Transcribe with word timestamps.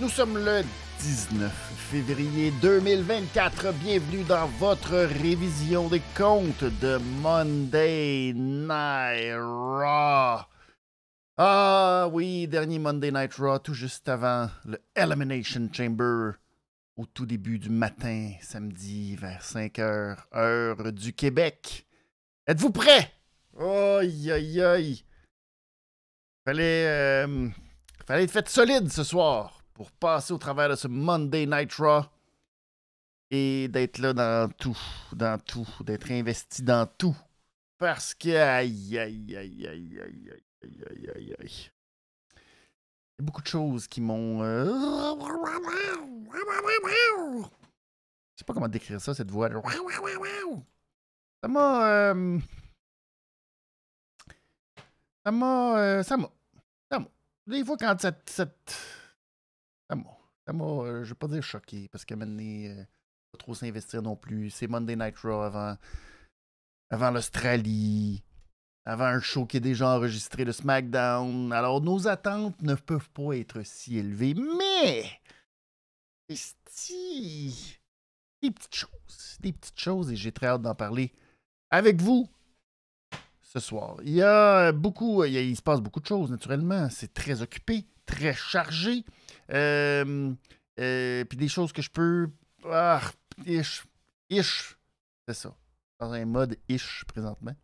Nous 0.00 0.08
sommes 0.08 0.38
le 0.38 0.62
19 1.00 1.52
février 1.90 2.52
2024. 2.62 3.72
Bienvenue 3.74 4.22
dans 4.24 4.46
votre 4.46 4.94
révision 4.94 5.88
des 5.88 6.02
comptes 6.16 6.64
de 6.80 6.98
Monday 7.20 8.32
Night 8.34 9.34
Raw. 9.36 10.42
Ah 11.36 12.08
oui, 12.12 12.46
dernier 12.46 12.78
Monday 12.78 13.10
Night 13.10 13.34
Raw, 13.34 13.58
tout 13.58 13.74
juste 13.74 14.08
avant 14.08 14.48
le 14.64 14.78
Elimination 14.94 15.68
Chamber, 15.72 16.32
au 16.98 17.06
tout 17.06 17.26
début 17.26 17.60
du 17.60 17.70
matin, 17.70 18.32
samedi, 18.42 19.14
vers 19.14 19.42
5 19.42 19.78
heures, 19.78 20.26
heure 20.34 20.92
du 20.92 21.12
Québec. 21.12 21.86
Êtes-vous 22.46 22.72
prêts? 22.72 23.12
Aïe, 23.56 24.32
aïe, 24.32 24.60
aïe. 24.60 25.04
Fallait, 26.44 26.86
euh, 26.88 27.48
fallait 28.04 28.24
être 28.24 28.32
fait 28.32 28.48
solide 28.48 28.90
ce 28.90 29.04
soir 29.04 29.62
pour 29.74 29.92
passer 29.92 30.32
au 30.32 30.38
travers 30.38 30.70
de 30.70 30.74
ce 30.74 30.88
Monday 30.88 31.46
Night 31.46 31.72
Raw 31.74 32.02
et 33.30 33.68
d'être 33.68 33.98
là 33.98 34.12
dans 34.12 34.50
tout, 34.50 34.78
dans 35.12 35.38
tout, 35.38 35.68
d'être 35.84 36.10
investi 36.10 36.62
dans 36.62 36.86
tout. 36.86 37.16
Parce 37.78 38.12
que, 38.12 38.34
aïe, 38.34 38.98
aïe, 38.98 39.36
aïe, 39.36 39.66
aïe, 39.68 40.00
aïe, 40.00 40.30
aïe, 40.64 40.84
aïe, 40.90 41.10
aïe, 41.14 41.36
aïe. 41.38 41.70
Il 43.18 43.22
y 43.22 43.24
a 43.24 43.26
beaucoup 43.26 43.42
de 43.42 43.48
choses 43.48 43.88
qui 43.88 44.00
m'ont. 44.00 44.42
Euh... 44.42 44.64
Je 48.34 48.38
sais 48.38 48.44
pas 48.46 48.54
comment 48.54 48.68
décrire 48.68 49.00
ça, 49.00 49.12
cette 49.12 49.30
voix. 49.30 49.50
Ça 51.42 51.48
m'a. 51.48 51.88
Euh... 51.88 52.38
Ça 55.24 55.32
m'a. 55.32 55.78
Euh, 55.78 56.02
ça 56.04 56.16
m'a. 56.16 56.30
Ça 56.90 57.00
m'a. 57.00 57.08
Des 57.48 57.64
fois, 57.64 57.76
quand 57.76 58.00
cette, 58.00 58.30
cette 58.30 58.76
ça 60.48 60.54
m'a, 60.54 60.64
euh, 60.64 61.04
je 61.04 61.10
vais 61.10 61.14
pas 61.14 61.28
dire 61.28 61.42
choqué, 61.42 61.88
parce 61.88 62.06
que 62.06 62.14
maintenant, 62.14 62.84
pas 63.32 63.38
trop 63.38 63.54
s'investir 63.54 64.00
non 64.00 64.16
plus. 64.16 64.50
C'est 64.50 64.66
Monday 64.66 64.96
Night 64.96 65.18
Raw 65.18 65.42
avant, 65.42 65.76
avant 66.88 67.10
l'Australie, 67.10 68.22
avant 68.88 69.04
un 69.04 69.20
show 69.20 69.44
qui 69.44 69.58
est 69.58 69.60
déjà 69.60 69.90
enregistré 69.90 70.46
de 70.46 70.52
SmackDown. 70.52 71.52
Alors, 71.52 71.82
nos 71.82 72.08
attentes 72.08 72.62
ne 72.62 72.74
peuvent 72.74 73.10
pas 73.10 73.34
être 73.34 73.60
si 73.62 73.98
élevées, 73.98 74.34
mais. 74.34 75.04
Des 76.26 76.38
petites 78.50 78.74
choses. 78.74 79.38
Des 79.40 79.52
petites 79.52 79.78
choses, 79.78 80.10
et 80.10 80.16
j'ai 80.16 80.32
très 80.32 80.46
hâte 80.46 80.62
d'en 80.62 80.74
parler 80.74 81.12
avec 81.70 82.00
vous 82.00 82.30
ce 83.42 83.60
soir. 83.60 83.98
Il 84.04 84.14
y 84.14 84.22
a 84.22 84.72
beaucoup, 84.72 85.22
il, 85.22 85.36
il 85.36 85.56
se 85.56 85.62
passe 85.62 85.82
beaucoup 85.82 86.00
de 86.00 86.06
choses, 86.06 86.30
naturellement. 86.30 86.88
C'est 86.88 87.12
très 87.12 87.42
occupé, 87.42 87.84
très 88.06 88.32
chargé. 88.32 89.04
Euh, 89.52 90.32
euh, 90.80 91.24
puis 91.26 91.36
des 91.36 91.48
choses 91.48 91.72
que 91.72 91.82
je 91.82 91.90
peux. 91.90 92.30
Ah, 92.64 93.02
ish. 93.44 93.84
Ish. 94.30 94.78
C'est 95.26 95.34
ça. 95.34 95.54
Dans 96.00 96.12
un 96.12 96.24
mode 96.24 96.56
ish 96.70 97.04
présentement. 97.06 97.54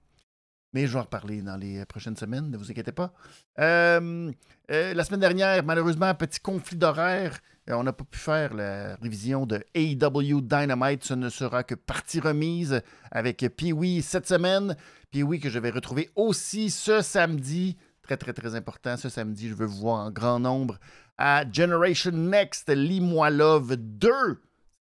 Mais 0.74 0.86
je 0.86 0.92
vais 0.92 0.98
en 0.98 1.02
reparler 1.02 1.40
dans 1.40 1.56
les 1.56 1.84
prochaines 1.86 2.16
semaines, 2.16 2.50
ne 2.50 2.56
vous 2.58 2.70
inquiétez 2.70 2.92
pas. 2.92 3.14
Euh, 3.60 4.30
la 4.68 5.04
semaine 5.04 5.20
dernière, 5.20 5.64
malheureusement, 5.64 6.12
petit 6.14 6.40
conflit 6.40 6.76
d'horaire. 6.76 7.38
On 7.68 7.82
n'a 7.82 7.94
pas 7.94 8.04
pu 8.04 8.18
faire 8.18 8.52
la 8.52 8.96
révision 8.96 9.46
de 9.46 9.64
AEW 9.74 10.42
Dynamite. 10.42 11.04
Ce 11.04 11.14
ne 11.14 11.30
sera 11.30 11.62
que 11.62 11.74
partie 11.74 12.20
remise 12.20 12.82
avec 13.10 13.38
Pee-Wee 13.56 14.02
cette 14.02 14.28
semaine. 14.28 14.76
Pee-Wee 15.12 15.40
que 15.40 15.48
je 15.48 15.58
vais 15.58 15.70
retrouver 15.70 16.10
aussi 16.14 16.70
ce 16.70 17.00
samedi. 17.00 17.78
Très, 18.02 18.18
très, 18.18 18.34
très 18.34 18.54
important. 18.54 18.98
Ce 18.98 19.08
samedi, 19.08 19.48
je 19.48 19.54
veux 19.54 19.64
vous 19.64 19.78
voir 19.78 20.00
en 20.00 20.10
grand 20.10 20.40
nombre 20.40 20.78
à 21.16 21.44
Generation 21.50 22.10
Next, 22.12 22.68
Lis-moi 22.68 23.30
Love 23.30 23.76
2. 23.76 24.10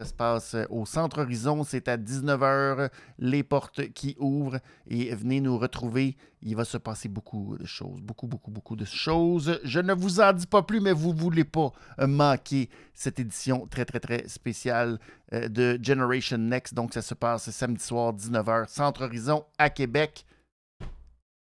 Ça 0.03 0.09
se 0.09 0.13
passe 0.13 0.57
au 0.69 0.85
Centre 0.85 1.21
Horizon, 1.21 1.63
c'est 1.63 1.87
à 1.87 1.95
19h, 1.95 2.89
les 3.19 3.41
portes 3.41 3.87
qui 3.93 4.17
ouvrent 4.19 4.59
et 4.85 5.15
venez 5.15 5.39
nous 5.39 5.57
retrouver. 5.57 6.17
Il 6.41 6.57
va 6.57 6.65
se 6.65 6.77
passer 6.77 7.07
beaucoup 7.07 7.55
de 7.57 7.65
choses, 7.65 8.01
beaucoup, 8.01 8.27
beaucoup, 8.27 8.51
beaucoup 8.51 8.75
de 8.75 8.83
choses. 8.83 9.61
Je 9.63 9.79
ne 9.79 9.93
vous 9.93 10.19
en 10.19 10.33
dis 10.33 10.45
pas 10.45 10.61
plus, 10.61 10.81
mais 10.81 10.91
vous 10.91 11.13
ne 11.13 11.17
voulez 11.17 11.45
pas 11.45 11.71
manquer 12.05 12.69
cette 12.93 13.17
édition 13.17 13.65
très, 13.65 13.85
très, 13.85 14.01
très 14.01 14.27
spéciale 14.27 14.99
euh, 15.31 15.47
de 15.47 15.79
Generation 15.81 16.37
Next. 16.37 16.73
Donc, 16.73 16.93
ça 16.93 17.01
se 17.01 17.13
passe 17.13 17.49
samedi 17.51 17.81
soir, 17.81 18.13
19h, 18.13 18.67
Centre 18.67 19.05
Horizon 19.05 19.45
à 19.57 19.69
Québec. 19.69 20.25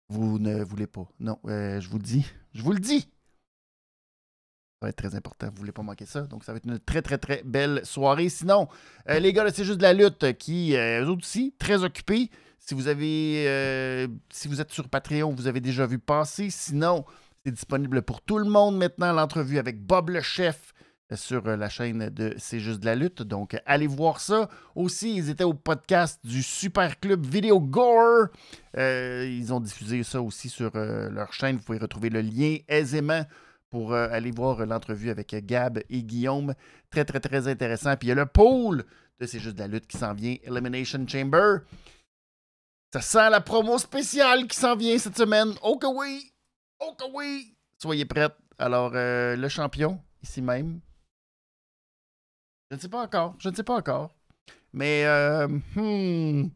Vous 0.10 0.38
ne 0.38 0.62
voulez 0.66 0.88
pas. 0.88 1.08
Non, 1.22 1.40
euh, 1.46 1.80
je 1.80 1.88
vous 1.88 1.98
le 1.98 2.04
dis. 2.04 2.26
Je 2.54 2.62
vous 2.62 2.74
le 2.74 2.80
dis. 2.80 3.10
Ça 4.80 4.86
va 4.86 4.90
être 4.92 4.96
très 4.96 5.14
important. 5.14 5.48
Vous 5.48 5.54
ne 5.56 5.58
voulez 5.58 5.72
pas 5.74 5.82
manquer 5.82 6.06
ça. 6.06 6.22
Donc, 6.22 6.46
ça 6.46 6.54
va 6.54 6.58
être 6.58 6.66
une 6.66 6.80
très, 6.80 7.02
très, 7.02 7.18
très 7.18 7.42
belle 7.44 7.82
soirée. 7.84 8.30
Sinon, 8.30 8.70
euh, 9.10 9.20
les 9.20 9.34
gars, 9.34 9.46
c'est 9.52 9.66
juste 9.66 9.80
de 9.80 9.84
la 9.84 9.92
lutte 9.92 10.38
qui, 10.38 10.74
euh, 10.78 11.04
eux 11.04 11.10
aussi, 11.10 11.54
très 11.60 11.84
occupés. 11.84 12.32
Si 12.60 12.76
vous 12.76 12.88
avez, 12.88 13.46
euh, 13.46 14.08
si 14.32 14.48
vous 14.48 14.62
êtes 14.62 14.72
sur 14.72 14.88
Patreon, 14.88 15.36
vous 15.36 15.48
avez 15.48 15.60
déjà 15.60 15.86
vu 15.86 16.00
passer. 16.00 16.50
Sinon, 16.50 17.04
c'est 17.44 17.52
disponible 17.52 18.04
pour 18.04 18.22
tout 18.22 18.38
le 18.38 18.50
monde 18.50 18.78
maintenant, 18.78 19.12
l'entrevue 19.12 19.58
avec 19.58 19.86
Bob 19.86 20.12
le 20.12 20.22
chef 20.22 20.74
sur 21.14 21.46
la 21.46 21.68
chaîne 21.68 22.08
de 22.10 22.34
C'est 22.38 22.62
juste 22.62 22.80
de 22.80 22.86
la 22.86 22.96
lutte. 22.96 23.22
Donc, 23.22 23.62
allez 23.66 23.88
voir 23.88 24.22
ça. 24.22 24.48
Aussi, 24.76 25.14
ils 25.14 25.30
étaient 25.30 25.44
au 25.44 25.56
podcast 25.56 26.22
du 26.24 26.42
Super 26.42 27.02
Club 27.02 27.26
Video 27.26 27.60
Gore. 27.60 28.28
ils 28.78 29.52
ont 29.52 29.60
diffusé 29.60 30.04
ça 30.04 30.22
aussi 30.22 30.48
sur 30.48 30.72
leur 30.74 31.34
chaîne. 31.34 31.58
Vous 31.58 31.64
pouvez 31.64 31.80
retrouver 31.80 32.10
le 32.10 32.22
lien 32.22 32.56
aisément 32.70 33.26
pour 33.70 33.94
euh, 33.94 34.08
aller 34.12 34.32
voir 34.32 34.66
l'entrevue 34.66 35.10
avec 35.10 35.36
Gab 35.46 35.82
et 35.90 36.04
Guillaume. 36.04 36.54
Très, 36.90 37.06
très, 37.06 37.20
très 37.20 37.48
intéressant. 37.48 37.96
Puis 37.96 38.08
il 38.08 38.10
y 38.10 38.12
a 38.12 38.16
le 38.16 38.26
pôle 38.26 38.84
de 39.20 39.26
C'est 39.26 39.40
juste 39.40 39.56
de 39.56 39.62
la 39.62 39.68
lutte 39.68 39.88
qui 39.88 39.98
s'en 39.98 40.14
vient, 40.14 40.36
Elimination 40.44 41.06
Chamber. 41.08 41.60
Ça 42.94 43.02
sent 43.02 43.30
la 43.30 43.42
promo 43.42 43.78
spéciale 43.78 44.48
qui 44.48 44.58
s'en 44.58 44.76
vient 44.76 44.98
cette 44.98 45.18
semaine. 45.18 45.54
Oh 45.62 45.78
que 45.78 45.88
oui! 45.88 46.32
Oh 46.80 46.96
que 46.98 47.06
oui! 47.14 47.56
Soyez 47.78 48.06
prêts. 48.06 48.30
Alors, 48.58 48.92
euh, 48.96 49.36
le 49.36 49.48
champion, 49.48 50.02
ici 50.24 50.42
même. 50.42 50.80
Je 52.72 52.76
ne 52.76 52.82
sais 52.82 52.90
pas 52.90 53.04
encore. 53.04 53.36
Je 53.40 53.50
ne 53.50 53.56
sais 53.56 53.64
pas 53.64 53.76
encore. 53.76 54.16
Mais, 54.74 55.06
euh, 55.06 55.48
hmm, 55.76 56.50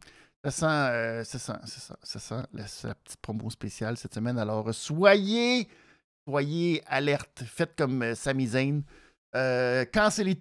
ça 0.43 0.51
sent, 0.51 1.23
ça 1.25 1.39
sent, 1.39 1.59
ça 1.63 1.79
sent, 1.79 1.93
ça 2.03 2.19
sent 2.19 2.87
la 2.87 2.95
petite 2.95 3.21
promo 3.21 3.49
spéciale 3.49 3.97
cette 3.97 4.13
semaine. 4.13 4.37
Alors, 4.37 4.73
soyez 4.73 5.67
soyez 6.27 6.83
alerte, 6.87 7.43
faites 7.45 7.75
comme 7.75 8.01
euh, 8.01 8.15
Sami 8.15 8.47
Zayn. 8.47 8.83
Euh, 9.35 9.85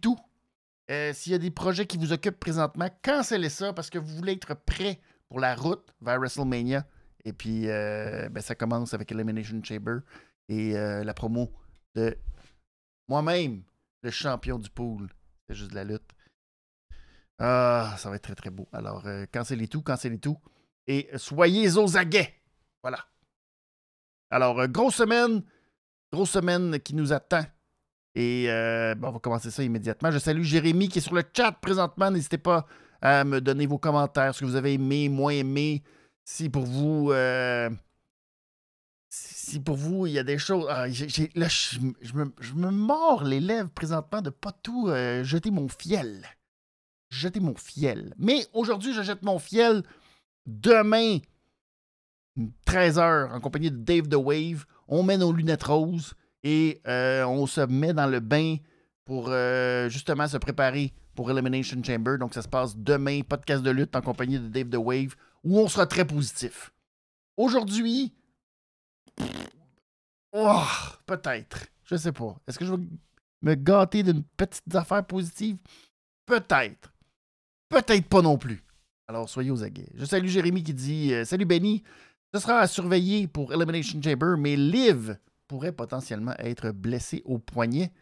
tout. 0.01 0.19
Euh, 0.91 1.13
s'il 1.13 1.33
y 1.33 1.35
a 1.35 1.39
des 1.39 1.51
projets 1.51 1.87
qui 1.87 1.97
vous 1.97 2.13
occupent 2.13 2.41
présentement, 2.41 2.89
cancellez 3.03 3.49
ça 3.49 3.73
parce 3.73 3.89
que 3.89 3.99
vous 3.99 4.15
voulez 4.17 4.33
être 4.33 4.55
prêt 4.55 5.01
pour 5.29 5.41
la 5.41 5.55
route 5.55 5.95
vers 6.01 6.19
WrestleMania. 6.19 6.87
Et 7.25 7.33
puis, 7.33 7.67
ben, 7.67 8.41
ça 8.41 8.57
commence 8.57 8.95
avec 8.95 9.13
Elimination 9.13 9.63
Chamber 9.63 10.01
et 10.49 10.73
la 10.73 11.15
promo 11.15 11.53
de 11.95 12.19
moi-même, 13.09 13.63
le 14.03 14.11
champion 14.11 14.59
du 14.59 14.69
pool. 14.69 15.09
C'est 15.47 15.55
juste 15.55 15.71
de 15.71 15.77
la 15.77 15.85
lutte. 15.85 16.11
Ah, 17.39 17.95
ça 17.97 18.11
va 18.11 18.17
être 18.17 18.23
très 18.23 18.35
très 18.35 18.51
beau. 18.51 18.69
Alors, 18.73 19.07
cancellez 19.31 19.69
tout, 19.69 19.83
cancellez 19.83 20.19
tout. 20.19 20.37
Et 20.89 21.09
soyez 21.17 21.79
aux 21.79 21.97
aguets. 21.97 22.35
Voilà. 22.83 23.07
Alors, 24.31 24.67
grosse 24.67 24.97
semaine. 24.97 25.45
Grosse 26.13 26.31
semaine 26.31 26.79
qui 26.81 26.95
nous 26.95 27.13
attend. 27.13 27.45
Et 28.15 28.51
euh, 28.51 28.95
on 29.03 29.11
va 29.11 29.19
commencer 29.19 29.51
ça 29.51 29.63
immédiatement. 29.63 30.11
Je 30.11 30.19
salue 30.19 30.43
Jérémy 30.43 30.89
qui 30.89 30.99
est 30.99 31.03
sur 31.03 31.15
le 31.15 31.23
chat 31.35 31.53
présentement. 31.53 32.11
N'hésitez 32.11 32.39
pas 32.39 32.67
à 33.01 33.25
me 33.25 33.41
donner 33.41 33.67
vos 33.67 33.79
commentaires, 33.79 34.35
ce 34.35 34.41
que 34.41 34.45
vous 34.45 34.57
avez 34.57 34.75
aimé, 34.75 35.09
moins 35.09 35.33
aimé. 35.33 35.83
Si 36.25 36.51
pour 36.51 36.65
vous. 36.65 37.11
Euh, 37.13 37.71
si 39.09 39.61
pour 39.61 39.77
vous, 39.77 40.07
il 40.07 40.13
y 40.13 40.19
a 40.19 40.23
des 40.23 40.39
choses. 40.39 40.67
Ah, 40.69 40.89
je, 40.89 42.15
me, 42.15 42.71
mords 42.71 43.25
les 43.25 43.41
lèvres 43.41 43.71
présentement 43.71 44.23
de 44.23 44.31
pas 44.31 44.53
tout 44.53 44.89
euh, 44.89 45.25
jeter 45.25 45.51
mon 45.51 45.69
fiel. 45.69 46.27
Jeter 47.11 47.41
mon 47.41 47.57
fiel. 47.57 48.15
Mais 48.19 48.47
aujourd'hui, 48.53 48.95
je 48.95 49.03
jette 49.03 49.23
mon 49.23 49.39
fiel. 49.39 49.83
Demain, 50.47 51.19
13h, 52.67 53.33
en 53.33 53.41
compagnie 53.41 53.71
de 53.71 53.77
Dave 53.77 54.09
the 54.09 54.15
Wave 54.15 54.65
on 54.93 55.03
met 55.03 55.17
nos 55.17 55.33
lunettes 55.33 55.63
roses 55.63 56.15
et 56.43 56.83
euh, 56.87 57.25
on 57.25 57.47
se 57.47 57.63
met 57.63 57.95
dans 57.95 58.07
le 58.07 58.21
bain 58.21 58.57
pour 59.07 59.29
euh, 59.29 59.89
justement 59.89 60.29
se 60.29 60.37
préparer 60.37 60.93
pour 61.15 61.31
Elimination 61.31 61.83
Chamber. 61.83 62.19
Donc, 62.19 62.35
ça 62.35 62.43
se 62.43 62.49
passe 62.49 62.77
demain, 62.77 63.23
podcast 63.23 63.63
de 63.63 63.71
lutte 63.71 63.97
en 63.97 64.03
compagnie 64.03 64.39
de 64.39 64.49
Dave 64.49 64.69
The 64.69 64.77
Wave, 64.77 65.15
où 65.45 65.59
on 65.59 65.67
sera 65.69 65.87
très 65.87 66.07
positif. 66.07 66.73
Aujourd'hui, 67.39 68.13
oh, 70.33 70.63
peut-être. 71.07 71.67
Je 71.85 71.97
sais 71.97 72.13
pas. 72.13 72.37
Est-ce 72.47 72.59
que 72.59 72.67
je 72.67 72.75
vais 72.75 72.83
me 73.41 73.55
gâter 73.55 74.03
d'une 74.03 74.23
petite 74.37 74.75
affaire 74.75 75.07
positive? 75.07 75.57
Peut-être. 76.27 76.93
peut-être 77.71 78.09
pas 78.09 78.21
non 78.21 78.37
plus. 78.37 78.63
Alors, 79.09 79.29
soyez 79.29 79.51
aux 79.51 79.63
aguets. 79.63 79.89
Je 79.95 80.05
salue 80.05 80.29
Jérémy 80.29 80.63
qui 80.63 80.75
dit 80.75 81.13
euh, 81.13 81.25
Salut 81.25 81.45
Benny, 81.45 81.83
ce 82.35 82.41
sera 82.41 82.61
à 82.61 82.67
surveiller 82.67 83.27
pour 83.27 83.53
Elimination 83.53 84.01
Chamber, 84.03 84.37
mais 84.39 84.57
Liv 84.57 85.17
pourrait 85.49 85.73
potentiellement 85.73 86.35
être 86.39 86.71
blessé 86.71 87.23
au 87.25 87.39
poignet. 87.39 87.93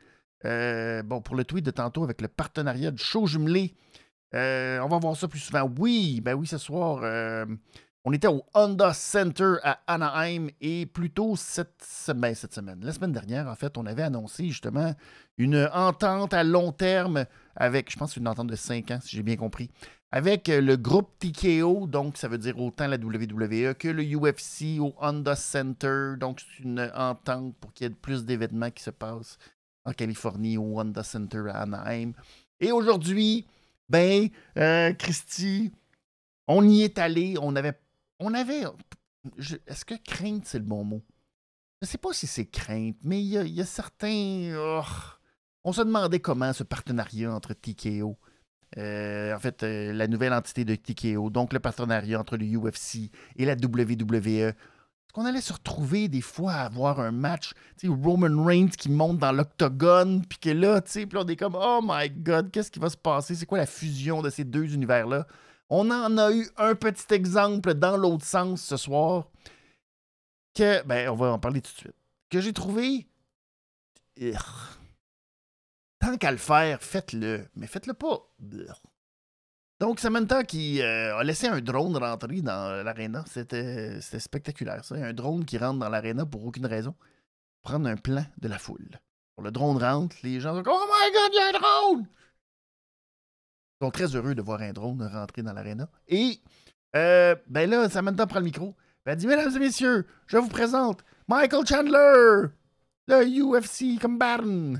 Euh, 0.44 1.02
bon, 1.02 1.20
pour 1.20 1.36
le 1.36 1.44
tweet 1.44 1.64
de 1.64 1.70
tantôt 1.70 2.04
avec 2.04 2.20
le 2.20 2.28
partenariat 2.28 2.90
de 2.90 2.98
show 2.98 3.26
jumelé, 3.26 3.74
euh, 4.34 4.78
on 4.80 4.88
va 4.88 4.98
voir 4.98 5.16
ça 5.16 5.28
plus 5.28 5.40
souvent. 5.40 5.70
Oui, 5.78 6.20
ben 6.20 6.34
oui, 6.34 6.46
ce 6.46 6.58
soir, 6.58 7.02
on 8.04 8.12
était 8.12 8.28
au 8.28 8.44
Honda 8.54 8.94
Center 8.94 9.56
à 9.62 9.80
Anaheim 9.86 10.48
et 10.60 10.86
plutôt 10.86 11.36
cette 11.36 11.82
semaine, 11.82 12.34
cette 12.34 12.54
semaine, 12.54 12.80
la 12.82 12.92
semaine 12.92 13.12
dernière, 13.12 13.46
en 13.46 13.54
fait, 13.54 13.76
on 13.76 13.84
avait 13.84 14.02
annoncé 14.02 14.48
justement 14.48 14.94
une 15.36 15.68
entente 15.74 16.32
à 16.32 16.42
long 16.42 16.72
terme 16.72 17.26
avec, 17.56 17.92
je 17.92 17.98
pense, 17.98 18.16
une 18.16 18.26
entente 18.26 18.46
de 18.46 18.56
5 18.56 18.90
ans, 18.90 18.98
si 19.02 19.16
j'ai 19.16 19.22
bien 19.22 19.36
compris, 19.36 19.70
avec 20.12 20.48
le 20.48 20.76
groupe 20.76 21.10
TKO, 21.18 21.86
donc 21.86 22.16
ça 22.16 22.28
veut 22.28 22.38
dire 22.38 22.58
autant 22.58 22.88
la 22.88 22.96
WWE 22.96 23.74
que 23.74 23.88
le 23.88 24.02
UFC 24.02 24.80
au 24.80 24.94
Honda 24.98 25.36
Center. 25.36 26.14
Donc 26.18 26.40
c'est 26.40 26.64
une 26.64 26.90
entente 26.94 27.54
pour 27.56 27.72
qu'il 27.72 27.86
y 27.86 27.90
ait 27.90 27.94
plus 27.94 28.24
d'événements 28.24 28.70
qui 28.70 28.82
se 28.82 28.90
passent 28.90 29.38
en 29.84 29.92
Californie 29.92 30.58
au 30.58 30.80
Honda 30.80 31.02
Center 31.02 31.44
à 31.50 31.62
Anaheim. 31.62 32.12
Et 32.58 32.72
aujourd'hui, 32.72 33.46
ben, 33.88 34.28
euh, 34.58 34.92
Christy, 34.94 35.72
on 36.48 36.68
y 36.68 36.82
est 36.82 36.98
allé, 36.98 37.36
on 37.40 37.54
avait 37.54 37.78
on 38.20 38.34
avait. 38.34 38.64
Est-ce 39.66 39.84
que 39.84 39.94
crainte, 39.94 40.46
c'est 40.46 40.58
le 40.58 40.64
bon 40.64 40.84
mot? 40.84 41.02
Je 41.82 41.86
ne 41.86 41.90
sais 41.90 41.98
pas 41.98 42.12
si 42.12 42.26
c'est 42.26 42.46
crainte, 42.46 42.96
mais 43.02 43.20
il 43.20 43.28
y, 43.28 43.60
a, 43.60 43.64
certains. 43.64 44.54
Oh, 44.56 44.82
on 45.64 45.72
se 45.72 45.80
demandait 45.80 46.20
comment 46.20 46.52
ce 46.52 46.62
partenariat 46.62 47.34
entre 47.34 47.54
TKO, 47.54 48.10
euh, 48.10 48.29
en 48.76 49.38
fait, 49.38 49.62
euh, 49.62 49.92
la 49.92 50.06
nouvelle 50.06 50.32
entité 50.32 50.64
de 50.64 50.74
TKO, 50.74 51.30
donc 51.30 51.52
le 51.52 51.60
partenariat 51.60 52.20
entre 52.20 52.36
le 52.36 52.46
UFC 52.46 53.10
et 53.36 53.44
la 53.44 53.54
WWE, 53.54 54.26
est-ce 54.26 55.12
qu'on 55.12 55.24
allait 55.24 55.40
se 55.40 55.52
retrouver 55.52 56.06
des 56.06 56.20
fois 56.20 56.52
à 56.52 56.66
avoir 56.66 57.00
un 57.00 57.10
match, 57.10 57.52
Roman 57.84 58.44
Reigns 58.44 58.68
qui 58.68 58.90
monte 58.90 59.18
dans 59.18 59.32
l'octogone, 59.32 60.24
puis 60.24 60.38
que 60.38 60.50
là, 60.50 60.80
tu 60.80 60.92
sais, 60.92 61.06
puis 61.06 61.18
on 61.18 61.26
est 61.26 61.34
comme, 61.34 61.56
oh 61.56 61.80
my 61.82 62.08
god, 62.10 62.52
qu'est-ce 62.52 62.70
qui 62.70 62.78
va 62.78 62.90
se 62.90 62.96
passer? 62.96 63.34
C'est 63.34 63.46
quoi 63.46 63.58
la 63.58 63.66
fusion 63.66 64.22
de 64.22 64.30
ces 64.30 64.44
deux 64.44 64.72
univers-là? 64.72 65.26
On 65.68 65.90
en 65.90 66.16
a 66.16 66.32
eu 66.32 66.48
un 66.56 66.76
petit 66.76 67.12
exemple 67.12 67.74
dans 67.74 67.96
l'autre 67.96 68.24
sens 68.24 68.62
ce 68.62 68.76
soir 68.76 69.28
que, 70.54 70.84
ben, 70.84 71.08
on 71.08 71.16
va 71.16 71.32
en 71.32 71.38
parler 71.38 71.60
tout 71.60 71.72
de 71.72 71.78
suite. 71.78 71.96
Que 72.28 72.40
j'ai 72.40 72.52
trouvé. 72.52 73.06
Qu'à 76.18 76.30
le 76.30 76.36
faire, 76.38 76.82
faites-le. 76.82 77.46
Mais 77.56 77.66
faites-le 77.66 77.94
pas. 77.94 78.28
Donc, 79.80 80.00
Samantha 80.00 80.44
qui 80.44 80.82
euh, 80.82 81.16
a 81.16 81.24
laissé 81.24 81.46
un 81.46 81.60
drone 81.60 81.96
rentrer 81.96 82.42
dans 82.42 82.84
l'aréna. 82.84 83.24
C'était 83.26 84.00
spectaculaire, 84.00 84.84
ça. 84.84 84.96
Un 84.96 85.12
drone 85.12 85.44
qui 85.44 85.58
rentre 85.58 85.78
dans 85.78 85.88
l'aréna 85.88 86.26
pour 86.26 86.44
aucune 86.44 86.66
raison. 86.66 86.94
Prendre 87.62 87.88
un 87.88 87.96
plan 87.96 88.24
de 88.38 88.48
la 88.48 88.58
foule. 88.58 89.00
le 89.42 89.50
drone 89.50 89.78
rentre, 89.78 90.16
les 90.22 90.40
gens 90.40 90.54
sont 90.54 90.70
Oh 90.70 90.86
my 90.86 91.12
god, 91.12 91.30
il 91.32 91.36
y 91.36 91.40
a 91.40 91.48
un 91.48 91.52
drone! 91.52 92.06
sont 93.82 93.90
très 93.90 94.14
heureux 94.14 94.34
de 94.34 94.42
voir 94.42 94.60
un 94.60 94.72
drone 94.72 95.02
rentrer 95.02 95.42
dans 95.42 95.54
l'aréna. 95.54 95.88
Et, 96.08 96.40
euh, 96.96 97.34
ben 97.46 97.68
là, 97.68 97.88
Samantha 97.88 98.26
prend 98.26 98.40
le 98.40 98.44
micro. 98.44 98.76
Elle 99.06 99.16
dit 99.16 99.26
Mesdames 99.26 99.54
et 99.56 99.58
messieurs, 99.58 100.06
je 100.26 100.36
vous 100.36 100.48
présente 100.48 101.02
Michael 101.26 101.66
Chandler, 101.66 102.48
le 103.08 103.24
UFC 103.24 103.98
combatant. 104.00 104.74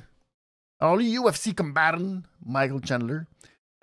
Alors, 0.81 0.97
le 0.97 1.05
UFC 1.05 1.55
combatant, 1.55 2.23
Michael 2.45 2.81
Chandler, 2.87 3.21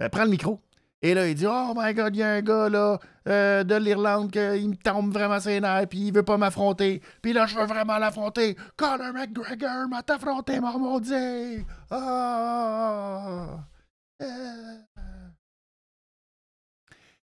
euh, 0.01 0.09
prend 0.09 0.23
le 0.23 0.31
micro. 0.31 0.61
Et 1.01 1.13
là, 1.13 1.27
il 1.27 1.35
dit 1.35 1.45
Oh 1.47 1.73
my 1.75 1.94
god, 1.94 2.15
il 2.15 2.19
y 2.19 2.23
a 2.23 2.31
un 2.33 2.41
gars 2.41 2.69
là, 2.69 2.99
euh, 3.27 3.63
de 3.63 3.75
l'Irlande 3.75 4.31
qui 4.31 4.39
me 4.39 4.75
tombe 4.75 5.13
vraiment 5.13 5.39
ses 5.39 5.59
nerfs, 5.59 5.88
puis 5.88 6.07
il 6.07 6.13
veut 6.13 6.23
pas 6.23 6.38
m'affronter. 6.38 7.01
Puis 7.21 7.33
là, 7.33 7.45
je 7.45 7.55
veux 7.55 7.65
vraiment 7.65 7.99
l'affronter. 7.99 8.57
Conor 8.75 9.13
McGregor 9.13 9.88
m'a 9.89 10.01
affronté, 10.07 10.59
mon 10.59 10.79
maudit. 10.79 11.63
Ah! 11.91 13.59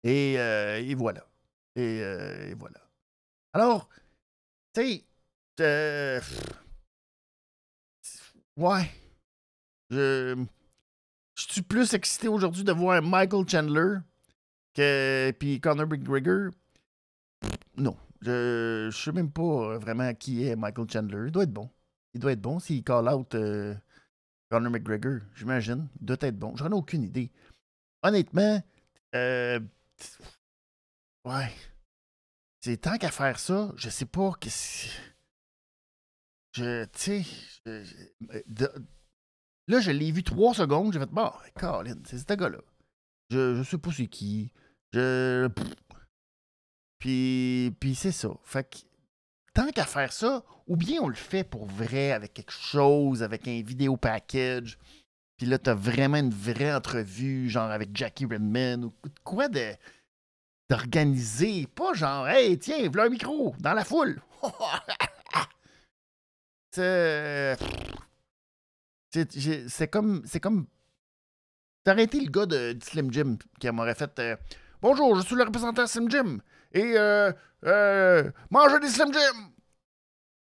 Euh, 0.06 0.76
et, 0.78 0.94
voilà. 0.94 1.26
Euh, 1.76 2.50
et, 2.50 2.54
voilà. 2.54 2.80
Alors, 3.52 3.88
tu 4.74 5.04
sais, 5.58 6.20
ouais. 8.56 8.90
Je, 9.90 10.44
je 11.34 11.42
suis 11.48 11.62
plus 11.62 11.94
excité 11.94 12.28
aujourd'hui 12.28 12.64
de 12.64 12.72
voir 12.72 13.02
Michael 13.02 13.48
Chandler 13.48 13.98
que 14.74 15.30
puis 15.38 15.60
Conor 15.60 15.86
McGregor. 15.86 16.50
Non, 17.76 17.96
je, 18.20 18.88
je 18.90 18.96
sais 18.96 19.12
même 19.12 19.30
pas 19.30 19.78
vraiment 19.78 20.12
qui 20.14 20.44
est 20.44 20.56
Michael 20.56 20.90
Chandler. 20.90 21.26
Il 21.26 21.32
doit 21.32 21.44
être 21.44 21.52
bon. 21.52 21.70
Il 22.14 22.20
doit 22.20 22.32
être 22.32 22.40
bon 22.40 22.58
s'il 22.58 22.82
call 22.82 23.08
out 23.08 23.34
Conor 24.50 24.70
McGregor, 24.70 25.20
j'imagine. 25.34 25.88
Il 26.00 26.06
doit 26.06 26.16
être 26.20 26.38
bon. 26.38 26.56
J'en 26.56 26.70
ai 26.70 26.74
aucune 26.74 27.02
idée. 27.02 27.30
Honnêtement, 28.02 28.62
euh, 29.14 29.60
ouais. 31.24 31.52
C'est 32.60 32.78
tant 32.78 32.98
qu'à 32.98 33.10
faire 33.10 33.38
ça, 33.38 33.72
je 33.76 33.88
sais 33.88 34.06
pas 34.06 34.32
que 34.40 34.48
Je. 36.52 36.84
Tu 36.86 37.24
sais. 37.24 37.24
Là, 39.68 39.80
je 39.80 39.90
l'ai 39.90 40.10
vu 40.10 40.22
trois 40.22 40.54
secondes, 40.54 40.92
j'ai 40.92 40.98
fait 40.98 41.10
Bon, 41.10 41.30
Colin, 41.54 41.98
c'est 42.04 42.18
ce 42.18 42.34
gars-là. 42.34 42.58
Je, 43.30 43.56
je 43.56 43.62
sais 43.62 43.78
pas 43.78 43.92
c'est 43.92 44.06
qui. 44.06 44.50
Je. 44.92 45.48
Puis, 46.98 47.74
puis 47.78 47.94
c'est 47.94 48.12
ça. 48.12 48.30
Fait 48.42 48.68
que 48.68 48.78
tant 49.52 49.70
qu'à 49.70 49.84
faire 49.84 50.12
ça, 50.12 50.42
ou 50.66 50.76
bien 50.76 51.00
on 51.02 51.08
le 51.08 51.14
fait 51.14 51.44
pour 51.44 51.66
vrai 51.66 52.12
avec 52.12 52.32
quelque 52.32 52.52
chose, 52.52 53.22
avec 53.22 53.46
un 53.46 53.62
vidéo 53.62 53.96
package. 53.96 54.78
Puis 55.36 55.46
là, 55.46 55.58
t'as 55.58 55.74
vraiment 55.74 56.16
une 56.16 56.32
vraie 56.32 56.74
entrevue, 56.74 57.48
genre 57.48 57.70
avec 57.70 57.90
Jackie 57.94 58.24
Redman 58.24 58.86
ou 58.86 58.94
quoi 59.22 59.48
de 59.48 59.72
d'organiser. 60.70 61.66
Pas 61.66 61.92
genre, 61.92 62.26
hey, 62.28 62.58
tiens, 62.58 62.88
voilà 62.88 63.04
un 63.04 63.10
micro 63.10 63.54
dans 63.60 63.74
la 63.74 63.84
foule. 63.84 64.20
c'est. 66.72 67.56
C'est 69.10 69.88
comme. 69.90 70.22
C'est 70.26 70.40
comme. 70.40 70.66
Été 71.86 72.20
le 72.20 72.30
gars 72.30 72.44
de, 72.44 72.78
Slim 72.82 73.10
Jim 73.10 73.38
qui 73.58 73.70
m'aurait 73.70 73.94
fait 73.94 74.18
euh, 74.18 74.36
Bonjour, 74.82 75.16
je 75.16 75.22
suis 75.22 75.34
le 75.34 75.44
représentant 75.44 75.86
Slim 75.86 76.10
Jim. 76.10 76.38
Et 76.72 76.98
euh, 76.98 77.32
euh, 77.64 78.30
mangez 78.50 78.78
des 78.80 78.90
Slim 78.90 79.10
Jim! 79.10 79.52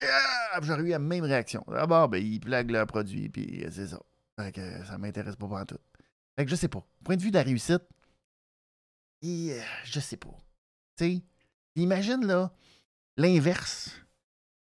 Yeah! 0.00 0.60
J'aurais 0.62 0.82
eu 0.82 0.88
la 0.88 0.98
même 0.98 1.24
réaction. 1.24 1.62
D'abord, 1.68 2.08
ben, 2.08 2.24
ils 2.24 2.40
plaguent 2.40 2.70
leurs 2.70 2.86
produits, 2.86 3.28
puis 3.28 3.66
c'est 3.70 3.88
ça. 3.88 4.00
Fait 4.40 4.50
que 4.50 4.84
ça 4.86 4.96
m'intéresse 4.96 5.36
pas 5.36 5.66
tout. 5.66 5.78
Fait 6.38 6.46
que 6.46 6.50
je 6.50 6.56
sais 6.56 6.68
pas. 6.68 6.86
Point 7.04 7.16
de 7.16 7.22
vue 7.22 7.30
de 7.30 7.36
la 7.36 7.42
réussite, 7.42 7.82
et, 9.20 9.52
euh, 9.52 9.62
je 9.84 10.00
sais 10.00 10.16
pas. 10.16 10.34
Tu 10.96 11.04
sais, 11.04 11.22
imagine 11.74 12.26
là, 12.26 12.50
l'inverse. 13.18 13.90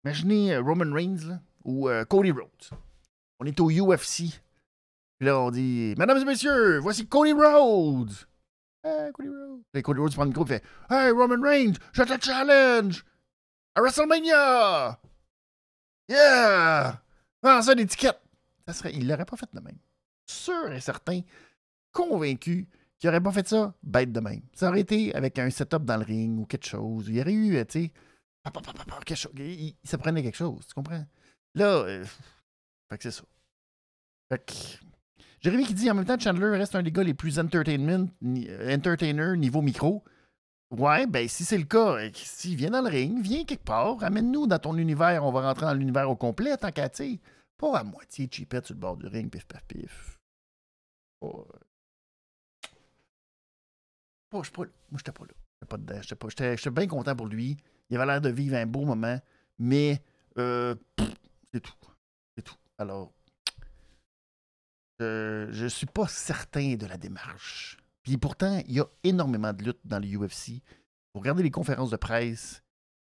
Imaginez 0.06 0.58
Roman 0.58 0.94
Reigns 0.94 1.42
ou 1.66 1.90
Cody 2.08 2.32
Rhodes. 2.32 2.80
On 3.42 3.46
est 3.46 3.60
au 3.60 3.72
UFC. 3.72 4.40
Puis 5.18 5.26
là, 5.26 5.40
on 5.40 5.50
dit 5.50 5.96
Mesdames 5.98 6.20
et 6.20 6.26
messieurs, 6.26 6.78
voici 6.78 7.08
Cody 7.08 7.34
Rhodes. 7.34 8.14
Hey, 8.84 9.12
Cody 9.14 9.30
Rhodes. 9.30 9.62
Et 9.74 9.82
Cody 9.82 10.00
Rhodes 10.00 10.14
prend 10.14 10.24
le 10.26 10.30
micro 10.30 10.46
et 10.46 10.48
fait 10.48 10.64
Hey, 10.92 11.10
Roman 11.10 11.42
Reigns, 11.42 11.74
je 11.92 12.04
te 12.04 12.24
challenge 12.24 13.04
à 13.74 13.82
WrestleMania. 13.82 15.00
Yeah! 16.08 17.02
Ah, 17.42 17.62
ça, 17.64 17.74
l'étiquette! 17.74 18.22
Ça 18.68 18.74
serait... 18.74 18.94
Il 18.94 19.08
l'aurait 19.08 19.26
pas 19.26 19.38
fait 19.38 19.50
de 19.52 19.60
même. 19.60 19.78
Sûr 20.28 20.72
et 20.72 20.80
certain, 20.80 21.22
convaincu 21.92 22.68
qu'il 23.00 23.10
n'aurait 23.10 23.22
pas 23.22 23.32
fait 23.32 23.48
ça 23.48 23.74
bête 23.82 24.12
de 24.12 24.20
même. 24.20 24.42
Ça 24.54 24.70
aurait 24.70 24.82
été 24.82 25.16
avec 25.16 25.40
un 25.40 25.50
setup 25.50 25.84
dans 25.84 25.98
le 25.98 26.04
ring 26.04 26.40
ou 26.40 26.46
quelque 26.46 26.68
chose. 26.68 27.06
Il 27.08 27.16
y 27.16 27.22
aurait 27.22 27.34
eu, 27.34 27.66
tu 27.66 27.86
sais, 27.86 27.92
quelque 29.04 29.16
chose. 29.16 29.34
Il, 29.36 29.74
se 29.84 29.96
prenait 29.96 30.22
quelque 30.22 30.38
chose, 30.38 30.68
tu 30.68 30.76
comprends? 30.76 31.04
Là, 31.56 31.66
euh, 31.66 32.06
fait 32.92 32.98
que 32.98 33.04
c'est 33.04 33.12
ça. 33.12 33.24
Fait 34.30 34.46
que. 34.46 34.54
Jérémy 35.40 35.66
qui 35.66 35.74
dit 35.74 35.90
en 35.90 35.96
même 35.96 36.06
temps, 36.06 36.20
Chandler 36.20 36.58
reste 36.58 36.76
un 36.76 36.84
des 36.84 36.92
gars 36.92 37.04
les 37.04 37.14
plus 37.14 37.40
entertainment, 37.40 38.10
entertainer 38.70 39.38
niveau 39.38 39.62
micro. 39.62 40.04
Ouais, 40.72 41.08
ben 41.08 41.28
si 41.28 41.44
c'est 41.44 41.58
le 41.58 41.64
cas, 41.64 41.96
euh, 41.98 42.10
s'il 42.14 42.56
vient 42.56 42.70
dans 42.70 42.82
le 42.82 42.90
ring, 42.90 43.22
viens 43.22 43.44
quelque 43.44 43.64
part, 43.64 44.04
amène-nous 44.04 44.48
dans 44.48 44.60
ton 44.60 44.78
univers, 44.78 45.26
on 45.26 45.32
va 45.32 45.42
rentrer 45.42 45.66
dans 45.66 45.74
l'univers 45.74 46.10
au 46.10 46.16
complet, 46.16 46.56
tant 46.58 46.72
qu'à, 46.72 46.90
tu 46.90 47.20
pas 47.58 47.80
à 47.80 47.84
moitié 47.84 48.30
cheapette 48.32 48.68
sur 48.68 48.76
le 48.76 48.80
bord 48.80 48.98
du 48.98 49.08
ring, 49.08 49.30
pif 49.30 49.46
paf 49.46 49.64
pif. 49.66 50.20
Pas. 51.20 51.46
Pas, 54.30 54.44
je 54.44 54.52
pas 54.52 54.64
là. 54.64 54.72
Moi, 54.90 54.98
j'étais 54.98 55.12
pas 55.12 55.26
là. 55.26 55.34
J'étais 55.56 55.70
pas 55.70 55.78
dedans. 55.78 56.56
J'étais 56.56 56.70
bien 56.72 56.88
content 56.88 57.16
pour 57.16 57.28
lui. 57.28 57.58
Il 57.90 57.98
avait 57.98 58.06
l'air 58.06 58.22
de 58.22 58.30
vivre 58.30 58.56
un 58.56 58.66
beau 58.66 58.86
moment, 58.86 59.20
mais 59.60 60.02
euh. 60.38 60.76
C'est 61.54 61.60
tout. 61.60 61.74
Alors, 62.82 63.14
je, 65.00 65.50
je 65.52 65.68
suis 65.68 65.86
pas 65.86 66.08
certain 66.08 66.74
de 66.76 66.88
la 66.88 66.98
démarche 66.98 67.78
Puis 68.02 68.18
pourtant, 68.18 68.60
il 68.68 68.74
y 68.74 68.80
a 68.80 68.88
énormément 69.04 69.54
de 69.54 69.64
lutte 69.64 69.82
dans 69.86 70.00
le 70.00 70.08
UFC. 70.08 70.64
Vous 71.14 71.20
regardez 71.20 71.44
les 71.44 71.52
conférences 71.52 71.92
de 71.92 71.98
presse 71.98 72.64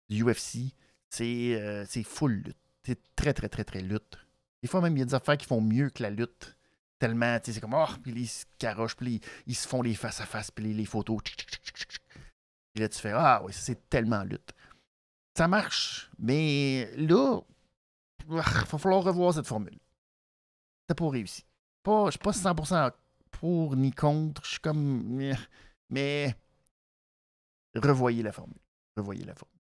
du 0.08 0.24
UFC, 0.24 0.72
c'est 1.10 1.84
c'est 1.86 2.04
full 2.04 2.32
lutte. 2.32 2.56
C'est 2.86 2.98
très, 3.16 3.34
très, 3.34 3.50
très, 3.50 3.64
très 3.64 3.82
lutte. 3.82 4.16
Des 4.62 4.68
fois, 4.68 4.80
même, 4.80 4.96
il 4.96 5.00
y 5.00 5.02
a 5.02 5.06
des 5.06 5.14
affaires 5.14 5.36
qui 5.36 5.46
font 5.46 5.60
mieux 5.60 5.90
que 5.90 6.02
la 6.02 6.10
lutte. 6.10 6.56
Tellement, 6.98 7.38
tu 7.38 7.46
sais, 7.46 7.52
c'est 7.52 7.60
comme, 7.60 7.74
oh, 7.74 7.86
puis 8.02 8.12
ils 8.12 8.28
se 8.28 8.46
carochent, 8.58 8.96
puis 8.96 9.20
ils, 9.46 9.54
se 9.54 9.68
font 9.68 9.82
les 9.82 9.94
face-à-face, 9.94 10.50
puis 10.50 10.72
les, 10.72 10.84
photos. 10.86 11.20
Et 12.74 12.80
là, 12.80 12.88
tu 12.88 12.98
fais, 12.98 13.12
ah 13.12 13.42
oui, 13.44 13.52
c'est 13.52 13.90
tellement 13.90 14.22
lutte. 14.22 14.54
Ça 15.36 15.48
marche, 15.48 16.10
mais 16.18 16.90
là, 16.96 17.40
il 18.28 18.36
va 18.36 18.42
falloir 18.42 19.02
revoir 19.02 19.34
cette 19.34 19.46
formule. 19.46 19.78
C'est 20.88 20.96
pas 20.96 21.08
réussi. 21.08 21.44
Pas, 21.82 22.06
je 22.06 22.10
suis 22.12 22.18
pas 22.18 22.30
100% 22.30 22.92
pour 23.30 23.76
ni 23.76 23.92
contre. 23.92 24.44
Je 24.44 24.50
suis 24.50 24.60
comme. 24.60 25.32
Mais. 25.90 26.36
Revoyez 27.74 28.22
la 28.22 28.32
formule. 28.32 28.58
Revoyez 28.96 29.24
la 29.24 29.34
formule. 29.34 29.60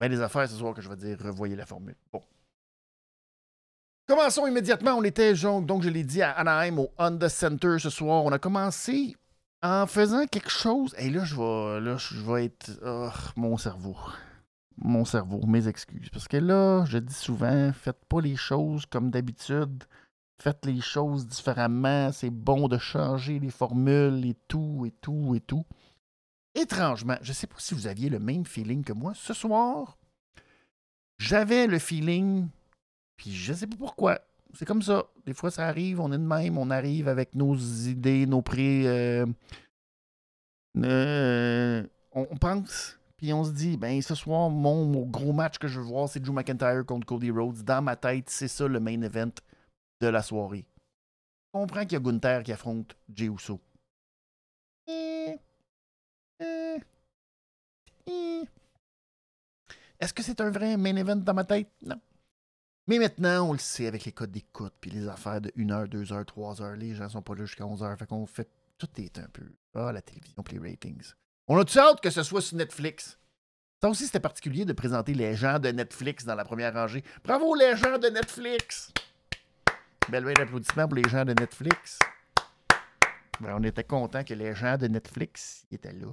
Ben, 0.00 0.10
les 0.10 0.20
affaires 0.20 0.48
ce 0.48 0.56
soir 0.56 0.74
que 0.74 0.80
je 0.80 0.88
vais 0.88 0.96
dire, 0.96 1.18
revoyez 1.20 1.56
la 1.56 1.66
formule. 1.66 1.96
Bon. 2.12 2.22
Commençons 4.06 4.46
immédiatement. 4.46 4.94
On 4.94 5.04
était, 5.04 5.34
donc, 5.34 5.82
je 5.82 5.88
l'ai 5.88 6.04
dit, 6.04 6.22
à 6.22 6.32
Anaheim, 6.32 6.78
au 6.78 6.90
Honda 6.98 7.28
Center 7.28 7.76
ce 7.78 7.90
soir. 7.90 8.24
On 8.24 8.32
a 8.32 8.38
commencé 8.38 9.16
en 9.62 9.86
faisant 9.86 10.26
quelque 10.26 10.50
chose. 10.50 10.94
Et 10.98 11.10
là, 11.10 11.24
je 11.24 11.36
vais, 11.36 11.80
là, 11.80 11.96
je 11.96 12.20
vais 12.20 12.46
être. 12.46 12.70
Oh, 12.84 13.10
mon 13.36 13.56
cerveau. 13.56 13.96
Mon 14.80 15.04
cerveau, 15.04 15.44
mes 15.46 15.66
excuses. 15.66 16.08
Parce 16.10 16.28
que 16.28 16.36
là, 16.36 16.84
je 16.86 16.98
dis 16.98 17.14
souvent, 17.14 17.72
faites 17.72 18.04
pas 18.08 18.20
les 18.20 18.36
choses 18.36 18.86
comme 18.86 19.10
d'habitude. 19.10 19.84
Faites 20.40 20.64
les 20.64 20.80
choses 20.80 21.26
différemment. 21.26 22.12
C'est 22.12 22.30
bon 22.30 22.68
de 22.68 22.78
changer 22.78 23.40
les 23.40 23.50
formules 23.50 24.24
et 24.24 24.36
tout, 24.46 24.84
et 24.86 24.92
tout, 24.92 25.34
et 25.34 25.40
tout. 25.40 25.64
Étrangement, 26.54 27.16
je 27.22 27.30
ne 27.30 27.34
sais 27.34 27.46
pas 27.46 27.56
si 27.58 27.74
vous 27.74 27.86
aviez 27.86 28.08
le 28.08 28.20
même 28.20 28.44
feeling 28.44 28.84
que 28.84 28.92
moi. 28.92 29.12
Ce 29.14 29.34
soir, 29.34 29.98
j'avais 31.18 31.66
le 31.66 31.78
feeling 31.78 32.48
puis 33.18 33.34
je 33.34 33.52
sais 33.52 33.66
pas 33.66 33.76
pourquoi. 33.76 34.20
C'est 34.54 34.64
comme 34.64 34.80
ça. 34.80 35.04
Des 35.26 35.34
fois, 35.34 35.50
ça 35.50 35.66
arrive, 35.66 36.00
on 36.00 36.10
est 36.10 36.18
de 36.18 36.22
même, 36.22 36.56
on 36.56 36.70
arrive 36.70 37.08
avec 37.08 37.34
nos 37.34 37.54
idées, 37.54 38.24
nos 38.24 38.40
prix. 38.40 38.86
Euh, 38.86 39.26
euh, 40.78 41.84
on, 42.12 42.24
pense, 42.36 42.97
puis 43.18 43.32
on 43.32 43.44
se 43.44 43.50
dit, 43.50 43.76
ben 43.76 44.00
ce 44.00 44.14
soir, 44.14 44.48
mon, 44.48 45.04
gros 45.04 45.32
match 45.32 45.58
que 45.58 45.66
je 45.66 45.80
veux 45.80 45.86
voir, 45.86 46.08
c'est 46.08 46.20
Drew 46.20 46.32
McIntyre 46.32 46.86
contre 46.86 47.04
Cody 47.04 47.32
Rhodes. 47.32 47.64
Dans 47.64 47.82
ma 47.82 47.96
tête, 47.96 48.30
c'est 48.30 48.48
ça 48.48 48.68
le 48.68 48.78
main 48.78 49.02
event 49.02 49.32
de 50.00 50.06
la 50.06 50.22
soirée. 50.22 50.64
On 51.52 51.62
comprend 51.62 51.82
qu'il 51.82 51.94
y 51.94 51.96
a 51.96 52.00
Gunther 52.00 52.44
qui 52.44 52.52
affronte 52.52 52.96
Jey 53.12 53.26
Uso. 53.26 53.60
Est-ce 60.00 60.14
que 60.14 60.22
c'est 60.22 60.40
un 60.40 60.50
vrai 60.50 60.76
main 60.76 60.94
event 60.94 61.16
dans 61.16 61.34
ma 61.34 61.44
tête? 61.44 61.70
Non. 61.82 62.00
Mais 62.86 63.00
maintenant, 63.00 63.48
on 63.48 63.52
le 63.52 63.58
sait 63.58 63.88
avec 63.88 64.04
les 64.04 64.12
codes 64.12 64.30
d'écoute, 64.30 64.72
puis 64.80 64.92
les 64.92 65.08
affaires 65.08 65.40
de 65.40 65.52
1 65.58 65.70
heure, 65.70 65.88
2 65.88 66.12
heures, 66.12 66.24
3 66.24 66.62
heures, 66.62 66.76
les 66.76 66.94
gens 66.94 67.08
sont 67.08 67.20
pas 67.20 67.34
là 67.34 67.44
jusqu'à 67.46 67.66
11 67.66 67.82
heures. 67.82 67.98
Fait 67.98 68.06
qu'on 68.06 68.26
fait. 68.26 68.48
Tout 68.78 68.88
est 68.98 69.18
un 69.18 69.26
peu. 69.32 69.42
Ah, 69.74 69.90
la 69.90 70.00
télévision, 70.00 70.40
puis 70.44 70.56
les 70.56 70.70
ratings. 70.70 71.12
On 71.50 71.58
a-tu 71.58 71.78
hâte 71.78 72.02
que 72.02 72.10
ce 72.10 72.22
soit 72.22 72.42
sur 72.42 72.58
Netflix? 72.58 73.18
Ça 73.80 73.88
aussi, 73.88 74.04
c'était 74.04 74.20
particulier 74.20 74.66
de 74.66 74.74
présenter 74.74 75.14
les 75.14 75.34
gens 75.34 75.58
de 75.58 75.70
Netflix 75.70 76.26
dans 76.26 76.34
la 76.34 76.44
première 76.44 76.74
rangée. 76.74 77.02
Bravo, 77.24 77.54
les 77.54 77.74
gens 77.74 77.96
de 77.96 78.08
Netflix! 78.08 78.92
Belle 80.10 80.24
veille 80.24 80.34
d'applaudissements 80.34 80.86
pour 80.86 80.96
les 80.96 81.08
gens 81.08 81.24
de 81.24 81.32
Netflix. 81.32 81.98
Ben, 83.40 83.54
on 83.56 83.62
était 83.62 83.84
content 83.84 84.24
que 84.24 84.34
les 84.34 84.54
gens 84.54 84.76
de 84.76 84.88
Netflix 84.88 85.64
étaient 85.70 85.92
là. 85.92 86.08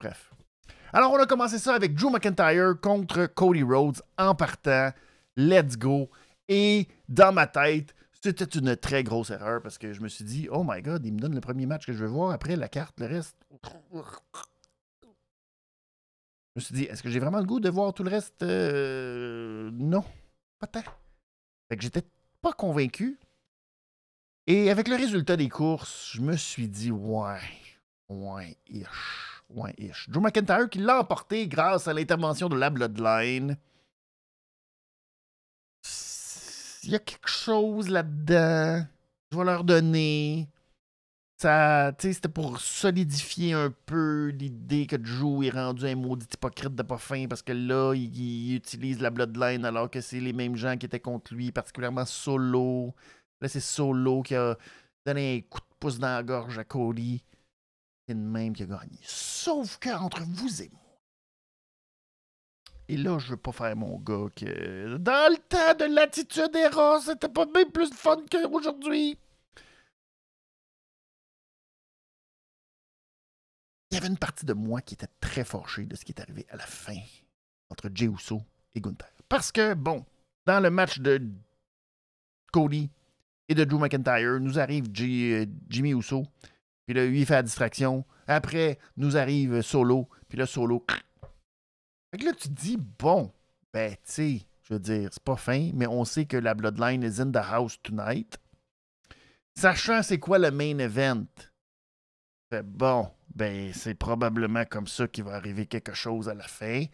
Bref. 0.00 0.32
Alors, 0.94 1.12
on 1.12 1.18
a 1.18 1.26
commencé 1.26 1.58
ça 1.58 1.74
avec 1.74 1.94
Drew 1.94 2.10
McIntyre 2.10 2.80
contre 2.80 3.26
Cody 3.26 3.62
Rhodes 3.62 4.00
en 4.16 4.34
partant. 4.34 4.90
Let's 5.36 5.76
go. 5.76 6.08
Et 6.48 6.88
dans 7.08 7.32
ma 7.32 7.46
tête, 7.46 7.94
c'était 8.22 8.44
une 8.44 8.76
très 8.76 9.02
grosse 9.02 9.30
erreur 9.30 9.62
parce 9.62 9.78
que 9.78 9.92
je 9.92 10.00
me 10.00 10.08
suis 10.08 10.24
dit, 10.24 10.48
oh 10.50 10.62
my 10.66 10.82
god, 10.82 11.04
il 11.06 11.14
me 11.14 11.18
donne 11.18 11.34
le 11.34 11.40
premier 11.40 11.66
match 11.66 11.86
que 11.86 11.92
je 11.92 11.98
veux 11.98 12.10
voir. 12.10 12.32
Après, 12.32 12.56
la 12.56 12.68
carte, 12.68 13.00
le 13.00 13.06
reste. 13.06 13.36
Je 16.54 16.56
me 16.56 16.60
suis 16.60 16.74
dit, 16.74 16.84
est-ce 16.84 17.02
que 17.02 17.08
j'ai 17.08 17.20
vraiment 17.20 17.38
le 17.38 17.44
goût 17.44 17.60
de 17.60 17.70
voir 17.70 17.94
tout 17.94 18.02
le 18.02 18.10
reste? 18.10 18.42
Euh, 18.42 19.70
non, 19.72 20.04
pas 20.58 20.66
tant. 20.66 20.82
Fait 21.68 21.76
que 21.76 21.82
j'étais 21.82 22.02
pas 22.42 22.52
convaincu. 22.52 23.18
Et 24.46 24.70
avec 24.70 24.88
le 24.88 24.96
résultat 24.96 25.36
des 25.36 25.48
courses, 25.48 26.10
je 26.12 26.20
me 26.20 26.36
suis 26.36 26.68
dit, 26.68 26.90
ouais, 26.90 27.38
ouais, 28.08 28.56
ish. 28.68 29.42
Ouais, 29.48 29.74
ish. 29.78 30.08
Drew 30.10 30.20
McIntyre 30.20 30.68
qui 30.68 30.78
l'a 30.78 31.00
emporté 31.00 31.48
grâce 31.48 31.88
à 31.88 31.92
l'intervention 31.92 32.48
de 32.48 32.56
la 32.56 32.70
Bloodline. 32.70 33.56
Y 36.84 36.94
a 36.94 36.98
quelque 36.98 37.28
chose 37.28 37.88
là-dedans. 37.88 38.86
Je 39.30 39.38
vais 39.38 39.44
leur 39.44 39.64
donner. 39.64 40.48
Ça, 41.36 41.92
c'était 41.98 42.28
pour 42.28 42.60
solidifier 42.60 43.54
un 43.54 43.72
peu 43.86 44.28
l'idée 44.28 44.86
que 44.86 44.96
Drew 44.96 45.42
est 45.44 45.50
rendu 45.50 45.86
un 45.86 45.94
maudit 45.94 46.26
hypocrite 46.34 46.74
de 46.74 46.82
pas 46.82 46.98
fin 46.98 47.26
parce 47.28 47.42
que 47.42 47.52
là, 47.52 47.94
il, 47.94 48.54
utilise 48.54 49.00
la 49.00 49.08
Bloodline 49.08 49.64
alors 49.64 49.90
que 49.90 50.02
c'est 50.02 50.20
les 50.20 50.34
mêmes 50.34 50.56
gens 50.56 50.76
qui 50.76 50.84
étaient 50.84 51.00
contre 51.00 51.32
lui, 51.32 51.50
particulièrement 51.50 52.04
Solo. 52.04 52.94
Là, 53.40 53.48
c'est 53.48 53.60
Solo 53.60 54.22
qui 54.22 54.34
a 54.34 54.56
donné 55.06 55.38
un 55.38 55.40
coup 55.48 55.60
de 55.60 55.74
pouce 55.78 55.98
dans 55.98 56.08
la 56.08 56.22
gorge 56.22 56.58
à 56.58 56.64
Cody 56.64 57.24
même 58.14 58.54
qui 58.54 58.62
a 58.62 58.66
gagné. 58.66 58.98
Sauf 59.02 59.78
qu'entre 59.78 60.22
vous 60.22 60.62
et 60.62 60.70
moi, 60.72 60.89
et 62.90 62.96
là, 62.96 63.18
je 63.18 63.30
veux 63.30 63.36
pas 63.36 63.52
faire 63.52 63.76
mon 63.76 63.98
gars 63.98 64.26
que 64.34 64.96
dans 64.96 65.32
le 65.32 65.38
temps 65.38 65.74
de 65.78 65.94
l'attitude 65.94 66.54
Eros, 66.56 67.00
c'était 67.00 67.28
pas 67.28 67.46
bien 67.46 67.64
plus 67.66 67.92
fun 67.92 68.16
qu'aujourd'hui. 68.30 69.16
Il 73.90 73.94
y 73.94 73.96
avait 73.96 74.08
une 74.08 74.18
partie 74.18 74.44
de 74.44 74.52
moi 74.52 74.80
qui 74.80 74.94
était 74.94 75.08
très 75.20 75.44
forchée 75.44 75.86
de 75.86 75.94
ce 75.94 76.04
qui 76.04 76.12
est 76.12 76.20
arrivé 76.20 76.46
à 76.50 76.56
la 76.56 76.66
fin 76.66 76.98
entre 77.70 77.90
Jey 77.94 78.06
Uso 78.06 78.42
et 78.74 78.80
Gunther. 78.80 79.08
Parce 79.28 79.52
que, 79.52 79.74
bon, 79.74 80.04
dans 80.46 80.60
le 80.60 80.70
match 80.70 80.98
de 80.98 81.22
Cody 82.52 82.90
et 83.48 83.54
de 83.54 83.64
Drew 83.64 83.78
McIntyre, 83.78 84.40
nous 84.40 84.58
arrive 84.58 84.86
euh, 85.00 85.46
Jimmy 85.68 85.90
Uso 85.90 86.24
puis 86.90 86.96
là, 86.96 87.06
lui, 87.06 87.20
il 87.20 87.26
fait 87.26 87.34
la 87.34 87.44
distraction. 87.44 88.04
Après, 88.26 88.76
nous 88.96 89.16
arrive 89.16 89.62
Solo. 89.62 90.08
Puis 90.28 90.36
là, 90.36 90.44
Solo. 90.44 90.84
Fait 92.10 92.18
que 92.18 92.24
là, 92.24 92.32
tu 92.32 92.48
dis, 92.48 92.76
bon, 92.76 93.32
ben, 93.72 93.92
tu 93.92 93.98
sais, 94.04 94.40
je 94.62 94.74
veux 94.74 94.80
dire, 94.80 95.08
c'est 95.12 95.22
pas 95.22 95.36
fin, 95.36 95.70
mais 95.74 95.86
on 95.86 96.04
sait 96.04 96.24
que 96.24 96.36
la 96.36 96.54
Bloodline 96.54 97.02
is 97.02 97.20
in 97.20 97.30
the 97.30 97.36
house 97.36 97.76
tonight. 97.82 98.38
Sachant 99.54 100.02
c'est 100.02 100.18
quoi 100.18 100.38
le 100.38 100.50
main 100.50 100.78
event. 100.78 101.26
Fait, 102.50 102.62
bon, 102.62 103.10
ben, 103.34 103.72
c'est 103.72 103.94
probablement 103.94 104.64
comme 104.64 104.86
ça 104.86 105.06
qu'il 105.06 105.24
va 105.24 105.34
arriver 105.34 105.66
quelque 105.66 105.94
chose 105.94 106.28
à 106.28 106.34
la 106.34 106.48
fin. 106.48 106.84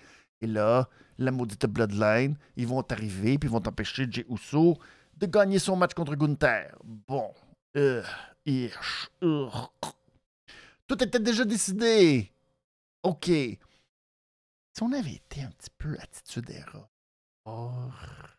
Et 0.41 0.47
là, 0.47 0.89
la 1.19 1.31
maudite 1.31 1.67
Bloodline, 1.67 2.37
ils 2.57 2.67
vont 2.67 2.83
arriver, 2.91 3.39
puis 3.39 3.49
ils 3.49 3.53
vont 3.53 3.67
empêcher 3.67 4.07
Jey 4.11 4.27
Uso 4.29 4.77
de 5.17 5.27
gagner 5.27 5.59
son 5.59 5.77
match 5.77 5.95
contre 5.95 6.15
Gunther. 6.15 6.77
Bon, 6.85 7.33
euh, 7.77 8.03
tout 10.87 11.03
était 11.03 11.21
déjà 11.21 11.45
décidé. 11.45 12.31
OK. 13.03 13.31
Si 14.76 14.83
on 14.83 14.92
avait 14.92 15.14
été 15.14 15.40
un 15.42 15.49
petit 15.52 15.71
peu 15.78 15.97
attitude 15.99 16.50
erreur, 16.50 18.37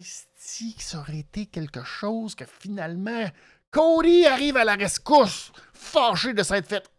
est-ce 0.00 0.74
que 0.76 0.82
ça 0.82 0.98
aurait 0.98 1.20
été 1.20 1.46
quelque 1.46 1.84
chose 1.84 2.34
que 2.34 2.44
finalement 2.44 3.30
Cody 3.70 4.26
arrive 4.26 4.56
à 4.56 4.64
la 4.64 4.74
rescousse, 4.74 5.52
fâché 5.72 6.34
de 6.34 6.42
s'être 6.42 6.68
fait. 6.68 6.90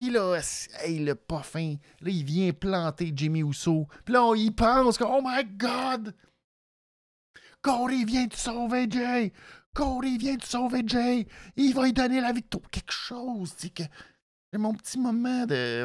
Il 0.00 0.16
a, 0.16 0.38
il 0.86 1.10
a 1.10 1.16
pas 1.16 1.42
faim. 1.42 1.74
Là, 2.00 2.10
il 2.12 2.24
vient 2.24 2.52
planter 2.52 3.12
Jimmy 3.16 3.40
Uso. 3.40 3.88
Puis 4.04 4.14
là, 4.14 4.22
on 4.22 4.52
pense 4.52 4.96
que, 4.96 5.02
oh 5.02 5.20
my 5.20 5.44
God! 5.44 6.14
Cody 7.62 8.04
vient 8.04 8.26
de 8.26 8.34
sauver 8.34 8.86
Jay! 8.88 9.32
Cody 9.74 10.18
vient 10.18 10.36
de 10.36 10.44
sauver 10.44 10.84
Jay. 10.86 11.26
Il 11.56 11.74
va 11.74 11.86
lui 11.86 11.92
donner 11.92 12.20
la 12.20 12.32
victoire. 12.32 12.70
Quelque 12.70 12.92
chose. 12.92 13.52
C'est 13.56 13.70
que. 13.70 13.82
C'est 14.52 14.58
mon 14.58 14.74
petit 14.74 14.98
moment 14.98 15.46
de. 15.46 15.84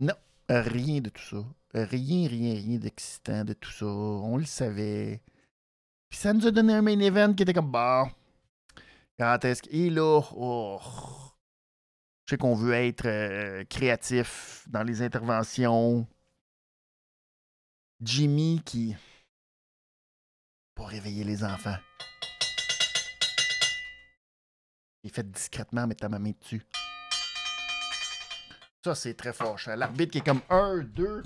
Non, 0.00 0.14
rien 0.48 1.00
de 1.02 1.10
tout 1.10 1.22
ça. 1.22 1.44
Rien, 1.74 2.26
rien, 2.28 2.54
rien 2.54 2.78
d'excitant 2.78 3.44
de 3.44 3.52
tout 3.52 3.70
ça. 3.70 3.84
On 3.84 4.38
le 4.38 4.46
savait. 4.46 5.20
Puis 6.08 6.18
ça 6.18 6.32
nous 6.32 6.46
a 6.46 6.50
donné 6.50 6.72
un 6.72 6.80
main 6.80 6.98
event 6.98 7.34
qui 7.34 7.42
était 7.42 7.52
comme 7.52 7.70
bon. 7.70 8.10
Quand 9.18 9.44
est-ce 9.44 9.60
qu'il 9.60 9.92
là, 9.94 10.22
oh. 10.34 10.80
je 12.24 12.30
sais 12.30 12.38
qu'on 12.38 12.54
veut 12.54 12.72
être 12.72 13.04
euh, 13.04 13.64
créatif 13.64 14.64
dans 14.66 14.82
les 14.82 15.02
interventions. 15.02 16.06
Jimmy 18.00 18.62
qui 18.64 18.96
pour 20.74 20.88
réveiller 20.88 21.24
les 21.24 21.44
enfants. 21.44 21.76
Il 25.04 25.10
fait 25.10 25.30
discrètement, 25.30 25.86
mettre 25.86 26.00
ta 26.00 26.08
main 26.08 26.32
dessus. 26.40 26.66
Ça, 28.84 28.94
c'est 28.94 29.14
très 29.14 29.32
fort. 29.32 29.58
L'arbitre 29.66 30.12
qui 30.12 30.18
est 30.18 30.24
comme 30.24 30.42
1, 30.50 30.78
2. 30.78 31.22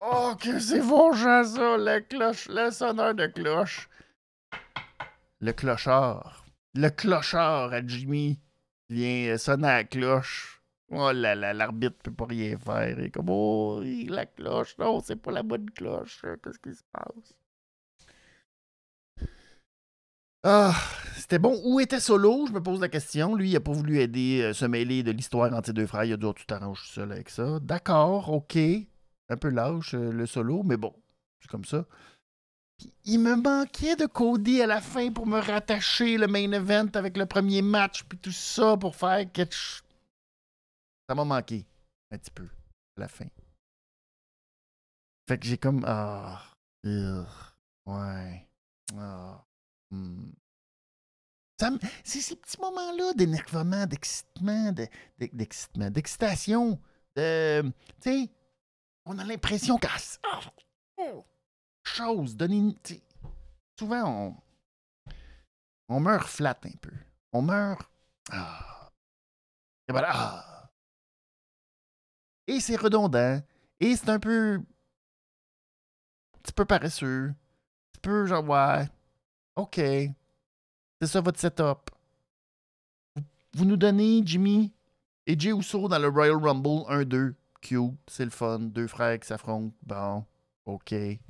Oh, 0.00 0.34
que 0.40 0.58
c'est 0.60 0.82
fâchant, 0.82 1.44
ça, 1.44 1.76
le 1.76 2.00
cloche, 2.00 2.48
le 2.48 2.70
sonneur 2.70 3.14
de 3.14 3.26
cloche. 3.26 3.88
Le 5.40 5.52
clochard. 5.52 6.44
Le 6.74 6.90
clochard 6.90 7.72
à 7.72 7.86
Jimmy 7.86 8.40
vient 8.88 9.36
sonner 9.38 9.68
à 9.68 9.76
la 9.78 9.84
cloche. 9.84 10.62
Oh 10.90 11.10
là 11.10 11.34
là, 11.34 11.52
l'arbitre 11.52 11.96
peut 12.02 12.12
pas 12.12 12.26
rien 12.26 12.56
faire. 12.58 12.90
Il 12.90 13.06
est 13.06 13.10
comme, 13.10 13.30
oh, 13.30 13.82
la 13.82 14.26
cloche, 14.26 14.78
non, 14.78 15.00
c'est 15.00 15.16
pas 15.16 15.32
la 15.32 15.42
bonne 15.42 15.70
cloche. 15.70 16.22
Qu'est-ce 16.42 16.58
qui 16.58 16.74
se 16.74 16.82
passe? 16.92 17.34
Ah, 20.44 20.74
c'était 21.26 21.40
bon. 21.40 21.60
Où 21.64 21.80
était 21.80 21.98
Solo? 21.98 22.46
Je 22.46 22.52
me 22.52 22.62
pose 22.62 22.80
la 22.80 22.88
question. 22.88 23.34
Lui, 23.34 23.50
il 23.50 23.56
a 23.56 23.60
pas 23.60 23.72
voulu 23.72 23.98
aider, 23.98 24.42
euh, 24.42 24.52
se 24.52 24.64
mêler 24.64 25.02
de 25.02 25.10
l'histoire 25.10 25.52
entre 25.52 25.66
ses 25.66 25.72
deux 25.72 25.88
frères. 25.88 26.04
Il 26.04 26.12
a 26.12 26.16
dit, 26.16 26.24
oh, 26.24 26.32
tu 26.32 26.46
t'arranges 26.46 26.88
seul 26.88 27.10
avec 27.10 27.30
ça. 27.30 27.58
D'accord, 27.58 28.32
ok. 28.32 28.56
Un 28.56 29.36
peu 29.36 29.48
lâche, 29.48 29.94
euh, 29.94 30.12
le 30.12 30.24
solo, 30.26 30.62
mais 30.62 30.76
bon, 30.76 30.94
c'est 31.40 31.50
comme 31.50 31.64
ça. 31.64 31.84
il 33.06 33.18
me 33.18 33.34
manquait 33.34 33.96
de 33.96 34.06
Cody 34.06 34.62
à 34.62 34.68
la 34.68 34.80
fin 34.80 35.10
pour 35.10 35.26
me 35.26 35.40
rattacher 35.40 36.16
le 36.16 36.28
main 36.28 36.52
event 36.52 36.90
avec 36.94 37.16
le 37.16 37.26
premier 37.26 37.60
match, 37.60 38.04
puis 38.04 38.18
tout 38.18 38.30
ça 38.30 38.76
pour 38.76 38.94
faire 38.94 39.26
quelque 39.32 39.56
Ça 41.08 41.16
m'a 41.16 41.24
manqué 41.24 41.66
un 42.12 42.18
petit 42.18 42.30
peu 42.30 42.46
à 42.98 43.00
la 43.00 43.08
fin. 43.08 43.26
Fait 45.28 45.38
que 45.38 45.44
j'ai 45.44 45.58
comme. 45.58 45.82
Ah. 45.88 46.40
ouais. 46.84 48.46
Ah. 48.96 49.44
Hmm. 49.90 50.30
C'est 52.04 52.20
ces 52.20 52.36
petits 52.36 52.60
moments-là 52.60 53.14
d'énervement, 53.14 53.86
d'excitement, 53.86 54.72
d'excitement, 55.18 55.90
d'excitation, 55.90 56.78
de. 57.14 57.62
Tu 58.02 58.10
sais, 58.10 58.30
on 59.06 59.18
a 59.18 59.24
l'impression 59.24 59.78
qu'à. 59.78 59.88
Oh, 60.98 61.24
chose, 61.82 62.36
donner. 62.36 62.76
Souvent, 63.78 64.04
on. 64.04 64.36
On 65.88 66.00
meurt 66.00 66.28
flat 66.28 66.58
un 66.64 66.76
peu. 66.80 66.92
On 67.32 67.42
meurt. 67.42 67.88
Ah. 68.30 68.90
Et 69.88 69.92
voilà. 69.92 70.10
Ah. 70.12 70.70
Et 72.46 72.60
c'est 72.60 72.76
redondant. 72.76 73.40
Et 73.80 73.96
c'est 73.96 74.10
un 74.10 74.18
peu. 74.18 74.56
Un 76.34 76.38
petit 76.42 76.52
peu 76.52 76.64
paresseux. 76.64 77.28
Un 77.28 77.34
petit 77.92 78.00
peu 78.02 78.26
genre, 78.26 78.44
ouais. 78.48 78.88
OK. 79.54 79.80
C'est 81.00 81.08
ça 81.08 81.20
votre 81.20 81.38
setup. 81.38 81.90
Vous 83.52 83.64
nous 83.64 83.76
donnez 83.76 84.22
Jimmy 84.24 84.72
et 85.26 85.38
Jay 85.38 85.50
Uso 85.50 85.88
dans 85.88 85.98
le 85.98 86.08
Royal 86.08 86.36
Rumble 86.36 86.84
1-2. 86.90 87.34
Cute, 87.60 87.98
c'est 88.06 88.24
le 88.24 88.30
fun. 88.30 88.58
Deux 88.60 88.86
frères 88.86 89.18
qui 89.18 89.26
s'affrontent. 89.26 89.74
Bon, 89.82 90.24
OK. 90.64 90.92
Et 90.92 91.20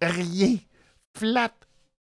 rien. 0.00 0.56
Flat. 1.14 1.54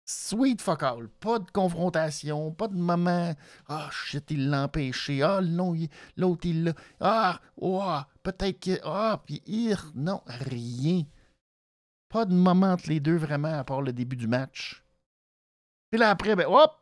Sweet 0.05 0.63
fuck 0.63 0.83
all. 0.83 1.09
Pas 1.21 1.39
de 1.39 1.51
confrontation, 1.51 2.51
pas 2.53 2.69
de 2.69 2.77
moment. 2.77 3.35
Ah, 3.69 3.91
shit, 3.93 4.31
il 4.31 4.49
l'a 4.49 4.65
empêché. 4.65 5.23
Ah, 5.23 5.41
non, 5.43 5.77
l'autre, 6.17 6.47
il 6.47 6.65
l'a. 6.65 6.73
Ah, 6.99 7.41
oh, 7.61 7.85
peut-être 8.23 8.59
que. 8.59 8.81
Ah, 8.85 9.23
puis, 9.25 9.43
non, 9.95 10.23
rien. 10.27 11.05
Pas 12.09 12.25
de 12.25 12.35
moment 12.35 12.73
entre 12.73 12.89
les 12.89 13.01
deux 13.01 13.19
vraiment, 13.19 13.59
à 13.59 13.65
part 13.65 13.83
le 13.83 13.93
début 13.93 14.17
du 14.17 14.27
match. 14.27 14.83
Puis 15.91 15.99
là, 15.99 16.11
après, 16.11 16.37
ben, 16.37 16.47
hop, 16.47 16.79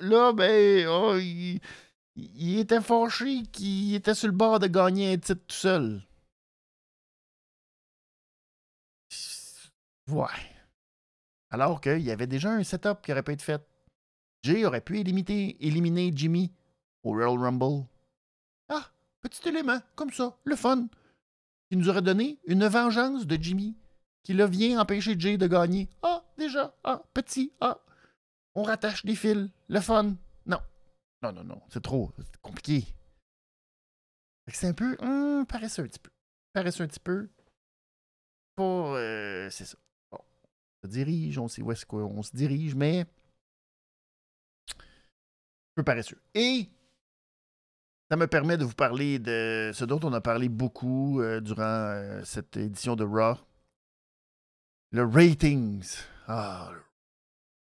là, 0.00 0.32
ben, 0.32 0.86
oh, 0.88 1.16
il, 1.16 2.58
était 2.58 2.80
fâché 2.80 3.42
qu'il 3.52 3.94
était 3.94 4.14
sur 4.14 4.28
le 4.28 4.34
bord 4.34 4.58
de 4.58 4.66
gagner 4.66 5.12
un 5.12 5.18
titre 5.18 5.42
tout 5.46 5.54
seul. 5.54 6.02
Ouais. 10.08 10.26
Alors 11.50 11.80
qu'il 11.80 12.00
y 12.00 12.10
avait 12.10 12.26
déjà 12.26 12.50
un 12.50 12.64
setup 12.64 13.02
qui 13.02 13.12
aurait 13.12 13.22
pu 13.22 13.32
être 13.32 13.42
fait. 13.42 13.62
Jay 14.42 14.64
aurait 14.64 14.80
pu 14.80 14.98
éliminer, 14.98 15.56
éliminer 15.60 16.10
Jimmy 16.14 16.52
au 17.04 17.10
Royal 17.10 17.38
Rumble. 17.38 17.86
Ah, 18.68 18.90
petit 19.20 19.48
élément, 19.48 19.78
comme 19.94 20.10
ça, 20.10 20.36
le 20.44 20.56
fun. 20.56 20.88
Il 21.70 21.78
nous 21.78 21.88
aurait 21.88 22.02
donné 22.02 22.38
une 22.46 22.66
vengeance 22.66 23.26
de 23.26 23.36
Jimmy 23.40 23.76
qui 24.24 24.34
le 24.34 24.44
vient 24.44 24.80
empêcher 24.80 25.14
Jay 25.18 25.36
de 25.36 25.46
gagner. 25.46 25.88
Ah, 26.02 26.24
déjà, 26.36 26.74
ah, 26.84 27.02
petit, 27.14 27.52
ah. 27.60 27.78
On 28.54 28.62
rattache 28.62 29.04
des 29.04 29.14
fils, 29.14 29.48
le 29.68 29.80
fun. 29.80 30.16
Non, 30.46 30.60
non, 31.22 31.32
non, 31.32 31.44
non, 31.44 31.62
c'est 31.68 31.82
trop, 31.82 32.12
compliqué. 32.42 32.84
C'est 34.48 34.66
un 34.66 34.74
peu 34.74 34.96
hum, 35.00 35.46
paresseux 35.46 35.82
un 35.82 35.86
petit 35.86 35.98
peu. 35.98 36.10
Paresseux 36.52 36.84
un 36.84 36.88
petit 36.88 37.00
peu. 37.00 37.28
Pas. 38.56 38.62
Euh, 38.62 39.48
c'est 39.50 39.64
ça. 39.64 39.78
On 40.12 40.18
se 40.82 40.88
dirige, 40.88 41.38
on 41.38 41.48
sait 41.48 41.62
où 41.62 41.70
est-ce 41.72 41.86
qu'on 41.86 42.22
se 42.22 42.36
dirige, 42.36 42.74
mais. 42.74 43.06
Un 44.70 45.74
peu 45.76 45.84
paresseux. 45.84 46.20
Et 46.34 46.68
ça 48.10 48.16
me 48.16 48.26
permet 48.26 48.58
de 48.58 48.64
vous 48.64 48.74
parler 48.74 49.18
de 49.18 49.70
ce 49.72 49.84
dont 49.86 50.00
on 50.02 50.12
a 50.12 50.20
parlé 50.20 50.50
beaucoup 50.50 51.22
euh, 51.22 51.40
durant 51.40 51.62
euh, 51.62 52.22
cette 52.24 52.56
édition 52.56 52.96
de 52.96 53.04
Raw. 53.04 53.38
Le 54.90 55.04
ratings. 55.06 55.96
Ah, 56.26 56.70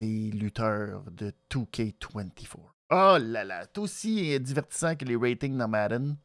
les 0.02 0.32
lutteurs 0.32 1.04
de 1.12 1.34
2K24. 1.52 2.58
Oh 2.92 3.18
là 3.20 3.44
là, 3.44 3.64
c'est 3.64 3.80
aussi 3.80 4.40
divertissant 4.40 4.96
que 4.96 5.06
les 5.06 5.16
ratings 5.16 5.58
dans 5.58 5.68
Madden. 5.68 6.16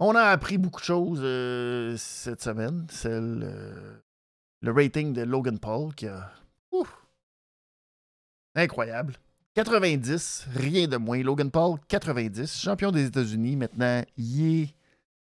On 0.00 0.14
a 0.16 0.22
appris 0.24 0.58
beaucoup 0.58 0.80
de 0.80 0.84
choses 0.84 1.20
euh, 1.22 1.96
cette 1.96 2.42
semaine. 2.42 2.86
C'est 2.90 3.20
le, 3.20 4.02
rating 4.62 5.12
de 5.12 5.22
Logan 5.22 5.58
Paul 5.58 5.94
qui 5.94 6.08
a. 6.08 6.32
incroyable. 8.56 9.14
90, 9.54 10.46
rien 10.54 10.88
de 10.88 10.96
moins. 10.96 11.22
Logan 11.22 11.50
Paul, 11.50 11.78
90, 11.86 12.60
champion 12.60 12.90
des 12.90 13.06
États-Unis. 13.06 13.56
Maintenant, 13.56 14.02
il. 14.16 14.74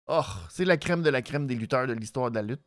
Oh, 0.07 0.23
c'est 0.49 0.65
la 0.65 0.77
crème 0.77 1.03
de 1.03 1.09
la 1.09 1.21
crème 1.21 1.45
des 1.45 1.55
lutteurs 1.55 1.85
de 1.85 1.93
l'histoire 1.93 2.31
de 2.31 2.35
la 2.35 2.41
lutte. 2.41 2.63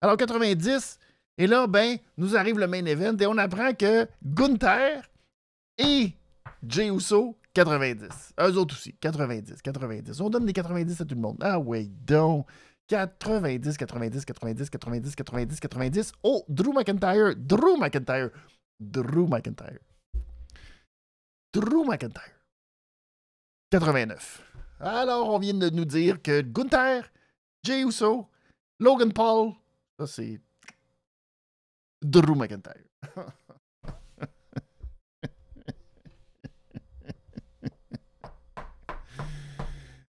Alors, 0.00 0.16
90, 0.16 0.98
et 1.38 1.46
là, 1.46 1.66
ben, 1.66 1.96
nous 2.16 2.36
arrive 2.36 2.58
le 2.58 2.66
main 2.66 2.84
event 2.84 3.16
et 3.16 3.26
on 3.26 3.38
apprend 3.38 3.72
que 3.72 4.06
Gunther 4.24 5.08
et 5.78 6.12
Jey 6.66 6.90
Uso, 6.90 7.36
90. 7.54 8.34
Eux 8.40 8.56
autres 8.56 8.74
aussi, 8.74 8.94
90, 8.94 9.62
90. 9.62 10.20
On 10.20 10.30
donne 10.30 10.46
des 10.46 10.52
90 10.52 11.00
à 11.00 11.04
tout 11.04 11.14
le 11.14 11.20
monde. 11.20 11.38
Ah 11.40 11.58
ouais, 11.58 11.88
donc. 12.04 12.46
90, 12.88 13.76
90, 13.76 14.24
90, 14.24 14.70
90, 14.70 15.14
90, 15.14 15.60
90. 15.60 16.12
Oh, 16.22 16.44
Drew 16.48 16.72
McIntyre, 16.72 17.34
Drew 17.36 17.76
McIntyre, 17.76 18.30
Drew 18.80 19.26
McIntyre. 19.28 19.78
Drew 21.52 21.84
McIntyre. 21.84 22.34
89. 23.70 24.42
Alors, 24.80 25.28
on 25.28 25.38
vient 25.38 25.54
de 25.54 25.68
nous 25.68 25.84
dire 25.84 26.22
que 26.22 26.40
Gunther, 26.40 27.10
Jey 27.62 27.82
Uso, 27.82 28.26
Logan 28.80 29.12
Paul, 29.12 29.52
ça 29.98 30.06
c'est 30.06 30.40
Drew 32.02 32.34
McIntyre. 32.34 32.84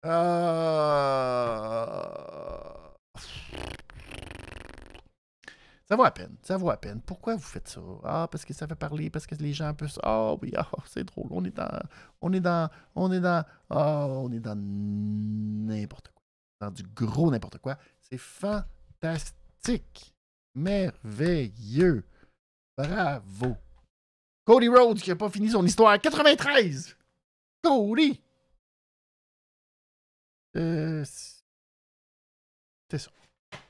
Ah. 0.03 1.31
Ça 5.85 5.97
vaut 5.97 6.05
à 6.05 6.11
peine. 6.13 6.37
Ça 6.43 6.57
vaut 6.57 6.71
à 6.71 6.77
peine. 6.77 7.03
Pourquoi 7.03 7.35
vous 7.35 7.43
faites 7.43 7.69
ça? 7.69 7.81
Ah, 8.05 8.29
parce 8.31 8.45
que 8.45 8.55
ça 8.55 8.67
fait 8.67 8.77
parler, 8.77 9.11
parce 9.11 9.27
que 9.27 9.35
les 9.35 9.53
gens 9.53 9.75
peuvent. 9.75 9.93
Ah 10.03 10.35
oui, 10.41 10.53
ah, 10.57 10.69
c'est 10.87 11.05
drôle. 11.05 11.27
On 11.31 11.45
est 11.45 11.51
dans. 11.51 11.81
On 12.23 12.33
est 12.33 12.41
dans. 12.41 12.71
On 12.95 13.11
est 13.13 13.21
dans. 13.21 13.45
Ah, 13.69 14.07
on 14.09 14.31
est 14.33 14.41
dans 14.41 14.57
n'importe 14.57 16.09
quoi. 16.15 16.23
Dans 16.61 16.71
du 16.71 16.83
gros 16.85 17.31
n'importe 17.31 17.59
quoi. 17.59 17.77
C'est 18.01 18.19
fantastique. 18.19 20.15
Merveilleux. 20.55 22.05
Bravo. 22.77 23.57
Cody 24.45 24.69
Rhodes 24.69 25.01
qui 25.01 25.11
n'a 25.11 25.17
pas 25.17 25.31
fini 25.31 25.51
son 25.51 25.65
histoire. 25.65 26.01
93. 26.01 26.97
Cody. 27.63 28.21
Euh, 30.57 31.05
c'est 32.91 32.99
ça. 32.99 33.11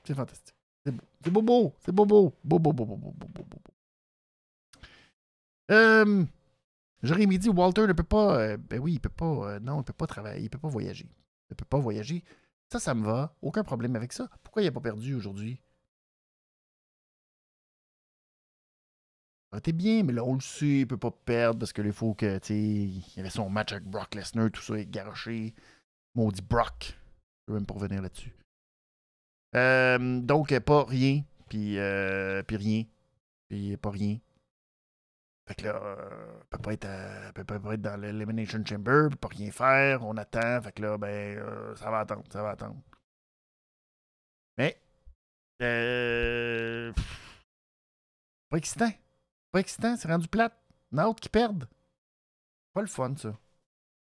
C'est 0.05 0.15
fantastique. 0.15 0.55
C'est 0.85 0.93
beau. 0.93 1.05
C'est 1.23 1.31
beau. 1.31 1.75
C'est 1.81 1.93
beau, 1.93 2.07
beau. 2.07 2.35
Beau, 2.43 2.59
beau, 2.59 2.73
beau, 2.73 2.87
beau, 2.87 2.97
beau, 2.97 3.13
beau, 3.13 3.29
beau, 3.29 3.45
beau. 3.45 3.61
Euh, 5.71 6.25
Jérémy 7.03 7.39
dit 7.39 7.49
Walter 7.49 7.87
ne 7.87 7.93
peut 7.93 8.03
pas. 8.03 8.41
Euh, 8.41 8.57
ben 8.57 8.81
oui, 8.81 8.95
il 8.95 9.01
peut 9.01 9.09
pas. 9.09 9.61
Non, 9.61 9.81
il 9.81 9.85
peut 9.85 9.93
pas 9.93 10.07
travailler. 10.07 10.45
Il 10.45 10.51
peut 10.51 10.59
pas 10.59 10.69
voyager. 10.69 11.09
Il 11.51 11.57
peut 11.57 11.65
pas 11.65 11.79
voyager. 11.79 12.25
Ça, 12.73 12.79
ça 12.79 12.95
me 12.95 13.05
va. 13.05 13.35
Aucun 13.43 13.65
problème 13.65 13.97
avec 13.97 14.13
ça. 14.13 14.29
Pourquoi 14.43 14.63
il 14.63 14.67
n'a 14.67 14.73
pas 14.73 14.81
perdu 14.81 15.15
aujourd'hui? 15.15 15.61
Aurait 19.53 19.59
été 19.59 19.73
bien, 19.73 20.05
mais 20.05 20.13
là, 20.13 20.23
on 20.25 20.35
le 20.35 20.41
sait, 20.41 20.81
il 20.81 20.87
peut 20.87 20.97
pas 20.97 21.11
perdre 21.11 21.61
parce 21.61 21.73
que 21.73 21.83
il 21.83 21.93
faut 21.93 22.15
que, 22.15 22.39
tu 22.39 22.55
il 22.55 23.17
y 23.17 23.21
avait 23.21 23.31
son 23.31 23.51
match 23.51 23.73
avec 23.73 23.85
Brock 23.85 24.15
Lesnar, 24.15 24.51
tout 24.51 24.63
ça 24.63 24.75
est 24.79 24.87
garoché. 24.87 25.55
Maudit 26.15 26.43
Brock. 26.43 26.97
Je 27.47 27.53
veux 27.53 27.59
même 27.59 27.67
pas 27.67 27.75
revenir 27.75 28.03
là-dessus. 28.03 28.35
Euh, 29.57 30.21
donc, 30.21 30.57
pas 30.61 30.85
rien, 30.85 31.23
puis, 31.49 31.79
euh, 31.79 32.43
puis 32.45 32.57
rien, 32.57 32.85
puis 33.49 33.77
pas 33.77 33.91
rien. 33.91 34.19
Fait 35.51 35.57
que 35.57 35.65
là, 35.65 35.83
euh, 35.83 36.41
peut 36.49 36.59
pas 36.59 36.73
être, 36.75 37.33
peut 37.35 37.45
pas 37.45 37.75
être 37.75 37.83
dans 37.83 38.01
l'Elimination 38.01 38.65
Chamber, 38.65 39.09
peut 39.11 39.17
pas 39.17 39.29
rien 39.29 39.51
faire, 39.51 40.05
on 40.07 40.17
attend, 40.17 40.63
fait 40.63 40.71
que 40.71 40.83
là, 40.83 40.97
ben, 40.97 41.39
euh, 41.39 41.75
ça 41.75 41.91
va 41.91 41.99
attendre, 42.01 42.23
ça 42.33 42.41
va 42.43 42.51
attendre. 42.51 42.81
Mais, 44.57 44.81
euh, 45.63 46.93
pas 48.49 48.59
excitant. 48.59 48.93
Pas 49.53 49.61
excitant, 49.61 49.97
c'est 49.97 50.09
rendu 50.09 50.29
plate. 50.29 50.57
Naut 50.93 51.15
qui 51.15 51.29
perdent. 51.29 51.69
Pas 52.73 52.81
le 52.81 52.87
fun, 52.87 53.15
ça. 53.17 53.37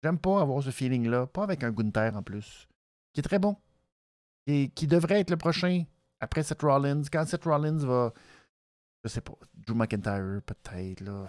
J'aime 0.03 0.19
pas 0.19 0.41
avoir 0.41 0.63
ce 0.63 0.71
feeling-là. 0.71 1.27
Pas 1.27 1.43
avec 1.43 1.63
un 1.63 1.71
Gunther 1.71 2.15
en 2.15 2.23
plus. 2.23 2.67
Qui 3.13 3.19
est 3.19 3.23
très 3.23 3.39
bon. 3.39 3.57
Et 4.47 4.69
qui 4.69 4.88
devrait 4.88 5.19
être 5.19 5.29
le 5.29 5.38
prochain 5.38 5.83
après 6.19 6.43
Seth 6.43 6.62
Rollins. 6.62 7.03
Quand 7.12 7.25
Seth 7.25 7.43
Rollins 7.43 7.85
va. 7.85 8.13
Je 9.03 9.09
sais 9.09 9.21
pas. 9.21 9.35
Drew 9.53 9.75
McIntyre, 9.75 10.41
peut-être, 10.45 11.01
là. 11.01 11.27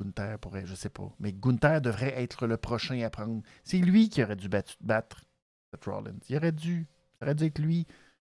Gunther 0.00 0.38
pourrait, 0.38 0.66
je 0.66 0.74
sais 0.74 0.88
pas. 0.88 1.12
Mais 1.18 1.32
Gunther 1.32 1.80
devrait 1.80 2.22
être 2.22 2.46
le 2.46 2.56
prochain 2.56 3.00
à 3.02 3.10
prendre. 3.10 3.42
C'est 3.64 3.78
lui 3.78 4.08
qui 4.08 4.22
aurait 4.22 4.36
dû 4.36 4.48
battre, 4.48 4.76
battre 4.80 5.24
Seth 5.72 5.84
Rollins. 5.84 6.18
Il 6.28 6.36
aurait 6.36 6.52
dû. 6.52 6.86
Ça 7.18 7.26
aurait 7.26 7.34
dû 7.34 7.44
être 7.44 7.58
lui. 7.58 7.86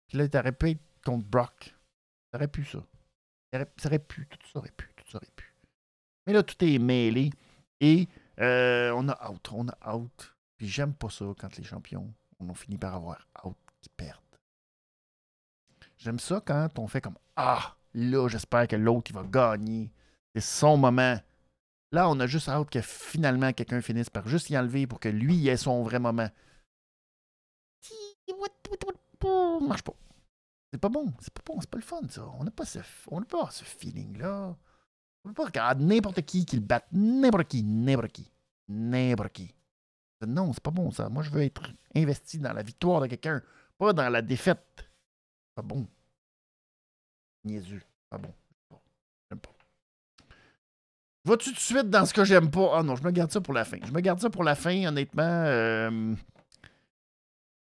Puis 0.07 0.19
là, 0.19 0.25
il 0.25 0.37
aurait 0.37 0.53
pu 0.53 0.71
être 0.71 0.81
contre 1.05 1.27
Brock. 1.27 1.77
Ça 2.33 2.39
aurait 2.39 2.49
pu, 2.49 2.65
ça. 2.65 2.79
Ça 3.53 3.59
aurait, 3.61 3.73
ça 3.77 3.89
aurait 3.89 3.99
pu. 3.99 4.27
Tout 4.27 4.49
ça 4.53 4.59
aurait 4.59 4.73
pu. 4.73 4.89
Tout 5.09 5.17
aurait 5.17 5.31
pu. 5.35 5.55
Mais 6.27 6.33
là, 6.33 6.43
tout 6.43 6.63
est 6.65 6.79
mêlé. 6.79 7.31
Et 7.81 8.09
euh, 8.41 8.93
on 8.95 9.09
a 9.09 9.31
out. 9.31 9.49
On 9.53 9.69
a 9.69 9.95
out. 9.95 10.37
Puis 10.57 10.69
j'aime 10.69 10.95
pas 10.95 11.11
ça 11.11 11.25
quand 11.39 11.57
les 11.57 11.65
champions, 11.65 12.13
on 12.41 12.51
a 12.51 12.55
fini 12.55 12.77
par 12.77 12.95
avoir 12.95 13.27
out 13.45 13.57
qui 13.81 13.89
perdent. 13.91 14.21
J'aime 15.97 16.19
ça 16.19 16.43
quand 16.45 16.79
on 16.79 16.87
fait 16.87 17.01
comme 17.01 17.19
Ah, 17.37 17.77
là, 17.95 18.29
j'espère 18.29 18.69
que 18.69 18.77
l'autre, 18.77 19.11
il 19.11 19.15
va 19.15 19.25
gagner. 19.25 19.91
C'est 20.35 20.41
son 20.41 20.77
moment. 20.77 21.19
Là, 21.91 22.09
on 22.11 22.21
a 22.21 22.27
juste 22.27 22.49
hâte 22.49 22.71
que 22.71 22.83
finalement 22.83 23.53
quelqu'un 23.53 23.81
finisse 23.81 24.11
par 24.11 24.29
juste 24.29 24.51
y 24.51 24.59
enlever 24.59 24.87
pour 24.87 25.01
que 25.01 25.09
lui 25.09 25.49
ait 25.49 25.57
son 25.57 25.83
vrai 25.83 25.99
moment. 25.99 26.29
Marche 29.67 29.83
pas. 29.83 29.95
C'est 30.73 30.79
pas 30.79 30.89
bon. 30.89 31.13
C'est 31.21 31.33
pas 31.33 31.43
bon. 31.45 31.61
C'est 31.61 31.71
pas 31.71 31.79
le 31.79 31.83
fun, 31.83 32.01
ça. 32.09 32.27
On 32.39 32.45
n'a 32.45 32.51
pas 32.51 32.65
on 33.11 33.23
pas 33.23 33.51
ce 33.51 33.65
feeling-là. 33.65 34.57
On 35.25 35.29
peut 35.29 35.35
pas 35.35 35.47
regarder 35.47 35.85
n'importe 35.85 36.23
qui 36.23 36.47
qui 36.47 36.57
le 36.57 36.63
batte. 36.63 36.87
N'importe 36.93 37.49
qui. 37.49 37.63
N'importe 37.63 38.13
qui. 38.13 38.31
N'importe 38.69 39.33
qui. 39.33 39.55
Non, 40.27 40.53
c'est 40.53 40.63
pas 40.63 40.71
bon, 40.71 40.91
ça. 40.91 41.09
Moi, 41.09 41.23
je 41.23 41.31
veux 41.31 41.43
être 41.43 41.63
investi 41.95 42.39
dans 42.39 42.53
la 42.53 42.63
victoire 42.63 43.01
de 43.01 43.07
quelqu'un, 43.07 43.43
pas 43.77 43.93
dans 43.93 44.09
la 44.09 44.23
défaite. 44.23 44.91
Pas 45.55 45.63
bon. 45.63 45.87
Niaiseux. 47.45 47.83
Pas 48.11 48.19
bon. 48.19 48.33
J'aime 49.31 49.41
pas. 49.41 49.51
Vas-tu 51.25 51.51
tout 51.51 51.55
de 51.55 51.61
suite 51.61 51.91
dans 51.91 52.07
ce 52.07 52.15
que 52.15 52.25
j'aime 52.25 52.51
pas? 52.51 52.79
Ah 52.79 52.83
non, 52.83 52.97
je 52.97 53.05
me 53.05 53.11
garde 53.11 53.31
ça 53.31 53.41
pour 53.41 53.55
la 53.55 53.65
fin. 53.65 53.79
Je 53.85 53.93
me 53.93 54.01
garde 54.01 54.21
ça 54.21 54.31
pour 54.31 54.45
la 54.45 54.55
fin, 54.55 54.87
honnêtement. 54.87 55.23
Euh, 55.23 56.15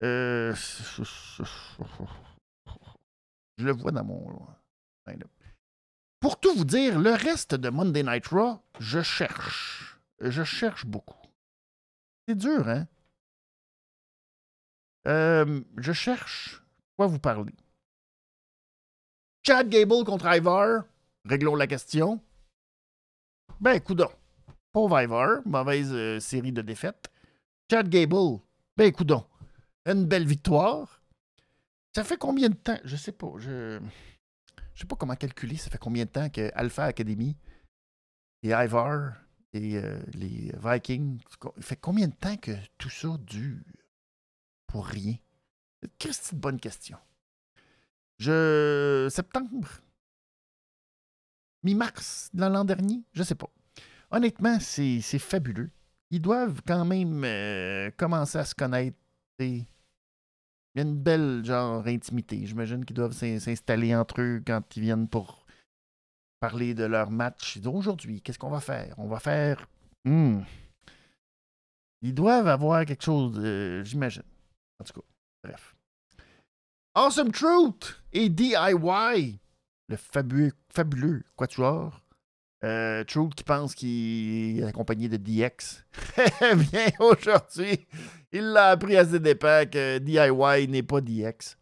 euh, 0.03 0.53
Je 3.57 3.65
le 3.65 3.71
vois 3.71 3.91
dans 3.91 4.03
mon. 4.03 4.47
Pour 6.23 6.39
tout 6.39 6.55
vous 6.55 6.63
dire, 6.63 6.99
le 6.99 7.11
reste 7.11 7.53
de 7.53 7.67
Monday 7.67 8.01
Night 8.01 8.27
Raw, 8.27 8.57
je 8.79 9.01
cherche. 9.01 9.99
Je 10.21 10.45
cherche 10.45 10.85
beaucoup. 10.85 11.19
C'est 12.25 12.35
dur, 12.35 12.65
hein? 12.69 12.87
Euh, 15.05 15.59
je 15.75 15.91
cherche 15.91 16.63
quoi 16.95 17.07
vous 17.07 17.19
parler. 17.19 17.53
Chad 19.45 19.67
Gable 19.67 20.05
contre 20.05 20.27
Ivar. 20.33 20.85
Réglons 21.25 21.55
la 21.55 21.67
question. 21.67 22.21
Ben, 23.59 23.81
coudon. 23.81 24.09
Pauvre 24.71 25.01
Ivar, 25.01 25.41
mauvaise 25.45 25.91
euh, 25.91 26.21
série 26.21 26.53
de 26.53 26.61
défaites. 26.61 27.11
Chad 27.69 27.89
Gable, 27.89 28.39
ben, 28.77 28.93
coudon. 28.93 29.25
Une 29.85 30.05
belle 30.05 30.25
victoire. 30.25 31.01
Ça 31.93 32.05
fait 32.05 32.15
combien 32.15 32.47
de 32.47 32.55
temps? 32.55 32.79
Je 32.85 32.95
sais 32.95 33.11
pas. 33.11 33.33
Je 33.39 33.81
pas 34.85 34.95
comment 34.95 35.15
calculer. 35.15 35.57
Ça 35.57 35.69
fait 35.69 35.77
combien 35.77 36.05
de 36.05 36.09
temps 36.09 36.29
que 36.29 36.51
Alpha 36.55 36.85
Academy 36.85 37.35
et 38.41 38.49
Ivar 38.49 39.13
et 39.53 39.77
euh, 39.77 40.01
les 40.13 40.51
Vikings. 40.63 41.19
Ça 41.29 41.51
fait 41.61 41.75
combien 41.75 42.07
de 42.07 42.15
temps 42.15 42.37
que 42.37 42.51
tout 42.77 42.89
ça 42.89 43.17
dure 43.19 43.63
pour 44.67 44.87
rien? 44.87 45.15
C'est 45.99 46.31
une 46.31 46.39
bonne 46.39 46.59
question. 46.59 46.97
Je. 48.17 49.07
Septembre? 49.11 49.67
Mi-mars 51.63 52.29
de 52.33 52.45
l'an 52.45 52.65
dernier? 52.65 53.03
Je 53.13 53.23
sais 53.23 53.35
pas. 53.35 53.49
Honnêtement, 54.11 54.59
c'est 54.59 55.01
fabuleux. 55.19 55.71
Ils 56.09 56.21
doivent 56.21 56.61
quand 56.67 56.85
même 56.85 57.23
euh, 57.23 57.89
commencer 57.97 58.37
à 58.37 58.45
se 58.45 58.53
connaître. 58.53 58.97
Il 60.75 60.79
y 60.81 60.85
a 60.85 60.87
une 60.87 60.97
belle 60.97 61.43
genre 61.45 61.85
intimité. 61.85 62.45
J'imagine 62.45 62.83
qu'ils 62.85 62.95
doivent 62.95 63.13
s'in- 63.13 63.39
s'installer 63.39 63.95
entre 63.95 64.21
eux 64.21 64.41
quand 64.45 64.75
ils 64.75 64.81
viennent 64.81 65.07
pour 65.07 65.45
parler 66.39 66.73
de 66.73 66.83
leur 66.83 67.11
match. 67.11 67.59
Aujourd'hui, 67.65 68.21
qu'est-ce 68.21 68.39
qu'on 68.39 68.49
va 68.49 68.59
faire? 68.59 68.95
On 68.97 69.07
va 69.07 69.19
faire. 69.19 69.67
Hmm. 70.05 70.41
Ils 72.01 72.13
doivent 72.13 72.47
avoir 72.47 72.85
quelque 72.85 73.03
chose, 73.03 73.39
euh, 73.39 73.83
j'imagine. 73.83 74.23
En 74.79 74.83
tout 74.83 74.93
cas, 74.99 75.07
bref. 75.43 75.75
Awesome 76.95 77.31
Truth 77.31 78.03
et 78.11 78.29
DIY, 78.29 79.39
le 79.89 79.95
fabuleux, 79.95 80.51
fabuleux 80.69 81.23
quatuor. 81.35 82.01
Euh, 82.63 83.03
Truth 83.03 83.35
qui 83.35 83.43
pense 83.43 83.75
qu'il 83.75 84.59
est 84.59 84.63
accompagné 84.63 85.09
de 85.09 85.17
DX. 85.17 85.83
Eh 86.41 86.55
bien, 86.71 86.87
aujourd'hui, 86.99 87.85
il 88.31 88.43
l'a 88.43 88.69
appris 88.69 88.95
à 88.95 89.05
ses 89.05 89.19
dépens 89.19 89.65
que 89.69 89.97
DIY 89.97 90.67
n'est 90.69 90.83
pas 90.83 91.01
DX. 91.01 91.57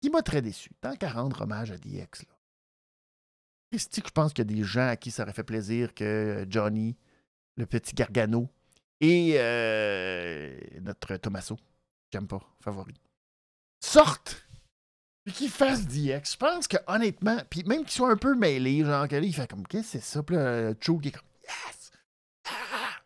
Qui 0.00 0.10
m'a 0.10 0.22
très 0.22 0.42
déçu. 0.42 0.70
Tant 0.80 0.94
qu'à 0.94 1.10
rendre 1.10 1.40
hommage 1.40 1.70
à 1.70 1.78
DX, 1.78 2.24
là. 2.28 2.36
Christy, 3.72 4.02
que 4.02 4.08
je 4.08 4.12
pense 4.12 4.32
qu'il 4.32 4.48
y 4.50 4.54
a 4.54 4.56
des 4.56 4.62
gens 4.62 4.88
à 4.88 4.96
qui 4.96 5.10
ça 5.10 5.22
aurait 5.22 5.32
fait 5.32 5.42
plaisir 5.42 5.94
que 5.94 6.46
Johnny, 6.48 6.96
le 7.56 7.66
petit 7.66 7.94
Gargano, 7.94 8.48
et 9.00 9.34
euh, 9.36 10.56
notre 10.80 11.16
Tommaso, 11.16 11.56
j'aime 12.12 12.28
pas, 12.28 12.40
favori, 12.60 12.94
sortent 13.80 14.45
puis 15.26 15.34
qu'ils 15.34 15.50
fassent 15.50 15.88
DX. 15.88 16.32
Je 16.32 16.36
pense 16.36 16.68
que 16.68 16.76
honnêtement, 16.86 17.38
puis 17.50 17.64
même 17.64 17.82
qu'ils 17.82 17.90
soient 17.90 18.12
un 18.12 18.16
peu 18.16 18.36
mêlés, 18.36 18.84
genre 18.84 19.08
que 19.08 19.16
là, 19.16 19.22
il 19.22 19.34
fait 19.34 19.50
comme 19.50 19.66
qu'est-ce 19.66 19.94
que 19.94 19.98
c'est 19.98 20.04
ça? 20.04 20.22
Puis 20.22 20.36
là, 20.36 20.72
Joe 20.80 21.02
qui 21.02 21.08
est 21.08 21.12
comme 21.12 21.26
Yes! 21.42 21.90
Ah! 22.44 23.02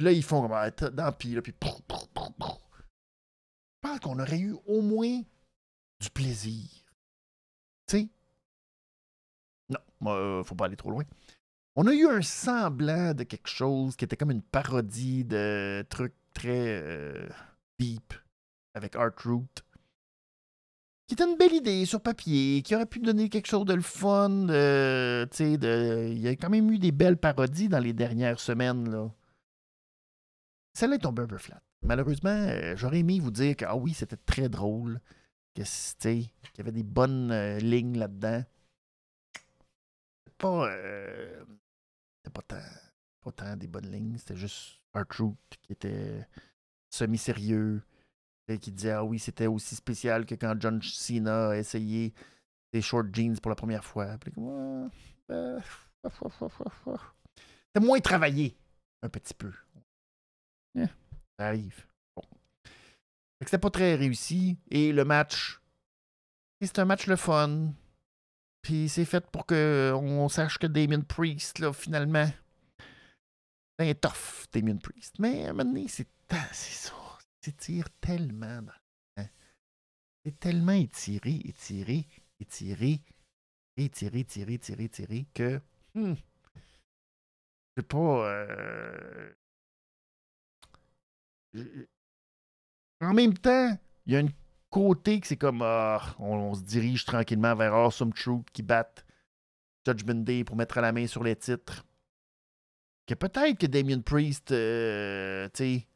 Là, 0.00 0.10
ils 0.10 0.24
font 0.24 0.42
comme 0.42 0.52
ah, 0.52 0.70
dans 0.70 1.12
pis 1.12 1.34
là, 1.36 1.42
puis 1.42 1.52
prou, 1.52 1.80
prou, 1.86 2.06
prou. 2.12 2.32
Je 2.40 3.88
pense 3.88 4.00
qu'on 4.00 4.18
aurait 4.18 4.40
eu 4.40 4.56
au 4.66 4.82
moins 4.82 5.22
du 6.00 6.10
plaisir. 6.12 6.68
Tu 7.86 7.98
sais? 7.98 8.08
Non, 9.68 9.78
euh, 10.10 10.42
faut 10.42 10.56
pas 10.56 10.64
aller 10.64 10.76
trop 10.76 10.90
loin. 10.90 11.04
On 11.76 11.86
a 11.86 11.92
eu 11.92 12.08
un 12.08 12.22
semblant 12.22 13.14
de 13.14 13.22
quelque 13.22 13.48
chose 13.48 13.94
qui 13.94 14.04
était 14.04 14.16
comme 14.16 14.32
une 14.32 14.42
parodie 14.42 15.24
de 15.24 15.86
trucs 15.90 16.16
très 16.34 16.82
euh, 16.82 17.28
deep 17.78 18.14
avec 18.74 18.96
Art 18.96 19.12
Root. 19.24 19.46
Qui 21.06 21.14
était 21.14 21.24
une 21.24 21.36
belle 21.36 21.52
idée 21.52 21.86
sur 21.86 22.00
papier, 22.00 22.62
qui 22.62 22.74
aurait 22.74 22.86
pu 22.86 22.98
donner 22.98 23.28
quelque 23.28 23.46
chose 23.46 23.64
de 23.64 23.74
le 23.74 23.82
fun. 23.82 24.48
euh, 24.48 25.24
de... 25.26 26.08
Il 26.10 26.18
y 26.18 26.26
a 26.26 26.32
quand 26.32 26.50
même 26.50 26.70
eu 26.70 26.78
des 26.78 26.90
belles 26.90 27.16
parodies 27.16 27.68
dans 27.68 27.78
les 27.78 27.92
dernières 27.92 28.40
semaines. 28.40 28.90
Là. 28.90 29.08
Celle-là 30.74 30.96
est 30.96 31.00
tombée 31.00 31.22
un 31.22 31.38
flat. 31.38 31.62
Malheureusement, 31.82 32.30
euh, 32.30 32.74
j'aurais 32.76 32.98
aimé 32.98 33.20
vous 33.20 33.30
dire 33.30 33.54
que 33.54 33.64
ah 33.64 33.76
oui, 33.76 33.94
c'était 33.94 34.16
très 34.16 34.48
drôle, 34.48 35.00
qu'il 35.54 36.58
y 36.58 36.60
avait 36.60 36.72
des 36.72 36.82
bonnes 36.82 37.30
euh, 37.30 37.58
lignes 37.58 37.98
là-dedans. 37.98 38.44
Pas, 40.38 40.70
c'était 42.18 42.32
pas 42.32 42.42
tant, 42.42 42.56
pas 43.22 43.32
tant 43.32 43.56
des 43.56 43.68
bonnes 43.68 43.90
lignes, 43.90 44.18
c'était 44.18 44.36
juste 44.36 44.80
Art 44.92 45.06
Root 45.18 45.36
qui 45.62 45.72
était 45.72 46.26
semi-sérieux, 46.90 47.82
et 48.48 48.58
qui 48.58 48.72
disait 48.72 48.92
ah 48.92 49.04
oui, 49.04 49.18
c'était 49.18 49.46
aussi 49.46 49.74
spécial 49.74 50.26
que 50.26 50.34
quand 50.34 50.54
John 50.60 50.80
Cena 50.82 51.50
a 51.50 51.56
essayé 51.56 52.14
des 52.72 52.82
short 52.82 53.08
jeans 53.12 53.38
pour 53.40 53.50
la 53.50 53.56
première 53.56 53.84
fois. 53.84 54.16
Puis 54.18 54.32
comme, 54.32 54.44
Ouais, 54.44 54.88
euh, 55.30 55.60
C'était 57.66 57.84
moins 57.84 58.00
travaillé, 58.00 58.56
un 59.02 59.08
petit 59.08 59.34
peu. 59.34 59.52
Ça 61.38 61.48
arrive. 61.48 61.86
Bon. 62.14 62.22
Que 63.40 63.44
C'était 63.46 63.58
pas 63.58 63.70
très 63.70 63.94
réussi. 63.94 64.56
Et 64.70 64.92
le 64.92 65.04
match, 65.04 65.60
c'est 66.62 66.78
un 66.78 66.84
match 66.84 67.06
le 67.06 67.16
fun. 67.16 67.72
Puis 68.62 68.88
c'est 68.88 69.04
fait 69.04 69.24
pour 69.30 69.46
qu'on 69.46 70.28
sache 70.28 70.58
que 70.58 70.66
Damien 70.66 71.00
Priest, 71.00 71.58
là, 71.58 71.72
finalement, 71.72 72.28
c'est 73.78 74.00
tough, 74.00 74.46
Damien 74.52 74.76
Priest. 74.76 75.18
Mais 75.18 75.46
à 75.46 75.50
un 75.50 75.52
moment 75.52 75.70
donné, 75.70 75.86
c'est 75.88 76.08
ça. 76.52 76.92
S'étire 77.46 77.88
tellement. 78.00 78.60
C'est 80.24 80.40
tellement 80.40 80.72
étiré, 80.72 81.40
étiré, 81.44 82.04
étiré, 82.40 83.00
étiré, 83.76 84.18
étiré, 84.18 84.54
étiré, 84.54 84.82
étiré 84.82 85.26
que. 85.32 85.60
Hmm, 85.94 86.14
sais 87.76 87.84
pas. 87.84 88.28
Euh, 88.28 89.32
en 93.00 93.14
même 93.14 93.38
temps, 93.38 93.78
il 94.06 94.12
y 94.14 94.16
a 94.16 94.18
un 94.18 94.28
côté 94.68 95.20
que 95.20 95.28
c'est 95.28 95.36
comme. 95.36 95.62
Ah, 95.62 96.16
on, 96.18 96.52
se 96.52 96.64
dirige 96.64 97.04
tranquillement 97.04 97.54
vers 97.54 97.74
Awesome 97.74 98.12
Truth 98.12 98.50
qui 98.52 98.64
battent 98.64 99.06
Judgment 99.86 100.24
Day 100.24 100.42
pour 100.42 100.56
mettre 100.56 100.80
la 100.80 100.90
main 100.90 101.06
sur 101.06 101.22
les 101.22 101.36
titres. 101.36 101.86
Que 103.06 103.14
peut-être 103.14 103.56
que 103.56 103.66
Damien 103.66 104.00
Priest, 104.00 104.50
euh, 104.50 105.48
tu 105.54 105.58
sais, 105.58 105.86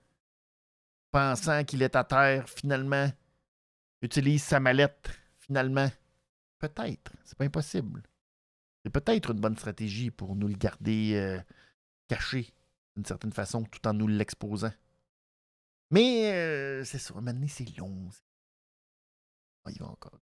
pensant 1.11 1.65
qu'il 1.65 1.83
est 1.83 1.97
à 1.97 2.05
terre, 2.05 2.49
finalement, 2.49 3.11
utilise 4.03 4.43
sa 4.43 4.61
mallette, 4.61 5.11
finalement. 5.39 5.91
Peut-être. 6.59 7.13
C'est 7.25 7.37
pas 7.39 7.45
impossible. 7.45 8.03
C'est 8.85 8.91
peut-être 8.91 9.33
une 9.33 9.41
bonne 9.41 9.57
stratégie 9.57 10.11
pour 10.11 10.37
nous 10.37 10.49
le 10.49 10.57
garder 10.57 11.15
euh, 11.15 11.41
caché 12.09 12.53
d'une 12.97 13.05
certaine 13.05 13.33
façon, 13.33 13.65
tout 13.65 13.87
en 13.87 13.95
nous 13.95 14.07
l'exposant. 14.07 14.73
Mais 15.91 16.33
euh, 16.33 16.85
c'est 16.85 16.99
ça, 16.99 17.21
maintenant 17.21 17.47
c'est 17.49 17.77
long. 17.79 18.09
Ah, 19.65 19.71
il 19.71 19.79
va 19.79 19.89
encore. 19.89 20.21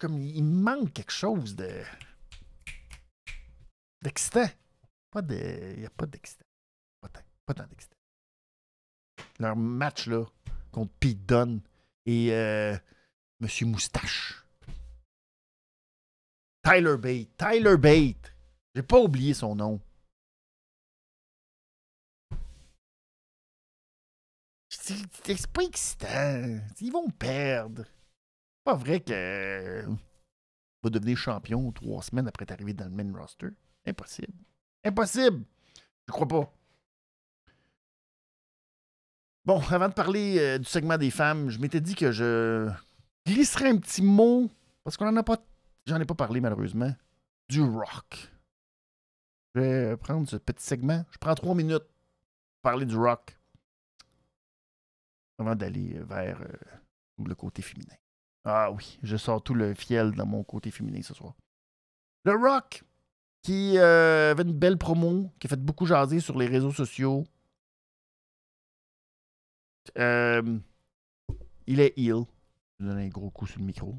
Comme 0.00 0.18
il 0.20 0.44
manque 0.44 0.92
quelque 0.92 1.12
chose 1.12 1.56
de. 1.56 1.82
d'excitant. 4.02 4.48
Pas. 5.14 5.22
Il 5.30 5.78
n'y 5.78 5.86
a 5.86 5.90
pas 5.90 6.06
d'excitant. 6.06 6.44
Pas 7.00 7.08
tant, 7.08 7.20
pas 7.46 7.54
tant 7.54 7.66
d'excitant. 7.66 7.96
Leur 9.38 9.54
match 9.54 10.08
là 10.08 10.24
contre 10.72 10.92
Pete 10.98 11.24
Dunne 11.24 11.60
et 12.04 12.32
euh, 12.32 12.76
Monsieur 13.38 13.66
Moustache. 13.66 14.44
Tyler 16.64 16.96
Bate. 16.96 17.28
Tyler 17.36 17.76
Bate. 17.76 18.34
J'ai 18.74 18.82
pas 18.82 18.98
oublié 18.98 19.34
son 19.34 19.54
nom. 19.54 19.80
C'est 24.68 25.46
pas 25.52 25.62
excitant. 25.62 26.58
Ils 26.80 26.90
vont 26.90 27.08
perdre. 27.10 27.84
C'est 27.84 28.64
pas 28.64 28.74
vrai 28.74 29.00
que 29.00 29.86
va 30.82 30.90
devenir 30.90 31.16
champion 31.16 31.70
trois 31.70 32.02
semaines 32.02 32.26
après 32.26 32.46
t'arriver 32.46 32.74
dans 32.74 32.86
le 32.86 32.90
main 32.90 33.16
roster. 33.16 33.50
Impossible. 33.86 34.34
Impossible. 34.84 35.44
Je 36.06 36.12
crois 36.12 36.28
pas. 36.28 36.52
Bon, 39.44 39.60
avant 39.70 39.88
de 39.88 39.94
parler 39.94 40.38
euh, 40.38 40.58
du 40.58 40.64
segment 40.64 40.96
des 40.96 41.10
femmes, 41.10 41.50
je 41.50 41.58
m'étais 41.58 41.80
dit 41.80 41.94
que 41.94 42.12
je 42.12 42.70
glisserais 43.26 43.70
un 43.70 43.76
petit 43.76 44.02
mot, 44.02 44.50
parce 44.82 44.96
qu'on 44.96 45.08
en 45.08 45.16
a 45.16 45.22
pas. 45.22 45.36
J'en 45.86 46.00
ai 46.00 46.04
pas 46.06 46.14
parlé 46.14 46.40
malheureusement. 46.40 46.94
Du 47.48 47.60
rock. 47.60 48.30
Je 49.54 49.60
vais 49.60 49.96
prendre 49.96 50.28
ce 50.28 50.36
petit 50.36 50.64
segment. 50.64 51.04
Je 51.10 51.18
prends 51.18 51.34
trois 51.34 51.54
minutes 51.54 51.84
pour 51.84 52.62
parler 52.62 52.86
du 52.86 52.96
rock 52.96 53.38
avant 55.38 55.54
d'aller 55.54 55.98
vers 56.00 56.40
euh, 56.40 57.24
le 57.24 57.34
côté 57.34 57.60
féminin. 57.62 57.94
Ah 58.44 58.70
oui, 58.70 58.98
je 59.02 59.16
sors 59.16 59.42
tout 59.42 59.54
le 59.54 59.74
fiel 59.74 60.12
dans 60.12 60.26
mon 60.26 60.44
côté 60.44 60.70
féminin 60.70 61.02
ce 61.02 61.14
soir. 61.14 61.34
Le 62.24 62.32
Rock, 62.32 62.84
qui 63.44 63.78
euh, 63.78 64.32
avait 64.32 64.42
une 64.42 64.58
belle 64.58 64.78
promo, 64.78 65.30
qui 65.38 65.46
a 65.46 65.50
fait 65.50 65.60
beaucoup 65.60 65.86
jaser 65.86 66.18
sur 66.18 66.36
les 66.36 66.46
réseaux 66.46 66.72
sociaux. 66.72 67.24
Euh, 69.98 70.58
il 71.66 71.78
est 71.78 71.96
heal. 71.96 72.24
Je 72.80 72.86
donne 72.86 72.98
un 72.98 73.08
gros 73.08 73.30
coup 73.30 73.46
sur 73.46 73.60
le 73.60 73.66
micro. 73.66 73.94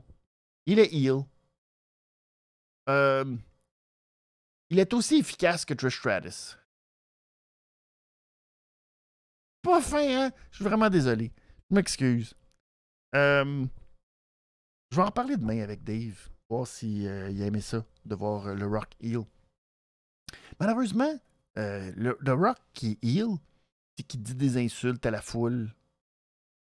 Il 0.66 0.80
est 0.80 0.92
heal. 0.92 1.24
il 4.70 4.80
est 4.80 4.94
aussi 4.94 5.20
efficace 5.20 5.64
que 5.64 5.74
Trish 5.74 6.00
Stratus. 6.00 6.58
pas 9.62 9.82
fin, 9.82 10.26
hein? 10.26 10.32
Je 10.52 10.58
suis 10.58 10.66
vraiment 10.66 10.90
désolé. 10.90 11.32
Je 11.70 11.76
m'excuse. 11.76 12.36
Euh, 13.16 13.66
je 14.92 14.98
vais 14.98 15.04
en 15.04 15.12
parler 15.12 15.38
demain 15.38 15.62
avec 15.62 15.84
Dave. 15.84 16.30
Voir 16.50 16.68
s'il 16.68 17.08
euh, 17.08 17.30
aimé 17.30 17.62
ça, 17.62 17.84
de 18.06 18.16
voir 18.16 18.48
euh, 18.48 18.54
le 18.54 18.68
Rock 18.68 18.90
heal. 19.02 19.24
Malheureusement, 20.60 21.20
le, 21.56 22.32
Rock 22.34 22.58
qui 22.74 22.98
heal, 23.02 23.38
qui 24.08 24.18
dit 24.18 24.36
des 24.36 24.58
insultes 24.58 25.06
à 25.06 25.12
la 25.12 25.22
foule. 25.22 25.74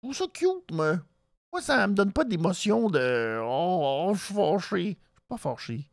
Je 0.03 0.13
ça 0.13 0.25
cute, 0.31 0.71
moi. 0.71 0.99
Moi, 1.51 1.61
ça 1.61 1.87
me 1.87 1.93
donne 1.93 2.11
pas 2.11 2.25
d'émotion 2.25 2.89
de 2.89 3.39
Oh, 3.41 4.09
oh 4.09 4.13
je 4.13 4.23
suis 4.23 4.33
fâché. 4.33 4.81
Je 4.81 4.81
suis 4.83 5.27
pas 5.27 5.37
fâché. 5.37 5.89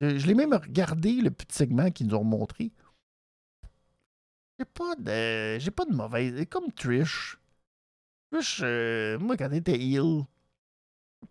Je, 0.00 0.26
l'ai 0.26 0.34
même 0.34 0.54
regardé, 0.54 1.12
le 1.12 1.30
petit 1.30 1.56
segment 1.56 1.90
qu'ils 1.90 2.06
nous 2.06 2.16
ont 2.16 2.24
montré. 2.24 2.72
J'ai 4.58 4.64
pas 4.64 4.94
de. 4.96 5.58
J'ai 5.58 5.70
pas 5.70 5.84
de 5.84 5.94
mauvaise. 5.94 6.44
Comme 6.48 6.72
Trish. 6.72 7.38
Trish, 8.30 8.60
euh, 8.62 9.18
moi, 9.18 9.36
quand 9.36 9.46
elle 9.46 9.58
était 9.58 9.78
heal, 9.78 10.24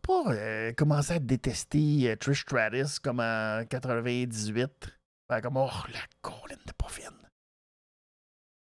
pas 0.01 0.33
euh, 0.33 0.73
commencé 0.73 1.13
à 1.13 1.19
détester 1.19 2.11
euh, 2.11 2.15
Trish 2.15 2.41
Stratus 2.41 2.99
comme 2.99 3.19
en 3.19 3.63
98. 3.69 4.98
Comme, 5.41 5.57
oh, 5.57 5.69
la 5.93 5.99
colline 6.21 6.57
de 6.65 6.71
pas 6.73 6.87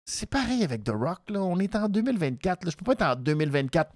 C'est 0.06 0.26
pareil 0.26 0.64
avec 0.64 0.84
The 0.84 0.90
Rock, 0.90 1.30
là. 1.30 1.42
On 1.42 1.60
est 1.60 1.76
en 1.76 1.90
2024, 1.90 2.66
là. 2.66 2.72
Je 2.72 2.78
peux 2.78 2.86
pas 2.86 2.94
être 2.94 3.02
en 3.04 3.16
2024. 3.16 3.94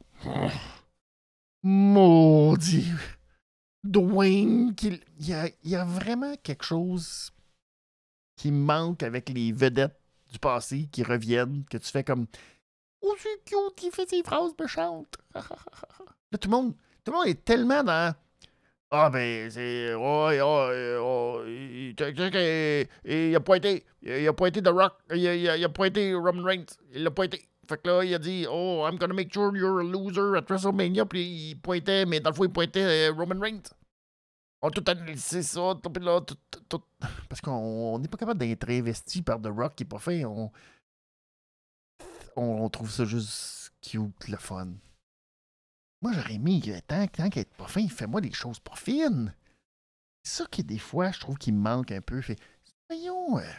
Maudit. 1.64 2.92
Dwayne, 3.84 4.76
il 4.82 5.00
y 5.20 5.34
a, 5.34 5.50
y 5.64 5.76
a 5.76 5.86
vraiment 5.86 6.36
quelque 6.44 6.66
chose 6.66 7.32
qui 8.36 8.52
manque 8.52 9.04
avec 9.04 9.30
les 9.30 9.52
vedettes 9.52 10.00
du 10.32 10.38
passé 10.38 10.88
qui 10.92 11.04
reviennent, 11.04 11.64
que 11.66 11.78
tu 11.78 11.90
fais 11.90 12.04
comme 12.04 12.28
Oh, 13.02 13.16
c'est 13.18 13.44
cute, 13.46 13.84
il 13.84 13.92
fait 13.92 14.10
ses 14.10 14.24
phrases 14.24 14.54
méchantes. 14.60 15.18
Là, 15.34 16.38
tout 16.40 16.50
le 16.50 16.56
monde, 16.56 16.76
tout 17.04 17.12
le 17.12 17.18
monde 17.18 17.28
est 17.28 17.46
tellement 17.46 17.84
dans. 17.84 18.14
Ah, 18.92 19.10
ben, 19.12 19.52
c'est. 19.52 19.94
Oh, 19.94 20.30
oh, 20.32 21.44
il, 21.46 21.94
il, 23.06 23.36
a 23.36 23.40
pointé. 23.40 23.86
Il 24.02 24.28
a 24.28 24.34
pointé 24.34 24.62
The 24.64 24.70
Rock. 24.70 24.94
Il 25.14 25.28
a, 25.28 25.58
il 25.58 25.64
a 25.64 25.70
pointé 25.70 26.14
Roman 26.16 26.44
Reigns. 26.44 26.66
Il 26.94 27.04
l'a 27.04 27.12
pointé. 27.12 27.48
Fait 27.68 27.78
que 27.78 27.88
là, 27.88 28.04
il 28.04 28.16
a 28.16 28.18
dit 28.18 28.48
Oh, 28.50 28.84
I'm 28.88 28.98
gonna 28.98 29.14
make 29.14 29.32
sure 29.32 29.56
you're 29.56 29.80
a 29.80 29.84
loser 29.84 30.36
at 30.36 30.50
WrestleMania. 30.50 31.06
Puis 31.06 31.52
il 31.52 31.56
pointait, 31.62 32.06
mais 32.08 32.20
dans 32.20 32.32
le 32.32 32.36
fond, 32.36 32.46
il 32.46 32.52
pointait 32.52 33.10
euh, 33.10 33.14
Roman 33.14 33.40
Reigns. 33.40 33.70
On 34.62 34.72
tout 34.72 34.84
analysé 34.88 35.44
ça, 35.44 35.74
tout, 35.82 35.94
là, 36.02 36.20
tout, 36.20 36.36
tout, 36.68 36.84
parce 37.30 37.40
qu'on 37.40 37.98
n'est 38.00 38.10
pas 38.10 38.18
capable 38.18 38.40
d'être 38.40 38.70
investi 38.70 39.22
par 39.22 39.40
The 39.40 39.48
Rock 39.48 39.76
qui 39.76 39.84
est 39.84 39.86
pas 39.86 40.00
fait. 40.00 40.26
On, 40.26 40.52
on, 42.36 42.70
trouve 42.70 42.92
ça 42.92 43.06
juste 43.06 43.72
cute, 43.82 44.28
le 44.28 44.38
fun. 44.38 44.68
Moi, 46.02 46.14
j'aurais 46.14 46.38
mis, 46.38 46.62
tant, 46.88 47.08
tant 47.08 47.30
qu'il 47.30 47.42
est 47.42 47.56
pas 47.56 47.68
fin, 47.68 47.88
fais-moi 47.88 48.22
des 48.22 48.32
choses 48.32 48.60
pas 48.60 48.76
fines. 48.76 49.34
C'est 50.24 50.44
ça 50.44 50.46
qui, 50.50 50.64
des 50.64 50.80
fois, 50.80 51.12
je 51.12 51.20
trouve 51.20 51.38
qu'il 51.38 51.54
me 51.54 51.62
manque 51.62 51.92
un 51.92 52.02
peu. 52.02 52.22
Fait, 52.22 52.38
soyons, 52.90 53.38
euh, 53.40 53.54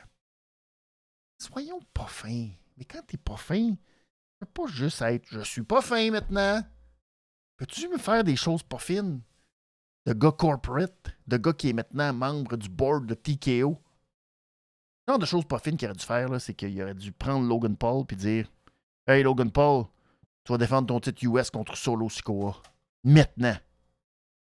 soyons 1.38 1.80
pas 1.92 2.06
fins. 2.06 2.48
Mais 2.76 2.84
quand 2.84 3.02
t'es 3.06 3.18
pas 3.18 3.36
fin, 3.36 3.74
peux 4.38 4.46
pas 4.46 4.66
juste 4.66 5.02
être 5.02 5.26
je 5.30 5.40
suis 5.40 5.62
pas 5.62 5.82
fin 5.82 6.10
maintenant. 6.10 6.62
Peux-tu 7.56 7.88
me 7.88 7.98
faire 7.98 8.24
des 8.24 8.36
choses 8.36 8.62
pas 8.62 8.78
fines? 8.78 9.20
de 10.06 10.12
gars 10.14 10.32
corporate, 10.32 11.14
de 11.26 11.36
gars 11.36 11.52
qui 11.52 11.68
est 11.68 11.72
maintenant 11.72 12.12
membre 12.12 12.56
du 12.56 12.68
board 12.68 13.06
de 13.06 13.14
TKO. 13.14 13.78
Le 15.06 15.12
genre 15.12 15.18
de 15.18 15.26
choses 15.26 15.44
pas 15.44 15.58
fines 15.58 15.76
qu'il 15.76 15.88
aurait 15.88 15.96
dû 15.96 16.04
faire, 16.04 16.40
c'est 16.40 16.54
qu'il 16.54 16.82
aurait 16.82 16.94
dû 16.94 17.12
prendre 17.12 17.46
Logan 17.46 17.76
Paul 17.76 18.04
et 18.10 18.16
dire 18.16 18.50
Hey 19.06 19.22
Logan 19.22 19.50
Paul, 19.50 19.86
tu 20.44 20.52
vas 20.52 20.58
défendre 20.58 20.88
ton 20.88 21.00
titre 21.00 21.24
US 21.24 21.50
contre 21.50 21.76
Solo 21.76 22.08
Sikoa. 22.08 22.60
Maintenant. 23.04 23.56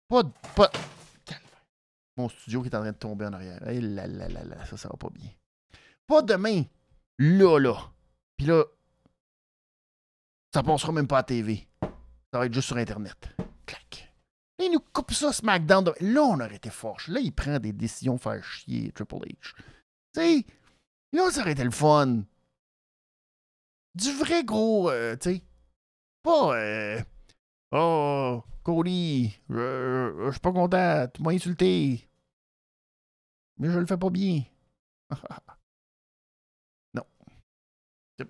Pas. 0.07 0.23
pas... 0.55 0.71
Mon 2.17 2.27
studio 2.29 2.61
qui 2.61 2.67
est 2.67 2.75
en 2.75 2.81
train 2.81 2.91
de 2.91 2.97
tomber 2.97 3.25
en 3.25 3.33
arrière. 3.33 3.65
Hey, 3.67 3.81
là, 3.81 4.07
là, 4.07 4.27
là, 4.27 4.43
là, 4.43 4.65
ça, 4.65 4.77
ça 4.77 4.89
va 4.89 4.97
pas 4.97 5.09
bien. 5.09 5.29
Pas 6.07 6.21
demain. 6.21 6.63
Là, 7.17 7.59
là. 7.59 7.91
Puis 8.37 8.47
là, 8.47 8.63
ça 10.53 10.63
passera 10.63 10.91
même 10.91 11.07
pas 11.07 11.19
à 11.19 11.23
TV. 11.23 11.67
Ça 11.81 12.39
va 12.39 12.45
être 12.45 12.53
juste 12.53 12.67
sur 12.67 12.77
Internet. 12.77 13.29
Clac 13.65 14.11
il 14.65 14.71
nous 14.71 14.79
coupe 14.79 15.11
ça, 15.11 15.31
SmackDown. 15.33 15.91
Là, 15.99 16.21
on 16.23 16.39
aurait 16.39 16.55
été 16.55 16.69
fort. 16.69 16.97
Là, 17.07 17.19
il 17.19 17.33
prend 17.33 17.59
des 17.59 17.73
décisions 17.73 18.17
faire 18.17 18.43
chier 18.43 18.91
Triple 18.91 19.15
H. 19.15 19.53
Tu 20.13 20.21
sais, 20.21 20.45
là, 21.13 21.31
ça 21.31 21.41
aurait 21.41 21.53
été 21.53 21.63
le 21.63 21.71
fun. 21.71 22.23
Du 23.95 24.11
vrai 24.13 24.43
gros, 24.43 24.89
euh, 24.89 25.15
tu 25.17 25.35
sais. 25.35 25.43
Pas, 26.23 26.55
euh, 26.55 27.01
Oh, 27.71 28.43
Cody, 28.63 29.39
je, 29.49 30.29
suis 30.31 30.39
pas 30.41 30.51
content, 30.51 31.07
tu 31.13 31.23
m'as 31.23 31.31
insulté. 31.31 32.09
Mais 33.57 33.69
je 33.69 33.79
le 33.79 33.85
fais 33.85 33.97
pas 33.97 34.09
bien. 34.09 34.43
non. 36.93 37.03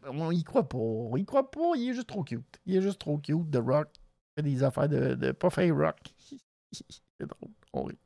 On 0.06 0.32
y 0.32 0.44
croit 0.44 0.70
pas. 0.70 0.78
Y 1.18 1.26
croit 1.26 1.50
pas. 1.50 1.72
Il 1.76 1.90
est 1.90 1.94
juste 1.94 2.08
trop 2.08 2.24
cute. 2.24 2.60
Il 2.66 2.76
est 2.76 2.82
juste 2.82 3.00
trop 3.00 3.18
cute. 3.18 3.50
The 3.50 3.58
Rock 3.58 3.90
fait 4.36 4.44
des 4.44 4.62
affaires 4.62 4.90
de, 4.90 5.16
de 5.16 5.32
pas 5.32 5.50
rock. 5.50 5.98
C'est 6.72 7.28
drôle. 7.28 7.52
On 7.74 7.84
rit. 7.84 7.98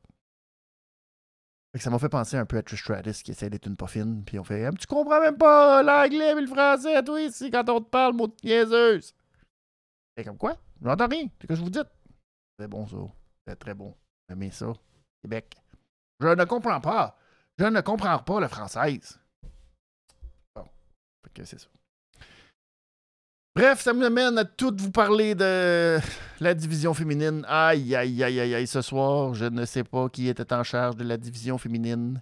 Ça 1.77 1.89
m'a 1.89 1.99
fait 1.99 2.07
penser 2.07 2.37
un 2.37 2.45
peu 2.45 2.57
à 2.57 2.63
Trish 2.63 2.81
Stratus 2.81 3.21
qui 3.21 3.31
essaie 3.31 3.49
d'être 3.49 3.67
une 3.67 3.75
poffine. 3.75 4.23
Puis 4.23 4.39
on 4.39 4.45
fait 4.45 4.69
Tu 4.79 4.87
comprends 4.87 5.19
même 5.19 5.37
pas 5.37 5.83
l'anglais 5.83 6.33
mais 6.33 6.41
le 6.41 6.47
français, 6.47 7.03
toi, 7.03 7.21
ici, 7.21 7.51
quand 7.51 7.67
on 7.69 7.81
te 7.81 7.89
parle, 7.89 8.13
mot 8.13 8.27
de 8.27 8.35
niaiseuse. 8.45 9.13
C'est 10.15 10.23
comme 10.23 10.37
quoi? 10.37 10.57
J'entends 10.81 11.07
rien. 11.07 11.27
C'est 11.39 11.43
ce 11.43 11.47
que 11.47 11.55
je 11.55 11.61
vous 11.61 11.69
dis. 11.69 11.79
C'est 12.59 12.67
bon, 12.67 12.87
ça. 12.87 12.97
C'est 13.47 13.55
très 13.57 13.73
bon. 13.73 13.95
J'aime 14.29 14.51
ça. 14.51 14.73
Québec. 15.21 15.55
Je 16.19 16.27
ne 16.27 16.45
comprends 16.45 16.79
pas. 16.79 17.17
Je 17.57 17.65
ne 17.65 17.81
comprends 17.81 18.19
pas 18.19 18.39
le 18.39 18.47
française. 18.47 19.19
Bon. 20.55 20.67
Fait 21.23 21.33
que 21.33 21.43
c'est 21.45 21.59
ça. 21.59 21.67
Bref, 23.55 23.81
ça 23.81 23.93
m'amène 23.93 24.37
à 24.37 24.43
tout 24.43 24.75
vous 24.77 24.91
parler 24.91 25.33
de 25.33 25.97
la 26.41 26.53
division 26.53 26.93
féminine. 26.93 27.45
Aïe, 27.47 27.95
aïe, 27.95 28.21
aïe, 28.21 28.39
aïe, 28.39 28.53
aïe, 28.55 28.67
ce 28.67 28.81
soir, 28.81 29.33
je 29.33 29.45
ne 29.45 29.65
sais 29.65 29.85
pas 29.85 30.09
qui 30.09 30.27
était 30.27 30.51
en 30.53 30.63
charge 30.63 30.97
de 30.97 31.05
la 31.05 31.15
division 31.15 31.57
féminine. 31.57 32.21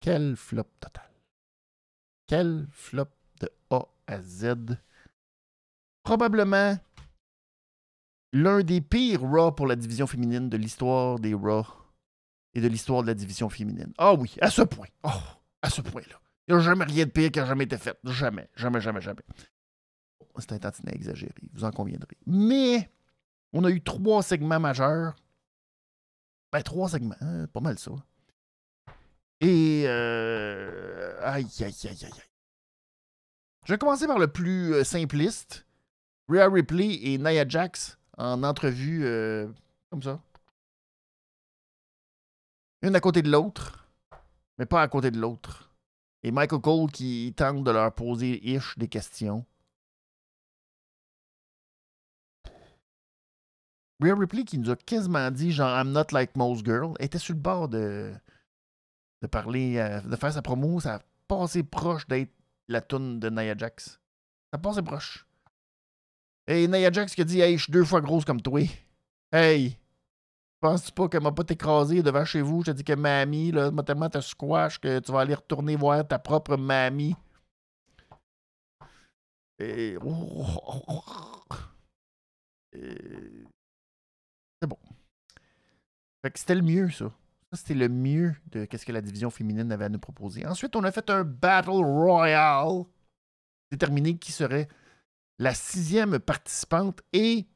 Quel 0.00 0.36
flop 0.36 0.68
total. 0.80 1.13
Quel 2.26 2.66
flop 2.70 3.08
de 3.40 3.50
A 3.70 3.86
à 4.06 4.22
Z? 4.22 4.78
Probablement 6.02 6.78
l'un 8.32 8.62
des 8.62 8.80
pires 8.80 9.22
Raw 9.22 9.52
pour 9.52 9.66
la 9.66 9.76
division 9.76 10.06
féminine 10.06 10.48
de 10.48 10.56
l'histoire 10.56 11.18
des 11.18 11.34
Raw 11.34 11.64
et 12.54 12.60
de 12.60 12.68
l'histoire 12.68 13.02
de 13.02 13.08
la 13.08 13.14
division 13.14 13.48
féminine. 13.48 13.92
Ah 13.98 14.14
oui, 14.14 14.34
à 14.40 14.50
ce 14.50 14.62
point. 14.62 14.88
Oh, 15.02 15.10
à 15.62 15.70
ce 15.70 15.80
point-là. 15.80 16.20
Il 16.46 16.54
n'y 16.54 16.60
a 16.60 16.62
jamais 16.62 16.84
rien 16.84 17.06
de 17.06 17.10
pire 17.10 17.30
qui 17.30 17.40
a 17.40 17.46
jamais 17.46 17.64
été 17.64 17.78
fait. 17.78 17.98
Jamais, 18.04 18.48
jamais, 18.54 18.80
jamais, 18.80 19.00
jamais. 19.00 19.22
C'est 20.38 20.52
un 20.52 20.58
tantinet 20.58 20.92
exagéré, 20.94 21.32
vous 21.52 21.64
en 21.64 21.70
conviendrez. 21.70 22.16
Mais 22.26 22.90
on 23.52 23.64
a 23.64 23.70
eu 23.70 23.80
trois 23.80 24.22
segments 24.22 24.60
majeurs. 24.60 25.14
Ben, 26.52 26.62
trois 26.62 26.88
segments, 26.88 27.16
hein, 27.20 27.46
pas 27.46 27.60
mal 27.60 27.78
ça. 27.78 27.92
Et. 29.40 29.84
Euh, 29.86 31.18
aïe, 31.22 31.46
aïe, 31.60 31.74
aïe, 31.84 32.04
aïe. 32.04 32.22
Je 33.64 33.72
vais 33.72 33.78
commencer 33.78 34.06
par 34.06 34.18
le 34.18 34.28
plus 34.28 34.74
euh, 34.74 34.84
simpliste. 34.84 35.66
Rhea 36.28 36.48
Ripley 36.48 36.98
et 37.02 37.18
Nia 37.18 37.46
Jax 37.46 37.98
en 38.16 38.42
entrevue 38.42 39.04
euh, 39.04 39.48
comme 39.90 40.02
ça. 40.02 40.20
Une 42.82 42.94
à 42.96 43.00
côté 43.00 43.22
de 43.22 43.30
l'autre, 43.30 43.88
mais 44.58 44.66
pas 44.66 44.82
à 44.82 44.88
côté 44.88 45.10
de 45.10 45.18
l'autre. 45.18 45.70
Et 46.22 46.30
Michael 46.30 46.60
Cole 46.60 46.90
qui 46.90 47.32
tente 47.36 47.64
de 47.64 47.70
leur 47.70 47.94
poser 47.94 48.46
ish 48.46 48.78
des 48.78 48.88
questions. 48.88 49.44
Rhea 54.00 54.14
Ripley 54.14 54.44
qui 54.44 54.58
nous 54.58 54.70
a 54.70 54.76
quasiment 54.76 55.30
dit 55.30 55.52
genre 55.52 55.78
I'm 55.78 55.92
not 55.92 56.12
like 56.12 56.36
most 56.36 56.64
girls 56.64 56.94
était 56.98 57.18
sur 57.18 57.34
le 57.34 57.40
bord 57.40 57.68
de, 57.68 58.12
de 59.24 59.28
parler, 59.28 59.78
euh, 59.78 60.00
de 60.02 60.16
faire 60.16 60.32
sa 60.32 60.42
promo. 60.42 60.80
Ça 60.80 60.96
a 60.96 61.00
passé 61.26 61.62
proche 61.62 62.06
d'être 62.06 62.32
la 62.68 62.82
toune 62.82 63.18
de 63.20 63.30
Nia 63.30 63.56
Jax. 63.56 63.84
Ça 63.84 63.98
a 64.52 64.58
passé 64.58 64.82
proche. 64.82 65.26
Et 66.46 66.68
Nia 66.68 66.92
Jax 66.92 67.14
qui 67.14 67.22
a 67.22 67.24
dit 67.24 67.40
Hey, 67.40 67.56
je 67.56 67.64
suis 67.64 67.72
deux 67.72 67.84
fois 67.84 68.02
grosse 68.02 68.26
comme 68.26 68.42
toi. 68.42 68.60
Hey, 69.32 69.78
penses-tu 70.60 70.92
pas 70.92 71.08
qu'elle 71.08 71.22
m'a 71.22 71.32
pas 71.32 71.42
écrasé 71.48 72.02
devant 72.02 72.24
chez 72.24 72.42
vous? 72.42 72.60
Je 72.60 72.70
te 72.70 72.76
dis 72.76 72.84
que 72.84 72.92
mamie, 72.92 73.50
là, 73.50 73.70
m'a 73.70 73.82
tellement 73.82 74.10
te 74.10 74.20
squash 74.20 74.78
que 74.78 75.00
tu 75.00 75.10
vas 75.10 75.20
aller 75.20 75.34
retourner 75.34 75.74
voir 75.76 76.06
ta 76.06 76.18
propre 76.18 76.56
mamie. 76.56 77.16
Et. 79.58 79.96
C'est 84.60 84.68
bon. 84.68 84.78
Fait 86.22 86.30
que 86.30 86.38
c'était 86.38 86.54
le 86.54 86.62
mieux, 86.62 86.90
ça. 86.90 87.10
C'était 87.54 87.74
le 87.74 87.88
mieux 87.88 88.34
de 88.52 88.66
ce 88.70 88.84
que 88.84 88.92
la 88.92 89.00
division 89.00 89.30
féminine 89.30 89.70
avait 89.72 89.86
à 89.86 89.88
nous 89.88 89.98
proposer. 89.98 90.46
Ensuite, 90.46 90.76
on 90.76 90.84
a 90.84 90.92
fait 90.92 91.08
un 91.10 91.24
Battle 91.24 91.70
Royale 91.70 92.84
déterminé 93.70 94.16
qui 94.16 94.32
serait 94.32 94.68
la 95.38 95.54
sixième 95.54 96.18
participante 96.18 97.02
et 97.12 97.46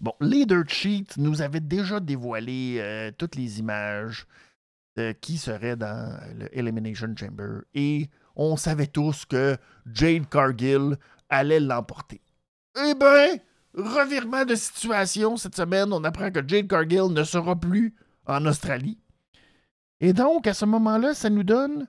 bon, 0.00 0.12
Leader 0.20 0.64
Cheat 0.68 1.16
nous 1.16 1.42
avait 1.42 1.60
déjà 1.60 2.00
dévoilé 2.00 2.76
euh, 2.78 3.10
toutes 3.16 3.34
les 3.34 3.58
images 3.58 4.26
de 4.96 5.12
qui 5.12 5.38
serait 5.38 5.76
dans 5.76 6.20
le 6.34 6.94
Chamber 6.94 7.62
et 7.74 8.08
on 8.36 8.56
savait 8.56 8.86
tous 8.86 9.24
que 9.24 9.56
Jade 9.92 10.28
Cargill 10.28 10.96
allait 11.28 11.60
l'emporter. 11.60 12.20
Eh 12.76 12.94
bien, 12.94 13.36
revirement 13.74 14.44
de 14.44 14.54
situation 14.54 15.36
cette 15.36 15.56
semaine, 15.56 15.92
on 15.92 16.04
apprend 16.04 16.30
que 16.30 16.46
Jade 16.46 16.68
Cargill 16.68 17.12
ne 17.12 17.24
sera 17.24 17.58
plus 17.58 17.94
en 18.26 18.44
Australie. 18.46 18.98
Et 20.00 20.12
donc, 20.12 20.46
à 20.46 20.54
ce 20.54 20.64
moment-là, 20.64 21.14
ça 21.14 21.30
nous 21.30 21.44
donne 21.44 21.86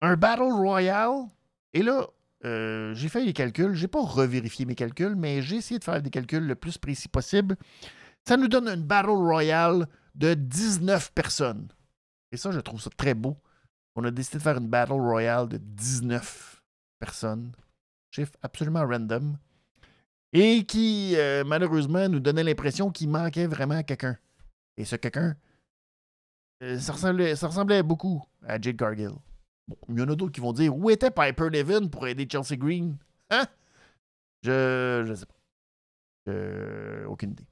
un 0.00 0.16
Battle 0.16 0.52
Royale. 0.52 1.26
Et 1.72 1.82
là, 1.82 2.06
euh, 2.44 2.94
j'ai 2.94 3.08
fait 3.08 3.24
les 3.24 3.32
calculs. 3.32 3.74
J'ai 3.74 3.88
pas 3.88 4.02
revérifié 4.02 4.64
mes 4.64 4.74
calculs, 4.74 5.14
mais 5.14 5.42
j'ai 5.42 5.56
essayé 5.56 5.78
de 5.78 5.84
faire 5.84 6.00
des 6.00 6.10
calculs 6.10 6.46
le 6.46 6.54
plus 6.54 6.78
précis 6.78 7.08
possible. 7.08 7.56
Ça 8.26 8.36
nous 8.36 8.48
donne 8.48 8.68
une 8.68 8.82
Battle 8.82 9.10
Royale 9.10 9.86
de 10.14 10.34
19 10.34 11.12
personnes. 11.12 11.68
Et 12.32 12.36
ça, 12.36 12.50
je 12.50 12.60
trouve 12.60 12.80
ça 12.80 12.90
très 12.96 13.14
beau. 13.14 13.36
On 13.96 14.04
a 14.04 14.10
décidé 14.10 14.38
de 14.38 14.42
faire 14.42 14.56
une 14.56 14.68
Battle 14.68 14.92
Royale 14.92 15.48
de 15.48 15.58
19 15.58 16.62
personnes. 16.98 17.52
Chiffre 18.10 18.32
absolument 18.42 18.86
random. 18.86 19.36
Et 20.32 20.64
qui, 20.64 21.14
euh, 21.16 21.44
malheureusement, 21.44 22.08
nous 22.08 22.20
donnait 22.20 22.42
l'impression 22.42 22.90
qu'il 22.90 23.08
manquait 23.08 23.46
vraiment 23.46 23.82
quelqu'un. 23.82 24.16
Et 24.76 24.84
ce 24.84 24.96
quelqu'un, 24.96 25.36
euh, 26.62 26.78
ça, 26.78 26.92
ressemblait, 26.92 27.82
beaucoup 27.82 28.24
à 28.42 28.60
Jade 28.60 28.76
Cargill. 28.76 29.12
Bon, 29.68 29.76
il 29.88 29.98
y 29.98 30.02
en 30.02 30.08
a 30.08 30.14
d'autres 30.14 30.32
qui 30.32 30.40
vont 30.40 30.52
dire 30.52 30.76
où 30.76 30.90
était 30.90 31.10
Piper 31.10 31.50
Nevin 31.50 31.88
pour 31.88 32.06
aider 32.06 32.28
Chelsea 32.30 32.56
Green? 32.56 32.96
Hein? 33.30 33.46
Je 34.42 35.04
je 35.06 35.14
sais 35.14 35.26
pas. 35.26 37.06
aucune 37.08 37.30
idée. 37.30 37.46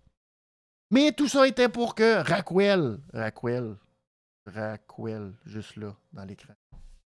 Mais 0.92 1.12
tout 1.12 1.26
ça 1.26 1.48
était 1.48 1.70
pour 1.70 1.94
que 1.94 2.16
Raquel, 2.22 2.98
Raquel, 3.14 3.76
Raquel, 4.46 5.32
juste 5.46 5.76
là, 5.76 5.96
dans 6.12 6.24
l'écran. 6.24 6.52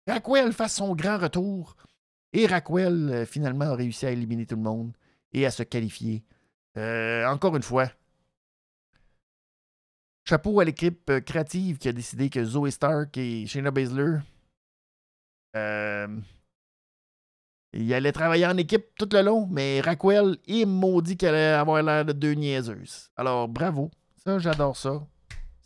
Raquel 0.07 0.53
fasse 0.53 0.75
son 0.75 0.95
grand 0.95 1.17
retour. 1.17 1.75
Et 2.31 2.47
Raquel, 2.47 3.09
euh, 3.09 3.25
finalement, 3.25 3.65
a 3.65 3.75
réussi 3.75 4.05
à 4.05 4.11
éliminer 4.11 4.45
tout 4.45 4.55
le 4.55 4.61
monde 4.61 4.95
et 5.33 5.45
à 5.45 5.51
se 5.51 5.63
qualifier. 5.63 6.23
Euh, 6.77 7.25
encore 7.27 7.57
une 7.57 7.61
fois. 7.61 7.89
Chapeau 10.25 10.59
à 10.59 10.65
l'équipe 10.65 11.09
euh, 11.09 11.19
créative 11.19 11.77
qui 11.77 11.89
a 11.89 11.91
décidé 11.91 12.29
que 12.29 12.43
Zoe 12.43 12.69
Stark 12.69 13.17
et 13.17 13.45
Shayna 13.45 13.71
Baszler 13.71 14.19
euh, 15.55 16.07
il 17.73 17.91
allait 17.93 18.11
travailler 18.11 18.45
en 18.45 18.57
équipe 18.57 18.85
tout 18.97 19.09
le 19.11 19.21
long, 19.21 19.47
mais 19.49 19.81
Raquel, 19.81 20.37
il 20.45 20.67
maudit 20.67 21.17
qu'elle 21.17 21.33
allait 21.33 21.53
avoir 21.53 21.81
l'air 21.81 22.05
de 22.05 22.13
deux 22.13 22.33
niaiseuses. 22.33 23.09
Alors, 23.17 23.47
bravo. 23.47 23.89
Ça, 24.23 24.37
j'adore 24.37 24.77
ça. 24.77 25.05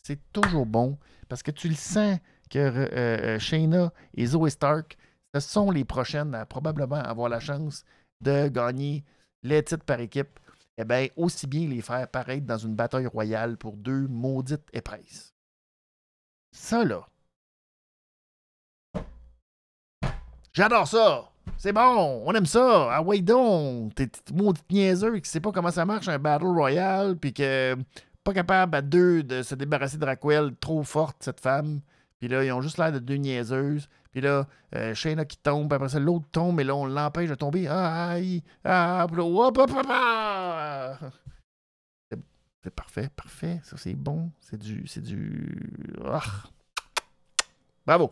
C'est 0.03 0.19
toujours 0.31 0.65
bon 0.65 0.97
parce 1.27 1.43
que 1.43 1.51
tu 1.51 1.67
le 1.67 1.75
sens 1.75 2.17
que 2.49 2.59
euh, 2.59 3.37
Shayna 3.39 3.91
et 4.15 4.25
Zoe 4.25 4.49
Stark, 4.49 4.97
ce 5.35 5.41
sont 5.41 5.69
les 5.69 5.83
prochaines 5.83 6.33
à 6.33 6.45
probablement 6.45 6.95
avoir 6.95 7.27
la 7.27 7.41
chance 7.41 7.83
de 8.21 8.47
gagner 8.47 9.03
les 9.43 9.61
titres 9.61 9.83
par 9.83 9.99
équipe. 9.99 10.39
Eh 10.77 10.85
bien, 10.85 11.07
aussi 11.15 11.47
bien 11.47 11.67
les 11.67 11.81
faire 11.81 12.07
paraître 12.07 12.45
dans 12.45 12.57
une 12.57 12.75
bataille 12.75 13.07
royale 13.07 13.57
pour 13.57 13.75
deux 13.77 14.07
maudites 14.07 14.67
épresses. 14.73 15.33
Ça, 16.51 16.83
là, 16.83 17.07
J'adore 20.57 20.87
ça. 20.87 21.29
C'est 21.59 21.71
bon, 21.71 22.23
on 22.25 22.33
aime 22.33 22.47
ça. 22.47 22.89
Ah 22.91 23.03
ouais 23.03 23.21
donc, 23.21 23.93
t'es 23.93 24.09
maudit 24.33 24.59
niaiseux 24.71 25.19
qui 25.19 25.29
sait 25.29 25.39
pas 25.39 25.51
comment 25.51 25.69
ça 25.69 25.85
marche 25.85 26.07
un 26.07 26.17
Battle 26.17 26.47
Royale, 26.47 27.15
puis 27.15 27.31
que 27.31 27.75
pas 28.23 28.33
capable 28.33 28.75
à 28.75 28.81
deux 28.81 29.21
de 29.21 29.43
se 29.43 29.53
débarrasser 29.53 29.99
de 29.99 30.05
Raquel, 30.05 30.55
trop 30.59 30.81
forte 30.81 31.17
cette 31.19 31.41
femme. 31.41 31.81
Puis 32.19 32.27
là, 32.27 32.43
ils 32.43 32.51
ont 32.51 32.61
juste 32.61 32.77
l'air 32.77 32.91
de 32.91 32.99
deux 32.99 33.15
niaiseuses. 33.15 33.89
Puis 34.11 34.21
là, 34.21 34.47
euh, 34.75 34.93
Shayna 34.93 35.25
qui 35.25 35.37
tombe, 35.37 35.71
après 35.71 35.89
ça, 35.89 35.99
l'autre 35.99 36.25
tombe, 36.31 36.59
et 36.59 36.63
là, 36.63 36.75
on 36.75 36.85
l'empêche 36.85 37.29
de 37.29 37.35
tomber. 37.35 37.67
Aïe, 37.67 38.43
ah, 38.63 39.05
hop, 39.09 39.57
hop, 39.57 39.71
C'est 42.63 42.75
parfait, 42.75 43.09
parfait. 43.15 43.59
Ça, 43.63 43.77
c'est 43.77 43.93
bon. 43.93 44.31
C'est 44.39 44.57
du. 44.57 44.87
C'est 44.87 45.03
du. 45.03 45.93
Ah. 46.03 46.21
Bravo. 47.85 48.11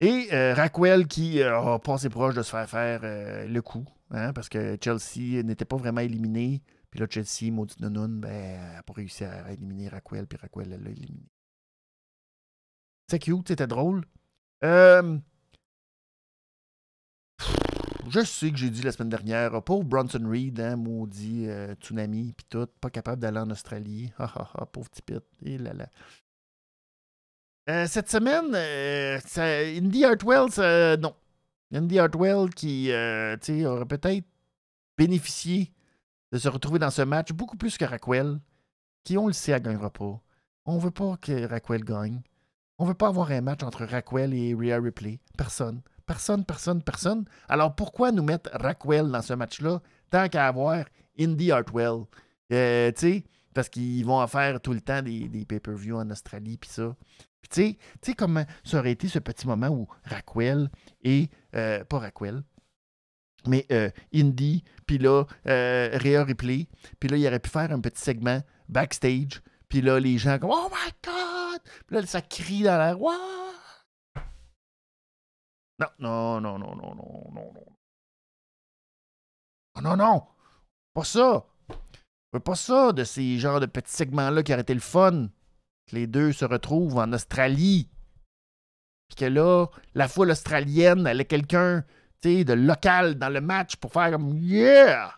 Et 0.00 0.28
euh, 0.32 0.54
Raquel 0.54 1.06
qui 1.06 1.42
euh, 1.42 1.74
a 1.74 1.78
passé 1.78 2.08
proche 2.08 2.34
de 2.34 2.42
se 2.42 2.50
faire 2.50 2.68
faire 2.68 3.00
euh, 3.02 3.46
le 3.46 3.60
coup, 3.60 3.84
hein, 4.10 4.32
parce 4.32 4.48
que 4.48 4.78
Chelsea 4.82 5.42
n'était 5.42 5.66
pas 5.66 5.76
vraiment 5.76 6.00
éliminé. 6.00 6.62
Puis 6.90 7.00
là, 7.00 7.06
Chelsea, 7.08 7.52
maudite 7.52 7.80
Nounoun, 7.80 8.20
ben, 8.20 8.74
n'a 8.74 8.82
pas 8.82 8.94
réussi 8.94 9.24
à 9.24 9.52
éliminer 9.52 9.88
Raquel, 9.88 10.26
puis 10.26 10.38
Raquel, 10.40 10.72
elle 10.72 10.82
l'a 10.82 10.90
éliminé. 10.90 11.28
C'est 13.10 13.18
cute, 13.18 13.48
c'était 13.48 13.66
drôle. 13.66 14.04
Euh, 14.62 15.18
je 18.08 18.20
sais 18.20 18.52
que 18.52 18.56
j'ai 18.56 18.70
dit 18.70 18.82
la 18.82 18.92
semaine 18.92 19.08
dernière, 19.08 19.52
oh, 19.52 19.60
pauvre 19.60 19.82
Bronson 19.82 20.22
Reed, 20.30 20.60
hein, 20.60 20.76
maudit 20.76 21.48
euh, 21.48 21.74
tsunami, 21.74 22.32
puis 22.36 22.46
tout, 22.48 22.68
pas 22.80 22.88
capable 22.88 23.20
d'aller 23.20 23.40
en 23.40 23.50
Australie. 23.50 24.12
Ha 24.16 24.26
ha 24.32 24.50
ha, 24.54 24.66
pauvre 24.66 24.88
petit 24.90 25.02
pit. 25.02 25.24
Et 25.42 25.58
là 25.58 25.72
là. 25.72 25.88
Euh, 27.68 27.88
cette 27.88 28.08
semaine, 28.08 28.52
ça, 29.26 29.44
Indy 29.44 30.04
Hartwell, 30.04 31.00
non. 31.00 31.16
Indy 31.74 31.98
Hartwell 31.98 32.54
qui 32.54 32.92
aurait 33.66 33.86
peut-être 33.86 34.24
bénéficié 34.96 35.72
de 36.30 36.38
se 36.38 36.48
retrouver 36.48 36.78
dans 36.78 36.90
ce 36.90 37.02
match 37.02 37.32
beaucoup 37.32 37.56
plus 37.56 37.76
que 37.76 37.84
Raquel, 37.84 38.38
qui, 39.02 39.18
on 39.18 39.26
le 39.26 39.32
sait, 39.32 39.50
elle 39.50 39.62
gagnera 39.62 39.90
pas. 39.90 40.22
On 40.64 40.78
veut 40.78 40.92
pas 40.92 41.16
que 41.16 41.48
Raquel 41.48 41.82
gagne. 41.82 42.22
On 42.80 42.86
veut 42.86 42.94
pas 42.94 43.08
avoir 43.08 43.30
un 43.30 43.42
match 43.42 43.62
entre 43.62 43.84
Raquel 43.84 44.32
et 44.32 44.54
Rhea 44.54 44.80
Ripley. 44.80 45.20
Personne. 45.36 45.82
Personne, 46.06 46.46
personne, 46.46 46.82
personne. 46.82 47.26
Alors 47.46 47.76
pourquoi 47.76 48.10
nous 48.10 48.22
mettre 48.22 48.48
Raquel 48.54 49.10
dans 49.10 49.20
ce 49.20 49.34
match-là 49.34 49.82
tant 50.08 50.30
qu'à 50.30 50.46
avoir 50.46 50.86
Indy 51.18 51.52
Hartwell? 51.52 52.04
Euh, 52.50 52.90
tu 52.92 53.00
sais, 53.00 53.24
parce 53.52 53.68
qu'ils 53.68 54.02
vont 54.06 54.18
en 54.18 54.26
faire 54.26 54.62
tout 54.62 54.72
le 54.72 54.80
temps 54.80 55.02
des, 55.02 55.28
des 55.28 55.44
pay-per-view 55.44 55.96
en 55.96 56.08
Australie, 56.08 56.56
puis 56.56 56.70
ça. 56.70 56.96
Puis 57.42 57.50
tu 57.50 57.60
sais, 57.60 57.78
tu 58.00 58.10
sais 58.10 58.14
comment 58.14 58.46
ça 58.64 58.78
aurait 58.78 58.92
été 58.92 59.08
ce 59.08 59.18
petit 59.18 59.46
moment 59.46 59.68
où 59.68 59.86
Raquel 60.04 60.70
et, 61.02 61.28
euh, 61.54 61.84
pas 61.84 61.98
Raquel, 61.98 62.42
mais 63.46 63.66
euh, 63.72 63.90
Indy, 64.14 64.64
puis 64.86 64.96
là, 64.96 65.24
euh, 65.46 65.98
Rhea 66.00 66.24
Ripley, 66.24 66.66
puis 66.98 67.10
là, 67.10 67.18
il 67.18 67.26
aurait 67.26 67.40
pu 67.40 67.50
faire 67.50 67.72
un 67.72 67.80
petit 67.80 68.00
segment 68.00 68.40
backstage, 68.70 69.42
puis 69.70 69.80
là, 69.80 69.98
les 70.00 70.18
gens 70.18 70.38
comme 70.38 70.50
«Oh 70.52 70.68
my 70.68 70.92
God!» 71.02 71.62
Puis 71.86 71.96
là, 71.96 72.04
ça 72.04 72.20
crie 72.20 72.64
dans 72.64 72.76
l'air 72.76 73.00
«What?» 73.02 73.16
Non, 75.78 75.86
non, 75.98 76.40
non, 76.40 76.58
non, 76.58 76.74
non, 76.74 76.94
non, 76.94 77.30
non, 77.32 77.52
non. 77.54 77.66
Non, 79.76 79.82
non, 79.82 79.96
non! 79.96 80.26
Pas 80.92 81.04
ça! 81.04 81.46
Pas 82.44 82.54
ça 82.56 82.92
de 82.92 83.04
ces 83.04 83.38
genres 83.38 83.60
de 83.60 83.66
petits 83.66 83.92
segments-là 83.92 84.42
qui 84.42 84.52
auraient 84.52 84.62
été 84.62 84.74
le 84.74 84.80
fun. 84.80 85.28
Que 85.86 85.96
les 85.96 86.08
deux 86.08 86.32
se 86.32 86.44
retrouvent 86.44 86.98
en 86.98 87.12
Australie. 87.12 87.88
Puis 89.08 89.16
que 89.16 89.24
là, 89.24 89.66
la 89.94 90.08
foule 90.08 90.32
australienne, 90.32 91.06
elle 91.06 91.20
a 91.20 91.24
quelqu'un 91.24 91.84
tu 92.20 92.38
sais, 92.38 92.44
de 92.44 92.52
local 92.54 93.14
dans 93.14 93.28
le 93.28 93.40
match 93.40 93.76
pour 93.76 93.92
faire 93.92 94.10
comme 94.10 94.36
Yeah! 94.36 95.14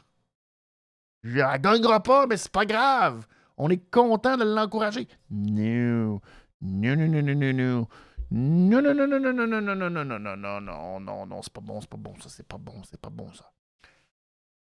Elle 1.25 1.61
gagnera 1.61 2.03
pas, 2.03 2.27
mais 2.27 2.37
c'est 2.37 2.53
pas 2.53 2.67
grave. 2.67 3.27
On 3.65 3.69
est 3.69 3.91
content 3.93 4.37
de 4.37 4.43
l'encourager. 4.43 5.07
Non. 5.31 6.21
Non, 6.61 6.97
non, 6.97 7.07
non, 7.07 7.23
non, 7.23 7.35
non, 7.37 7.53
non. 7.53 7.89
Non, 8.33 8.83
non, 8.83 8.93
non, 8.93 9.07
non, 9.07 9.21
non, 9.21 9.33
non, 9.33 9.47
non, 9.47 9.77
non, 9.77 9.77
non, 9.77 10.05
non, 10.05 10.05
non, 10.05 10.19
non, 10.19 10.37
non, 10.37 10.61
non, 10.61 11.01
non, 11.01 11.27
non, 11.27 11.43
c'est 11.43 11.53
pas 11.53 11.61
bon, 11.61 11.81
c'est 11.81 11.89
pas 11.89 11.97
bon, 11.97 12.15
ça, 12.19 12.29
c'est 12.29 12.49
pas 12.49 12.59
bon, 12.59 12.83
c'est 12.83 13.01
pas 13.01 13.11
bon, 13.11 13.33
ça. 13.33 13.53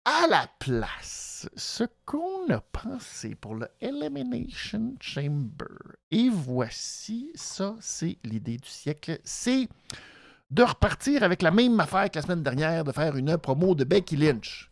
À 0.06 0.28
la 0.30 0.48
place, 0.60 1.50
ce 1.58 1.84
qu'on 2.06 2.50
a 2.50 2.62
pensé 2.62 3.36
pour 3.36 3.56
le 3.56 3.68
Elimination 3.82 4.96
Chamber, 5.02 5.98
et 6.12 6.30
voici, 6.30 7.32
ça, 7.36 7.76
c'est 7.82 8.18
l'idée 8.24 8.56
du 8.56 8.70
siècle, 8.70 9.20
c'est 9.26 9.68
de 10.52 10.64
repartir 10.64 11.24
avec 11.24 11.42
la 11.42 11.52
même 11.52 11.78
affaire 11.82 12.10
que 12.10 12.20
la 12.20 12.22
semaine 12.22 12.44
dernière, 12.44 12.86
de 12.86 12.94
faire 12.94 13.18
une 13.18 13.38
promo 13.38 13.76
de 13.76 13.84
Becky 13.84 14.16
Lynch. 14.16 14.70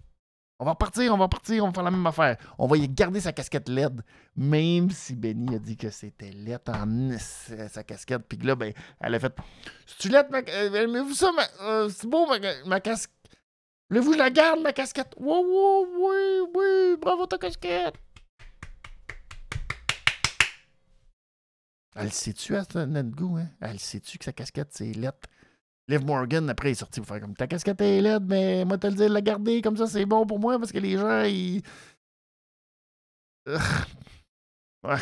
On 0.64 0.66
va 0.66 0.72
repartir, 0.72 1.14
on 1.14 1.18
va 1.18 1.26
repartir, 1.26 1.62
on 1.66 1.68
va 1.68 1.74
faire 1.74 1.84
la 1.84 1.92
même 1.92 2.08
affaire. 2.08 2.38
On 2.58 2.68
va 2.68 2.78
y 2.78 2.88
garder 2.88 3.20
sa 3.20 3.34
casquette 3.34 3.68
LED, 3.68 4.02
même 4.38 4.90
si 4.92 5.14
Benny 5.14 5.56
a 5.56 5.60
dit 5.60 5.76
que 5.76 5.90
c'était 5.90 6.32
LED 6.32 6.62
en 6.70 7.18
sa 7.68 7.84
casquette. 7.84 8.22
Puis 8.30 8.38
là, 8.38 8.56
ben, 8.56 8.72
elle 9.02 9.16
a 9.16 9.20
fait 9.20 9.36
C'est-tu 9.86 10.08
LED, 10.08 10.28
ma... 10.32 10.40
Aimez-vous 10.40 11.16
ça, 11.16 11.34
ma... 11.34 11.44
euh, 11.68 11.90
c'est 11.90 12.08
beau, 12.08 12.26
ma, 12.66 12.80
casquette. 12.80 13.12
Voulez-vous 13.90 14.14
je 14.14 14.18
la 14.18 14.30
garde, 14.30 14.62
ma 14.62 14.72
casquette? 14.72 15.14
Oui, 15.18 15.38
oui, 15.44 15.86
oui, 16.00 16.50
oui, 16.56 16.98
bravo 16.98 17.26
ta 17.26 17.38
casquette. 17.38 17.96
Elle 21.94 22.14
sait-tu 22.14 22.56
à 22.56 22.64
notre 22.86 23.10
goût, 23.10 23.36
hein? 23.36 23.50
Elle 23.60 23.82
sait-tu 23.82 24.18
que 24.18 24.24
sa 24.24 24.32
casquette, 24.32 24.70
c'est 24.72 24.94
LED 24.94 25.14
Liv 25.88 26.06
Morgan, 26.06 26.50
après, 26.50 26.70
il 26.70 26.72
est 26.72 26.76
sorti 26.76 27.00
pour 27.02 27.08
faire 27.08 27.20
comme 27.20 27.36
ta 27.36 27.48
casquette 27.48 27.82
est 27.82 28.02
laide, 28.02 28.24
mais 28.26 28.64
moi, 28.64 28.78
te 28.78 28.88
le 28.88 28.94
dire, 28.94 29.10
la 29.10 29.22
garder 29.22 29.62
comme 29.62 29.76
ça, 29.76 29.86
c'est 29.88 30.06
bon 30.06 30.26
pour 30.26 30.40
moi 30.40 30.58
parce 30.58 30.72
que 30.72 30.80
les 30.80 30.98
gens, 30.98 31.24
ils. 31.24 31.62
ouais. 34.84 35.02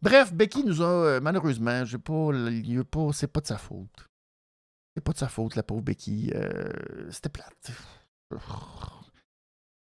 Bref, 0.00 0.32
Becky 0.32 0.62
nous 0.62 0.82
a, 0.82 0.86
euh, 0.86 1.20
malheureusement, 1.20 1.84
j'ai 1.84 1.98
pas, 1.98 2.30
pas 2.90 3.12
c'est 3.12 3.26
pas 3.26 3.40
de 3.40 3.46
sa 3.46 3.58
faute. 3.58 4.06
C'est 4.94 5.02
pas 5.02 5.12
de 5.12 5.18
sa 5.18 5.28
faute, 5.28 5.56
la 5.56 5.62
pauvre 5.64 5.82
Becky. 5.82 6.30
Euh, 6.34 7.10
C'était 7.10 7.28
plate. 7.28 7.72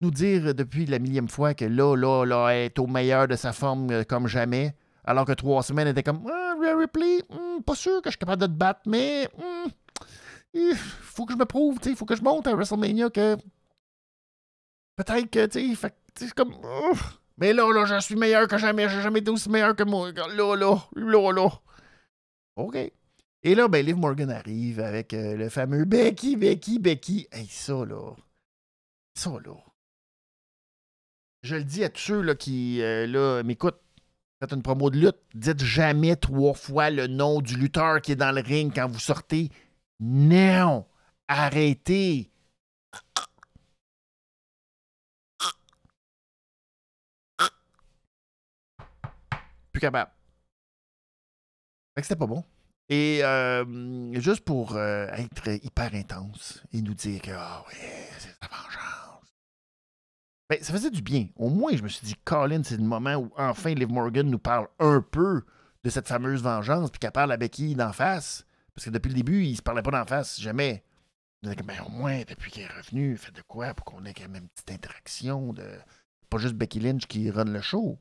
Nous 0.01 0.11
dire 0.11 0.55
depuis 0.55 0.85
la 0.85 0.99
millième 0.99 1.29
fois 1.29 1.55
que 1.55 1.64
là, 1.64 1.97
là, 1.97 2.25
là, 2.25 2.49
elle 2.51 2.66
est 2.66 2.79
au 2.79 2.87
meilleur 2.87 3.27
de 3.29 3.37
sa 3.37 3.53
forme 3.53 3.91
euh, 3.91 4.05
comme 4.05 4.27
jamais, 4.27 4.77
alors 5.05 5.25
que 5.25 5.33
trois 5.33 5.63
semaines, 5.63 5.89
était 5.89 6.03
comme 6.03 6.29
ah, 6.31 6.55
Ripley, 6.79 7.23
hmm, 7.29 7.63
pas 7.63 7.75
sûr 7.75 8.01
que 8.03 8.09
je 8.09 8.13
suis 8.13 8.19
capable 8.19 8.43
de 8.43 8.47
te 8.47 8.53
battre, 8.53 8.81
mais 8.87 9.29
hmm, 9.37 9.69
il 10.55 10.75
faut 10.77 11.25
que 11.25 11.33
je 11.33 11.39
me 11.39 11.45
prouve, 11.45 11.79
il 11.85 11.97
faut 11.97 12.05
que 12.05 12.17
je 12.17 12.23
monte 12.23 12.47
à 12.47 12.55
WrestleMania 12.55 13.11
que 13.11 13.37
peut-être 14.97 15.31
que, 15.31 15.47
tu 15.47 15.75
sais, 15.75 15.93
c'est 16.15 16.33
comme. 16.35 16.55
mais 17.39 17.53
là, 17.53 17.73
là, 17.73 17.85
je 17.87 18.01
suis 18.01 18.17
meilleur 18.17 18.47
que 18.49 18.59
jamais, 18.59 18.89
j'ai 18.89 19.03
jamais 19.03 19.21
été 19.21 19.31
aussi 19.31 19.49
meilleur 19.49 19.75
que 19.75 19.83
moi. 19.83 20.13
Là, 20.13 20.57
là, 20.57 20.79
là, 20.95 21.33
là. 21.33 21.49
OK. 22.57 22.77
Et 23.45 23.55
là, 23.55 23.67
ben, 23.67 23.85
Liv 23.85 23.97
Morgan 23.97 24.31
arrive 24.31 24.79
avec 24.81 25.15
euh, 25.15 25.37
le 25.37 25.49
fameux 25.49 25.85
Becky, 25.85 26.37
Becky, 26.37 26.79
Becky. 26.79 27.27
Hey, 27.33 27.47
ça, 27.47 27.85
là. 27.85 28.15
Ça, 29.15 29.31
là. 29.31 29.57
Je 31.43 31.57
le 31.57 31.65
dis 31.65 31.83
à 31.83 31.89
tous 31.89 32.01
ceux 32.01 32.21
là, 32.21 32.37
qui 32.37 32.81
euh, 32.83 33.07
là, 33.07 33.43
m'écoutent. 33.43 33.81
Faites 34.43 34.55
une 34.55 34.62
promo 34.62 34.90
de 34.90 34.99
lutte. 34.99 35.20
Dites 35.34 35.62
jamais 35.62 36.16
trois 36.16 36.53
fois 36.53 36.90
le 36.90 37.07
nom 37.07 37.40
du 37.40 37.55
lutteur 37.57 38.03
qui 38.03 38.11
est 38.11 38.16
dans 38.16 38.32
le 38.32 38.40
ring 38.40 38.72
quand 38.74 38.88
vous 38.88 38.99
sortez. 38.99 39.51
Non! 40.01 40.84
Arrêtez! 41.28 42.28
Plus 49.70 49.80
capable. 49.80 50.11
Fait 51.95 52.01
que 52.01 52.07
c'était 52.09 52.18
pas 52.18 52.26
bon. 52.26 52.43
Et 52.88 53.20
euh, 53.22 54.12
juste 54.20 54.45
pour 54.45 54.74
euh, 54.74 55.07
être 55.12 55.47
hyper 55.64 55.95
intense 55.95 56.64
et 56.72 56.82
nous 56.82 56.95
dire 56.95 57.22
que, 57.22 57.30
ah 57.30 57.64
oui, 57.68 57.76
c'est 58.18 58.34
sa 58.43 58.49
vengeance. 58.49 59.02
Ben, 60.49 60.62
ça 60.62 60.72
faisait 60.72 60.90
du 60.90 61.03
bien. 61.03 61.28
Au 61.36 61.49
moins, 61.49 61.74
je 61.74 61.82
me 61.82 61.88
suis 61.88 62.07
dit, 62.07 62.16
Colin, 62.24 62.62
c'est 62.62 62.76
le 62.76 62.82
moment 62.82 63.14
où 63.14 63.30
enfin 63.36 63.74
Liv 63.74 63.88
Morgan 63.88 64.28
nous 64.28 64.38
parle 64.38 64.68
un 64.78 65.01
peu 65.01 65.45
de 65.84 65.90
cette 65.90 66.09
fameuse 66.09 66.43
vengeance, 66.43 66.90
puis 66.90 66.99
qu'elle 66.99 67.12
parle 67.12 67.32
à 67.32 67.36
Becky 67.36 67.74
d'en 67.74 67.93
face. 67.93 68.45
Parce 68.74 68.84
que 68.86 68.90
depuis 68.90 69.09
le 69.09 69.14
début, 69.14 69.45
il 69.45 69.57
se 69.57 69.62
parlait 69.62 69.82
pas 69.82 69.90
d'en 69.90 70.07
face, 70.07 70.40
jamais. 70.40 70.84
Ben, 71.43 71.80
au 71.86 71.90
moins, 71.90 72.22
depuis 72.28 72.51
qu'il 72.53 72.62
est 72.62 72.68
revenu, 72.68 73.16
fait 73.16 73.32
de 73.32 73.43
quoi 73.43 73.74
pour 73.74 73.84
qu'on 73.84 74.05
ait 74.05 74.14
quand 74.14 74.28
même 74.28 74.45
une 74.45 74.49
petite 74.49 74.70
interaction 74.70 75.53
de. 75.53 75.64
Pas 76.30 76.38
juste 76.38 76.55
Becky 76.55 76.80
Lynch 76.80 77.07
qui 77.07 77.30
run 77.30 77.45
le 77.45 77.61
show. 77.61 77.99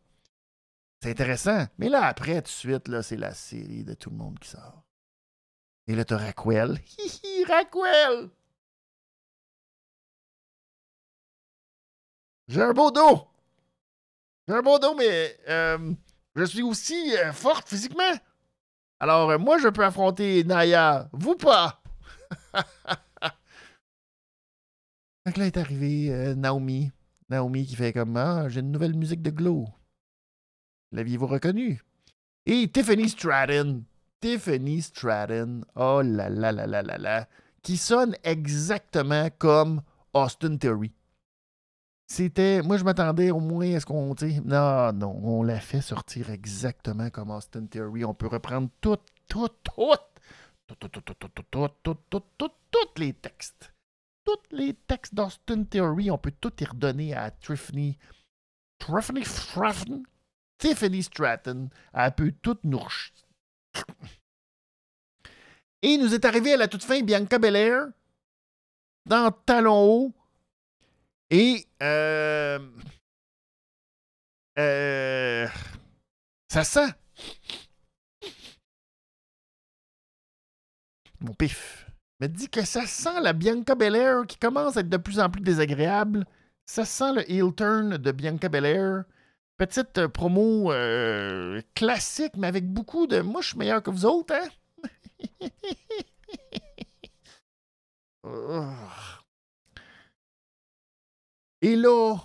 C'est 1.01 1.09
intéressant. 1.09 1.65
Mais 1.79 1.89
là, 1.89 2.05
après, 2.05 2.35
tout 2.41 2.47
de 2.47 2.47
suite, 2.49 2.87
là, 2.87 3.01
c'est 3.01 3.17
la 3.17 3.33
série 3.33 3.83
de 3.83 3.95
tout 3.95 4.11
le 4.11 4.17
monde 4.17 4.37
qui 4.39 4.49
sort. 4.49 4.85
Et 5.87 5.95
là, 5.95 6.05
t'as 6.05 6.17
Raquel. 6.17 6.79
Raquel! 7.47 8.29
J'ai 12.51 12.61
un 12.61 12.73
beau 12.73 12.91
dos! 12.91 13.29
J'ai 14.45 14.55
un 14.55 14.61
beau 14.61 14.77
dos, 14.77 14.93
mais 14.93 15.37
euh, 15.47 15.93
je 16.35 16.43
suis 16.43 16.61
aussi 16.61 17.15
euh, 17.15 17.31
forte 17.31 17.69
physiquement. 17.69 18.11
Alors, 18.99 19.29
euh, 19.29 19.37
moi, 19.37 19.57
je 19.57 19.69
peux 19.69 19.85
affronter 19.85 20.43
Naya. 20.43 21.07
Vous 21.13 21.35
pas! 21.35 21.81
Donc 25.25 25.37
là 25.37 25.45
est 25.45 25.55
arrivé 25.55 26.11
euh, 26.11 26.35
Naomi. 26.35 26.91
Naomi 27.29 27.65
qui 27.65 27.77
fait 27.77 27.93
comme 27.93 28.17
Ah, 28.17 28.49
j'ai 28.49 28.59
une 28.59 28.73
nouvelle 28.73 28.95
musique 28.95 29.21
de 29.21 29.29
Glow. 29.29 29.69
L'aviez-vous 30.91 31.27
reconnu? 31.27 31.81
Et 32.45 32.69
Tiffany 32.69 33.07
Stratton. 33.07 33.85
Tiffany 34.19 34.81
Stratton. 34.81 35.61
Oh 35.77 36.01
là 36.03 36.27
là 36.27 36.51
là 36.51 36.67
là 36.67 36.81
là 36.81 36.97
là. 36.97 37.29
Qui 37.63 37.77
sonne 37.77 38.17
exactement 38.25 39.29
comme 39.39 39.83
Austin 40.13 40.57
Theory. 40.57 40.91
C'était. 42.11 42.61
Moi, 42.61 42.75
je 42.75 42.83
m'attendais 42.83 43.31
au 43.31 43.39
moins 43.39 43.73
à 43.73 43.79
ce 43.79 43.85
qu'on. 43.85 44.13
Non, 44.43 44.91
non, 44.91 45.17
on 45.23 45.43
l'a 45.43 45.61
fait 45.61 45.79
sortir 45.79 46.29
exactement 46.29 47.09
comme 47.09 47.31
Austin 47.31 47.67
Theory. 47.67 48.03
On 48.03 48.13
peut 48.13 48.27
reprendre 48.27 48.69
tout, 48.81 48.97
tout, 49.29 49.47
tout, 49.63 49.95
tous 52.37 52.97
les 52.97 53.13
textes. 53.13 53.73
Tous 54.25 54.41
les 54.51 54.73
textes 54.73 55.15
d'Austin 55.15 55.63
Theory, 55.63 56.11
on 56.11 56.17
peut 56.17 56.33
tout 56.37 56.51
y 56.59 56.65
redonner 56.65 57.15
à 57.15 57.31
Tiffany. 57.31 57.97
Tiffany 58.77 59.23
Stratton. 59.23 60.03
Tiffany 60.57 61.03
Stratton. 61.03 61.69
Elle 61.93 62.11
peut 62.11 62.33
tout 62.41 62.57
nous. 62.65 62.89
Et 65.81 65.93
il 65.93 66.01
nous 66.01 66.13
est 66.13 66.25
arrivé 66.25 66.55
à 66.55 66.57
la 66.57 66.67
toute 66.67 66.83
fin 66.83 67.01
Bianca 67.03 67.39
Belair 67.39 67.85
dans 69.05 69.31
Talon 69.31 69.81
haut. 69.81 70.13
Et 71.31 71.65
euh, 71.81 72.59
euh, 74.59 75.47
ça 76.49 76.65
sent. 76.65 76.93
Mon 81.21 81.33
pif 81.33 81.87
me 82.19 82.27
dit 82.27 82.49
que 82.49 82.65
ça 82.65 82.85
sent 82.85 83.21
la 83.21 83.31
Bianca 83.31 83.75
Belair 83.75 84.27
qui 84.27 84.37
commence 84.37 84.75
à 84.75 84.81
être 84.81 84.89
de 84.89 84.97
plus 84.97 85.21
en 85.21 85.29
plus 85.29 85.41
désagréable. 85.41 86.25
Ça 86.65 86.83
sent 86.83 87.13
le 87.13 87.31
heel 87.31 87.55
turn 87.55 87.95
de 87.95 88.11
Bianca 88.11 88.49
Belair. 88.49 89.05
Petite 89.57 89.99
euh, 89.99 90.09
promo 90.09 90.73
euh, 90.73 91.61
classique, 91.75 92.33
mais 92.35 92.47
avec 92.47 92.67
beaucoup 92.67 93.07
de 93.07 93.21
moi, 93.21 93.41
je 93.41 93.49
suis 93.49 93.57
meilleur 93.57 93.81
que 93.81 93.91
vous 93.91 94.05
autres, 94.05 94.33
hein? 94.35 94.49
Et 101.61 101.75
là, 101.75 102.17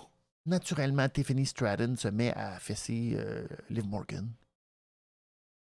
naturellement, 0.45 1.07
Tiffany 1.07 1.45
Stratton 1.45 1.95
se 1.95 2.07
met 2.07 2.33
à 2.33 2.59
fesser 2.59 3.13
euh, 3.15 3.47
Liv 3.69 3.87
Morgan. 3.87 4.31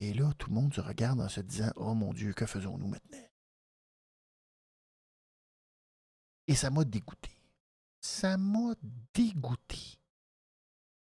Et 0.00 0.12
là, 0.12 0.32
tout 0.38 0.50
le 0.50 0.54
monde 0.54 0.74
se 0.74 0.82
regarde 0.82 1.20
en 1.20 1.28
se 1.28 1.40
disant 1.40 1.70
Oh 1.76 1.94
mon 1.94 2.12
Dieu, 2.12 2.34
que 2.34 2.44
faisons-nous 2.44 2.88
maintenant 2.88 3.26
Et 6.46 6.54
ça 6.54 6.70
m'a 6.70 6.84
dégoûté. 6.84 7.30
Ça 8.00 8.36
m'a 8.36 8.74
dégoûté. 9.14 9.98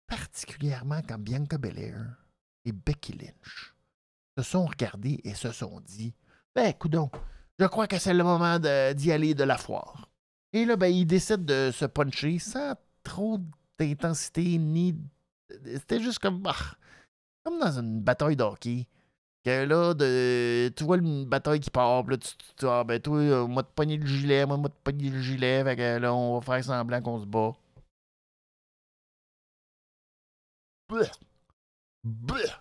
Particulièrement 0.07 1.01
quand 1.01 1.19
Bianca 1.19 1.57
Belair 1.57 1.97
et 2.63 2.71
Becky 2.71 3.11
Lynch 3.11 3.75
se 4.37 4.43
sont 4.43 4.65
regardés 4.65 5.19
et 5.25 5.33
se 5.33 5.51
sont 5.51 5.81
dit 5.81 6.13
Ben, 6.55 6.73
coudon, 6.73 7.11
je 7.59 7.65
crois 7.65 7.87
que 7.87 7.97
c'est 7.99 8.13
le 8.13 8.23
moment 8.23 8.57
d'y 8.93 9.11
aller 9.11 9.33
de 9.33 9.43
la 9.43 9.57
foire. 9.57 10.09
Et 10.53 10.65
là, 10.65 10.75
ben, 10.75 10.87
ils 10.87 11.05
décident 11.05 11.43
de 11.43 11.71
se 11.71 11.85
puncher 11.85 12.39
sans 12.39 12.75
trop 13.03 13.39
d'intensité 13.79 14.57
ni. 14.57 14.95
C'était 15.65 15.99
juste 15.99 16.19
comme. 16.19 16.41
Bah, 16.41 16.55
comme 17.43 17.59
dans 17.59 17.79
une 17.79 18.01
bataille 18.01 18.35
d'hockey. 18.35 18.87
Que 19.43 19.63
là, 19.63 19.93
de, 19.93 20.69
tu 20.75 20.83
vois 20.83 20.97
une 20.97 21.25
bataille 21.25 21.61
qui 21.61 21.69
part, 21.69 22.03
là, 22.07 22.17
tu, 22.17 22.31
tu 22.57 22.67
ah, 22.67 22.83
ben 22.83 22.99
toi, 23.01 23.17
euh, 23.19 23.47
moi 23.47 23.63
te 23.63 23.71
pogner 23.73 23.97
le 23.97 24.05
gilet, 24.05 24.45
moi, 24.45 24.57
moi 24.57 24.69
te 24.69 24.75
pogner 24.83 25.09
le 25.09 25.21
gilet, 25.21 25.63
fait 25.63 25.77
que 25.77 25.97
là, 25.99 26.13
on 26.13 26.39
va 26.39 26.41
faire 26.41 26.63
semblant 26.65 27.01
qu'on 27.01 27.21
se 27.21 27.25
bat. 27.25 27.53
Bleh. 30.89 31.11
Bleh. 32.03 32.51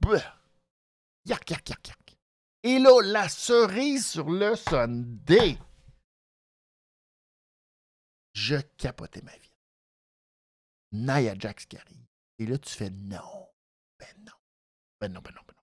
Bleh. 0.00 0.22
Yark, 1.26 1.50
yark, 1.50 1.68
yark, 1.68 1.88
yark. 1.88 2.16
Et 2.62 2.78
là, 2.78 3.00
la 3.02 3.28
cerise 3.28 4.06
sur 4.06 4.30
le 4.30 4.54
Sunday. 4.54 5.58
Je 8.34 8.56
capotais 8.76 9.22
ma 9.22 9.32
vie. 9.32 9.54
Nia 10.92 11.34
Jax 11.38 11.66
qui. 11.66 11.78
Et 12.38 12.46
là, 12.46 12.58
tu 12.58 12.74
fais 12.74 12.90
non. 12.90 13.48
Ben 13.98 14.08
non. 14.18 14.32
Ben 15.00 15.12
non, 15.12 15.20
ben 15.20 15.32
non, 15.34 15.40
ben 15.46 15.54
non. 15.56 15.62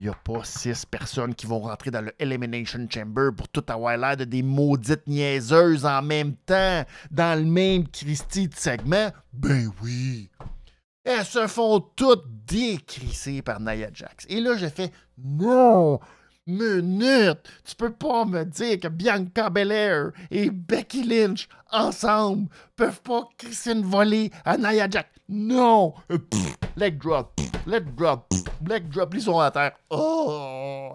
Il 0.00 0.06
n'y 0.06 0.12
a 0.12 0.14
pas 0.14 0.44
six 0.44 0.86
personnes 0.86 1.34
qui 1.34 1.46
vont 1.46 1.60
rentrer 1.60 1.90
dans 1.90 2.00
le 2.00 2.14
Elimination 2.18 2.88
Chamber 2.88 3.30
pour 3.36 3.48
tout 3.48 3.64
avoir 3.68 3.96
l'air 3.98 4.16
de 4.16 4.24
des 4.24 4.42
maudites 4.42 5.06
niaiseuses 5.06 5.84
en 5.84 6.00
même 6.00 6.36
temps, 6.36 6.84
dans 7.10 7.38
le 7.38 7.44
même 7.44 7.86
Christie 7.88 8.48
de 8.48 8.54
segment. 8.54 9.10
Ben 9.32 9.70
oui. 9.82 10.30
Elles 11.04 11.24
se 11.24 11.46
font 11.48 11.80
toutes 11.80 12.24
décrisser 12.46 13.42
par 13.42 13.60
Nia 13.60 13.90
Jax. 13.92 14.24
Et 14.28 14.40
là, 14.40 14.56
j'ai 14.56 14.70
fait 14.70 14.92
non, 15.18 16.00
minute, 16.50 17.38
tu 17.64 17.74
peux 17.76 17.92
pas 17.92 18.24
me 18.24 18.44
dire 18.44 18.80
que 18.80 18.88
Bianca 18.88 19.50
Belair 19.50 20.10
et 20.30 20.50
Becky 20.50 21.04
Lynch 21.04 21.48
ensemble 21.70 22.48
peuvent 22.76 23.00
pas 23.02 23.28
crisser 23.38 23.72
une 23.72 23.84
volée 23.84 24.30
à 24.44 24.56
Nia 24.56 24.88
Jax. 24.90 25.08
Non! 25.28 25.94
leg 26.76 26.98
drop, 26.98 27.40
leg 27.66 27.94
drop, 27.94 28.32
leg 28.66 28.88
drop, 28.88 29.14
ils 29.14 29.22
sont 29.22 29.38
à 29.38 29.50
terre. 29.50 29.72
Oh! 29.90 30.94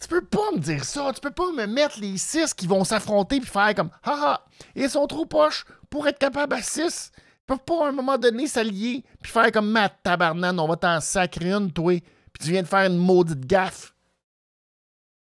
Tu 0.00 0.08
peux 0.08 0.24
pas 0.24 0.50
me 0.52 0.58
dire 0.58 0.84
ça. 0.84 1.12
Tu 1.14 1.20
peux 1.20 1.30
pas 1.30 1.52
me 1.52 1.66
mettre 1.66 2.00
les 2.00 2.16
six 2.16 2.54
qui 2.54 2.66
vont 2.66 2.84
s'affronter 2.84 3.38
puis 3.38 3.50
faire 3.50 3.74
comme 3.74 3.90
haha, 4.02 4.44
ils 4.74 4.88
sont 4.88 5.06
trop 5.06 5.26
poches 5.26 5.66
pour 5.90 6.08
être 6.08 6.18
capables 6.18 6.54
à 6.54 6.62
six 6.62 7.12
peuvent 7.50 7.64
pas 7.64 7.86
à 7.86 7.88
un 7.88 7.92
moment 7.92 8.16
donné 8.16 8.46
s'allier 8.46 9.04
puis 9.20 9.32
faire 9.32 9.50
comme 9.50 9.70
Matt 9.70 9.98
Tabarnan, 10.04 10.56
on 10.58 10.68
va 10.68 10.76
t'en 10.76 11.00
sacrer 11.00 11.52
une, 11.52 11.72
toi, 11.72 11.98
puis 12.32 12.44
tu 12.44 12.50
viens 12.50 12.62
de 12.62 12.68
faire 12.68 12.88
une 12.88 12.96
maudite 12.96 13.44
gaffe. 13.44 13.94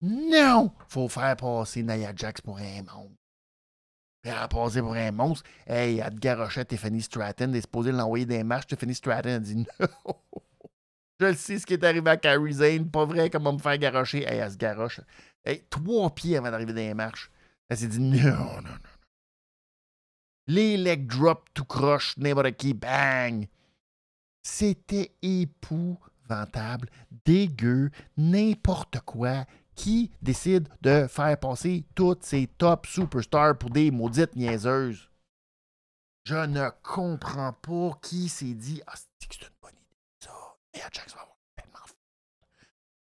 Non! 0.02 0.72
Faut 0.88 1.08
faire 1.08 1.36
passer 1.36 1.84
Nia 1.84 2.12
Jax 2.16 2.42
pour 2.42 2.58
un 2.58 2.84
monstre. 2.84 3.16
Faire 4.24 4.50
passer 4.50 4.82
pour 4.82 4.94
un 4.94 5.12
monstre. 5.12 5.50
Hey, 5.66 6.00
elle 6.00 6.14
te 6.14 6.20
garochait 6.20 6.66
Tiffany 6.66 7.02
Stratton, 7.02 7.50
elle 7.50 7.56
est 7.56 7.62
supposée 7.62 7.92
l'envoyer 7.92 8.26
des 8.26 8.44
matchs. 8.44 8.68
Tiffany 8.68 8.94
Stratton 8.94 9.36
a 9.36 9.40
dit 9.40 9.56
non. 9.56 9.66
Je 11.20 11.26
le 11.28 11.36
sais 11.36 11.60
ce 11.60 11.66
qui 11.66 11.74
est 11.74 11.84
arrivé 11.84 12.10
à 12.10 12.18
Carrie 12.18 12.54
Zane, 12.54 12.90
pas 12.90 13.06
vrai 13.06 13.30
comme 13.30 13.46
on 13.46 13.54
me 13.54 13.60
faire 13.60 13.78
garocher. 13.78 14.24
Hey, 14.24 14.40
elle 14.40 14.52
se 14.52 14.58
garoche. 14.58 15.02
Hey, 15.44 15.64
trois 15.70 16.10
pieds 16.14 16.38
avant 16.38 16.52
d'arriver 16.52 16.74
dans 16.74 16.80
les 16.80 16.94
marches. 16.94 17.32
Elle 17.70 17.78
s'est 17.78 17.88
dit 17.88 18.00
non, 18.00 18.18
non, 18.18 18.62
non. 18.62 18.91
Les 20.48 20.78
leg 20.78 21.08
drop 21.08 21.50
tout 21.54 21.66
croche, 21.66 22.18
n'importe 22.18 22.58
qui, 22.58 22.74
bang! 22.74 23.48
C'était 24.44 25.12
épouvantable, 25.22 26.90
dégueu, 27.26 27.92
n'importe 28.18 29.00
quoi. 29.02 29.46
Qui 29.76 30.12
décide 30.22 30.68
de 30.82 31.08
faire 31.08 31.40
passer 31.40 31.86
toutes 31.96 32.24
ces 32.24 32.48
top 32.58 32.86
superstars 32.86 33.58
pour 33.58 33.70
des 33.70 33.90
maudites 33.90 34.36
niaiseuses? 34.36 35.10
Je 36.24 36.36
ne 36.36 36.70
comprends 36.84 37.54
pas 37.54 37.98
qui 38.02 38.30
s'est 38.30 38.54
dit 38.54 38.82
Ah, 38.86 38.94
c'est 38.96 39.42
une 39.42 39.48
bonne 39.62 39.72
idée, 39.72 39.96
ça. 40.20 40.32
Et 40.74 40.80
Jax 40.80 41.14
va 41.14 41.22
avoir 41.22 41.38
tellement. 41.56 41.80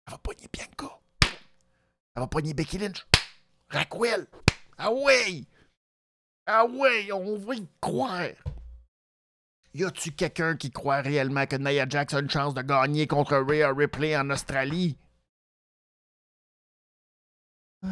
Elle 0.08 0.12
va 0.12 0.18
pogner 0.18 0.48
Bianca. 0.52 1.00
Elle 2.16 2.22
va 2.22 2.28
pogner 2.28 2.54
Becky 2.54 2.80
Lynch. 2.80 3.06
Raquel. 3.70 4.28
Ah 4.78 4.92
ouais! 4.92 5.44
Ah 6.50 6.66
ouais, 6.66 7.12
on 7.12 7.38
va 7.38 7.56
y 7.56 7.68
croire. 7.82 8.30
Y 9.74 9.84
a-tu 9.84 10.12
quelqu'un 10.14 10.56
qui 10.56 10.72
croit 10.72 11.02
réellement 11.02 11.46
que 11.46 11.58
Nia 11.58 11.86
Jax 11.90 12.14
a 12.14 12.20
une 12.22 12.30
chance 12.30 12.54
de 12.54 12.62
gagner 12.62 13.06
contre 13.06 13.36
Rhea 13.38 13.74
Ripley 13.74 14.16
en 14.16 14.30
Australie? 14.30 14.98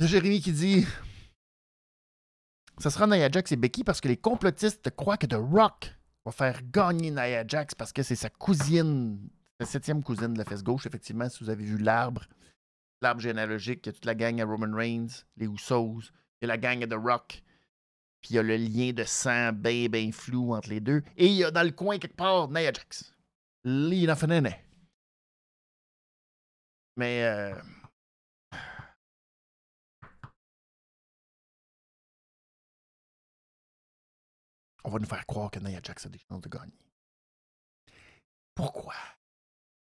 Jérémy 0.00 0.40
qui 0.40 0.52
dit 0.52 0.86
Ça 2.78 2.90
sera 2.90 3.06
Nia 3.06 3.30
Jax 3.30 3.52
et 3.52 3.56
Becky 3.56 3.84
parce 3.84 4.00
que 4.00 4.08
les 4.08 4.16
complotistes 4.16 4.90
croient 4.90 5.18
que 5.18 5.26
The 5.26 5.36
Rock 5.38 5.94
va 6.24 6.32
faire 6.32 6.62
gagner 6.64 7.12
Nia 7.12 7.46
Jax 7.46 7.76
parce 7.76 7.92
que 7.92 8.02
c'est 8.02 8.16
sa 8.16 8.28
cousine 8.28 9.30
la 9.60 9.66
septième 9.66 10.02
cousine 10.02 10.32
de 10.32 10.38
la 10.38 10.46
fesse 10.46 10.64
gauche, 10.64 10.86
effectivement, 10.86 11.28
si 11.28 11.44
vous 11.44 11.50
avez 11.50 11.62
vu 11.62 11.76
l'arbre, 11.76 12.24
l'arbre 13.02 13.20
généalogique, 13.20 13.84
il 13.84 13.86
y 13.86 13.90
a 13.90 13.92
toute 13.92 14.06
la 14.06 14.14
gang 14.14 14.40
à 14.40 14.46
Roman 14.46 14.74
Reigns, 14.74 15.26
les 15.36 15.46
Usos, 15.46 16.10
il 16.40 16.42
y 16.42 16.44
a 16.44 16.48
la 16.48 16.56
gang 16.56 16.82
à 16.82 16.86
The 16.86 16.94
Rock, 16.94 17.42
puis 18.22 18.30
il 18.30 18.36
y 18.36 18.38
a 18.38 18.42
le 18.42 18.56
lien 18.56 18.92
de 18.92 19.04
sang 19.04 19.52
bien, 19.52 19.88
bien 19.88 20.10
flou 20.12 20.54
entre 20.54 20.70
les 20.70 20.80
deux. 20.80 21.02
Et 21.18 21.26
il 21.26 21.34
y 21.34 21.44
a 21.44 21.50
dans 21.50 21.62
le 21.62 21.72
coin, 21.72 21.98
quelque 21.98 22.16
part, 22.16 22.48
Nia 22.48 22.72
Jax. 22.72 23.14
Lina 23.64 24.16
Fenene. 24.16 24.54
Mais... 26.96 27.24
Euh... 27.24 27.54
On 34.84 34.90
va 34.90 34.98
nous 34.98 35.06
faire 35.06 35.26
croire 35.26 35.50
que 35.50 35.58
Nia 35.58 35.80
Jax 35.82 36.06
a 36.06 36.08
des 36.08 36.18
chances 36.18 36.40
de 36.40 36.48
gagner. 36.48 36.72
Pourquoi? 38.54 38.94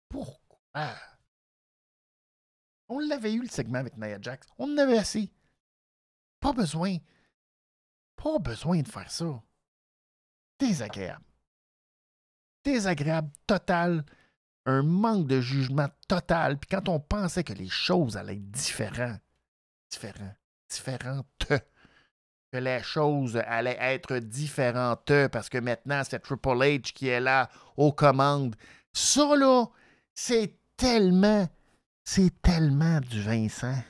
Pourquoi? 0.09 0.95
On 2.89 2.99
l'avait 2.99 3.33
eu 3.33 3.41
le 3.41 3.49
segment 3.49 3.79
avec 3.79 3.97
Nia 3.97 4.17
Jax. 4.21 4.47
On 4.57 4.73
en 4.73 4.77
avait 4.77 4.97
assez. 4.97 5.31
Pas 6.39 6.53
besoin. 6.53 6.97
Pas 8.15 8.39
besoin 8.39 8.81
de 8.81 8.87
faire 8.87 9.11
ça. 9.11 9.43
Désagréable. 10.59 11.25
Désagréable 12.63 13.31
total. 13.45 14.05
Un 14.65 14.83
manque 14.83 15.27
de 15.27 15.41
jugement 15.41 15.89
total. 16.07 16.57
Puis 16.57 16.69
quand 16.69 16.89
on 16.89 16.99
pensait 16.99 17.43
que 17.43 17.53
les 17.53 17.69
choses 17.69 18.17
allaient 18.17 18.35
être 18.35 18.51
différentes, 18.51 19.21
différent. 19.89 20.35
Différente. 20.69 21.47
Que 22.49 22.57
les 22.57 22.81
choses 22.81 23.35
allaient 23.35 23.77
être 23.79 24.19
différentes 24.19 25.27
parce 25.31 25.49
que 25.49 25.57
maintenant, 25.57 26.01
c'est 26.05 26.19
Triple 26.19 26.49
H 26.49 26.93
qui 26.93 27.09
est 27.09 27.19
là 27.19 27.49
aux 27.75 27.91
commandes. 27.91 28.55
Ça, 28.93 29.35
là, 29.35 29.65
c'est 30.17 30.57
tellement, 30.75 31.47
c'est 32.03 32.41
tellement 32.41 32.99
du 32.99 33.21
Vincent. 33.21 33.81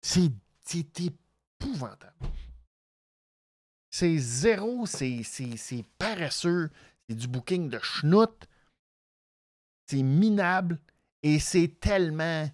C'est 0.00 0.32
épouvantable. 1.00 2.14
C'est 3.90 4.16
zéro, 4.16 4.86
c'est 4.86 5.22
paresseux, 5.98 6.70
c'est 7.06 7.14
du 7.14 7.28
booking 7.28 7.68
de 7.68 7.78
schnout, 7.78 8.48
c'est 9.86 10.02
minable 10.02 10.80
et 11.22 11.38
c'est 11.38 11.78
tellement 11.78 12.50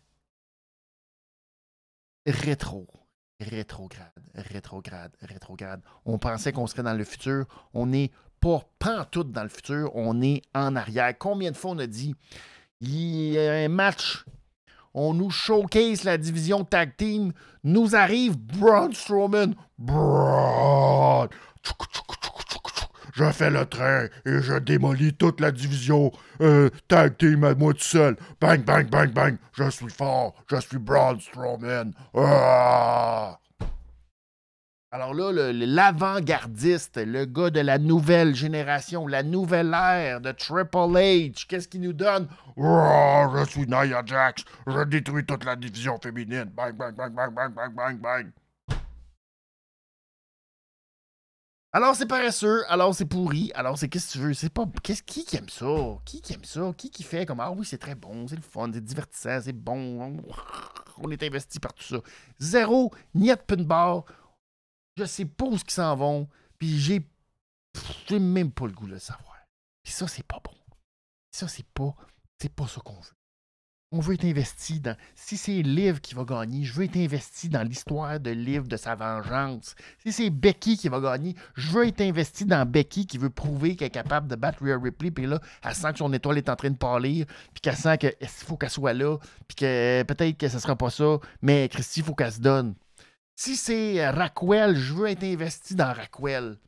rétro. 2.27 2.89
Rétrograde, 3.41 4.11
rétrograde, 4.35 5.17
rétrograde. 5.21 5.81
On 6.05 6.19
pensait 6.19 6.53
qu'on 6.53 6.67
serait 6.67 6.83
dans 6.83 6.99
le 6.99 7.05
futur. 7.05 7.47
On 7.73 7.87
n'est 7.87 8.11
pas 8.41 8.63
pantoute 8.79 9.33
dans 9.33 9.43
le 9.43 9.49
futur. 9.49 9.91
On 9.95 10.23
est 10.23 10.43
en 10.55 10.77
arrière. 10.77 11.13
Combien 11.19 11.51
de 11.51 11.57
fois 11.57 11.73
on 11.73 11.79
a 11.79 11.87
dit 11.87 12.15
il 12.81 13.33
y 13.33 13.39
a 13.39 13.55
un 13.55 13.69
match 13.69 14.25
on 15.01 15.15
nous 15.15 15.31
showcase 15.31 16.05
la 16.05 16.19
division 16.19 16.65
tag 16.65 16.97
team. 16.97 17.33
Nous 17.63 17.95
arrive 17.95 18.37
Braun 18.37 18.93
Strowman. 18.93 19.55
Braun. 19.79 21.29
Je 23.15 23.31
fais 23.31 23.51
le 23.51 23.67
train 23.67 24.07
et 24.25 24.41
je 24.43 24.59
démolis 24.59 25.15
toute 25.15 25.41
la 25.41 25.51
division 25.51 26.13
euh, 26.41 26.71
tag 26.89 27.17
team 27.17 27.45
à 27.45 27.55
moi 27.55 27.75
tout 27.75 27.81
seul. 27.81 28.17
Bang, 28.41 28.65
bang, 28.65 28.89
bang, 28.89 29.13
bang. 29.13 29.37
Je 29.53 29.71
suis 29.71 29.91
fort. 29.91 30.35
Je 30.51 30.61
suis 30.61 30.79
Braun 30.79 31.21
Strowman. 31.21 31.93
Ah! 32.17 33.39
Alors 34.91 35.13
là, 35.13 35.53
l'avant-gardiste, 35.53 36.97
le, 36.97 37.27
gars 37.27 37.51
de 37.51 37.61
la 37.61 37.77
nouvelle 37.77 38.35
génération, 38.35 39.07
la 39.07 39.23
nouvelle 39.23 39.75
ère 39.75 40.23
de 40.23 40.33
Triple 40.33 40.79
H, 40.97 41.47
qu'est-ce 41.47 41.69
qu'il 41.69 41.83
nous 41.83 41.93
donne? 41.93 42.27
je 42.57 43.45
suis 43.51 43.67
Nia 43.67 44.03
Jax, 44.07 44.45
je 44.67 44.85
détruis 44.85 45.27
toute 45.27 45.45
la 45.45 45.57
division 45.57 45.99
féminine. 46.03 46.47
Bang, 46.57 46.75
bang, 46.75 46.95
bang, 46.95 47.13
bang, 47.13 47.35
bang, 47.35 47.53
bang, 47.53 47.75
bang, 47.75 47.99
bang. 47.99 48.31
Alors 51.71 51.95
c'est 51.95 52.07
paresseux, 52.07 52.65
alors 52.69 52.95
c'est 52.95 53.05
pourri, 53.05 53.53
alors 53.55 53.77
c'est 53.77 53.91
qu'est-ce 53.91 54.07
que 54.07 54.13
tu 54.13 54.19
veux? 54.21 54.33
C'est 54.33 54.49
pas. 54.49 54.65
Qu'est-ce 54.83 55.03
qui, 55.03 55.27
aime 55.37 55.51
ça? 55.51 55.67
Qui, 56.07 56.23
qui 56.23 56.33
aime 56.33 56.45
ça? 56.45 56.73
Qui 56.75 56.89
qui 56.89 57.03
fait 57.03 57.27
comme 57.27 57.41
Ah 57.41 57.53
oui, 57.53 57.67
c'est 57.67 57.77
très 57.77 57.95
bon, 57.95 58.27
c'est 58.27 58.37
le 58.37 58.43
fun, 58.43 58.71
c'est 58.73 58.83
divertissant, 58.83 59.39
c'est 59.43 59.53
bon. 59.53 60.17
On 60.97 61.11
est 61.11 61.23
investi 61.23 61.61
par 61.61 61.75
tout 61.75 61.85
ça. 61.85 61.99
Zéro, 62.41 62.91
niet 63.15 63.37
pinball 63.47 64.03
je 64.99 65.05
sais 65.05 65.25
pas 65.25 65.45
où 65.45 65.55
ils 65.55 65.71
s'en 65.71 65.95
vont, 65.97 66.29
puis 66.59 66.79
j'ai, 66.79 67.09
j'ai 68.07 68.19
même 68.19 68.51
pas 68.51 68.67
le 68.67 68.73
goût 68.73 68.87
de 68.87 68.93
le 68.93 68.99
savoir. 68.99 69.37
Puis 69.83 69.93
ça, 69.93 70.09
c'est 70.09 70.27
pas 70.27 70.41
bon. 70.45 70.51
Ça, 71.31 71.47
c'est 71.47 71.67
pas, 71.67 71.95
c'est 72.41 72.53
pas 72.53 72.67
ça 72.67 72.81
qu'on 72.81 72.95
veut. 72.95 73.15
On 73.91 74.01
veut 74.01 74.15
être 74.15 74.25
investi 74.27 74.81
dans. 74.81 74.97
Si 75.15 75.39
c'est 75.39 75.63
Liv 75.63 76.01
qui 76.01 76.15
va 76.15 76.25
gagner, 76.25 76.63
je 76.65 76.75
veux 76.75 76.85
être 76.85 76.97
investi 76.99 77.49
dans 77.49 77.63
l'histoire 77.63 78.21
de 78.21 78.31
Liv, 78.31 78.69
de 78.69 78.77
sa 78.77 78.95
vengeance. 78.97 79.77
Si 80.05 80.13
c'est 80.13 80.29
Becky 80.29 80.77
qui 80.77 80.91
va 80.91 81.01
gagner, 81.01 81.35
je 81.55 81.71
veux 81.71 81.87
être 81.87 82.03
investi 82.03 82.45
dans 82.45 82.69
Becky 82.69 83.07
qui 83.07 83.17
veut 83.17 83.31
prouver 83.31 83.77
qu'elle 83.77 83.87
est 83.87 83.91
capable 83.91 84.29
de 84.29 84.37
battre 84.37 84.63
Rhea 84.63 84.77
Ripley. 84.79 85.11
Puis 85.11 85.27
là, 85.27 85.41
elle 85.63 85.75
sent 85.75 85.93
que 85.93 85.99
son 85.99 86.13
étoile 86.13 86.37
est 86.37 86.51
en 86.51 86.57
train 86.57 86.71
de 86.71 86.77
pâlir. 86.77 87.25
Puis 87.55 87.63
qu'elle 87.63 87.77
sent 87.77 87.97
qu'il 87.97 88.13
faut 88.29 88.59
qu'elle 88.59 88.69
soit 88.69 88.93
là. 88.93 89.17
Puis 89.47 89.55
que 89.55 90.03
peut-être 90.03 90.37
que 90.37 90.49
ce 90.49 90.59
sera 90.59 90.77
pas 90.77 90.91
ça. 90.91 91.19
Mais 91.41 91.69
Christy, 91.71 92.01
il 92.01 92.05
faut 92.05 92.15
qu'elle 92.15 92.33
se 92.33 92.41
donne. 92.41 92.75
Si 93.39 93.57
c'est 93.57 94.05
euh, 94.05 94.11
Rackwell, 94.11 94.75
je 94.75 94.93
veux 94.93 95.07
être 95.07 95.23
investi 95.23 95.77
dans 95.77 95.93
Rackwell. 95.93 96.59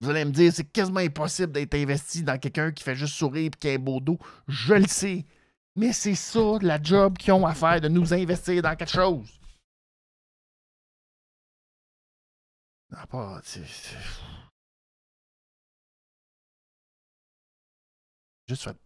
Vous 0.00 0.08
allez 0.08 0.24
me 0.24 0.30
dire, 0.30 0.52
c'est 0.52 0.70
quasiment 0.70 1.00
impossible 1.00 1.50
d'être 1.50 1.74
investi 1.74 2.22
dans 2.22 2.38
quelqu'un 2.38 2.70
qui 2.70 2.84
fait 2.84 2.94
juste 2.94 3.14
sourire 3.14 3.46
et 3.46 3.50
qui 3.50 3.68
a 3.68 3.72
un 3.72 3.78
beau 3.78 3.98
dos. 3.98 4.18
Je 4.46 4.74
le 4.74 4.86
sais. 4.86 5.26
Mais 5.74 5.92
c'est 5.92 6.14
ça, 6.14 6.58
la 6.62 6.80
job 6.80 7.18
qu'ils 7.18 7.32
ont 7.32 7.44
à 7.44 7.54
faire, 7.54 7.80
de 7.80 7.88
nous 7.88 8.14
investir 8.14 8.62
dans 8.62 8.76
quelque 8.76 8.92
chose. 8.92 9.40
Non, 12.90 13.06
pas. 13.10 13.40
Juste 18.46 18.62
fait. 18.62 18.76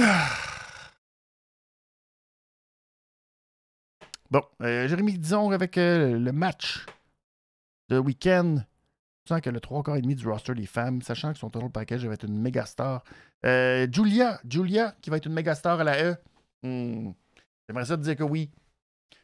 Bon, 4.30 4.42
euh, 4.62 4.86
Jérémy, 4.86 5.18
disons 5.18 5.50
avec 5.50 5.76
euh, 5.76 6.16
le 6.16 6.32
match 6.32 6.86
de 7.88 7.98
week-end, 7.98 8.58
sens 9.26 9.40
que 9.40 9.50
le 9.50 9.60
3 9.60 9.82
quarts 9.82 9.96
et 9.96 10.02
demi 10.02 10.14
du 10.14 10.26
roster 10.28 10.54
des 10.54 10.66
femmes, 10.66 11.02
sachant 11.02 11.32
que 11.32 11.38
son 11.38 11.50
total 11.50 11.70
package 11.70 12.06
va 12.06 12.14
être 12.14 12.24
une 12.24 12.40
méga 12.40 12.64
star. 12.64 13.02
Euh, 13.44 13.88
Julia, 13.90 14.40
Julia, 14.48 14.94
qui 15.02 15.10
va 15.10 15.16
être 15.16 15.26
une 15.26 15.32
méga 15.32 15.54
star 15.54 15.80
à 15.80 15.84
la 15.84 16.02
E. 16.02 16.16
Hmm, 16.62 17.10
j'aimerais 17.68 17.84
ça 17.86 17.96
te 17.96 18.02
dire 18.02 18.16
que 18.16 18.22
oui. 18.22 18.50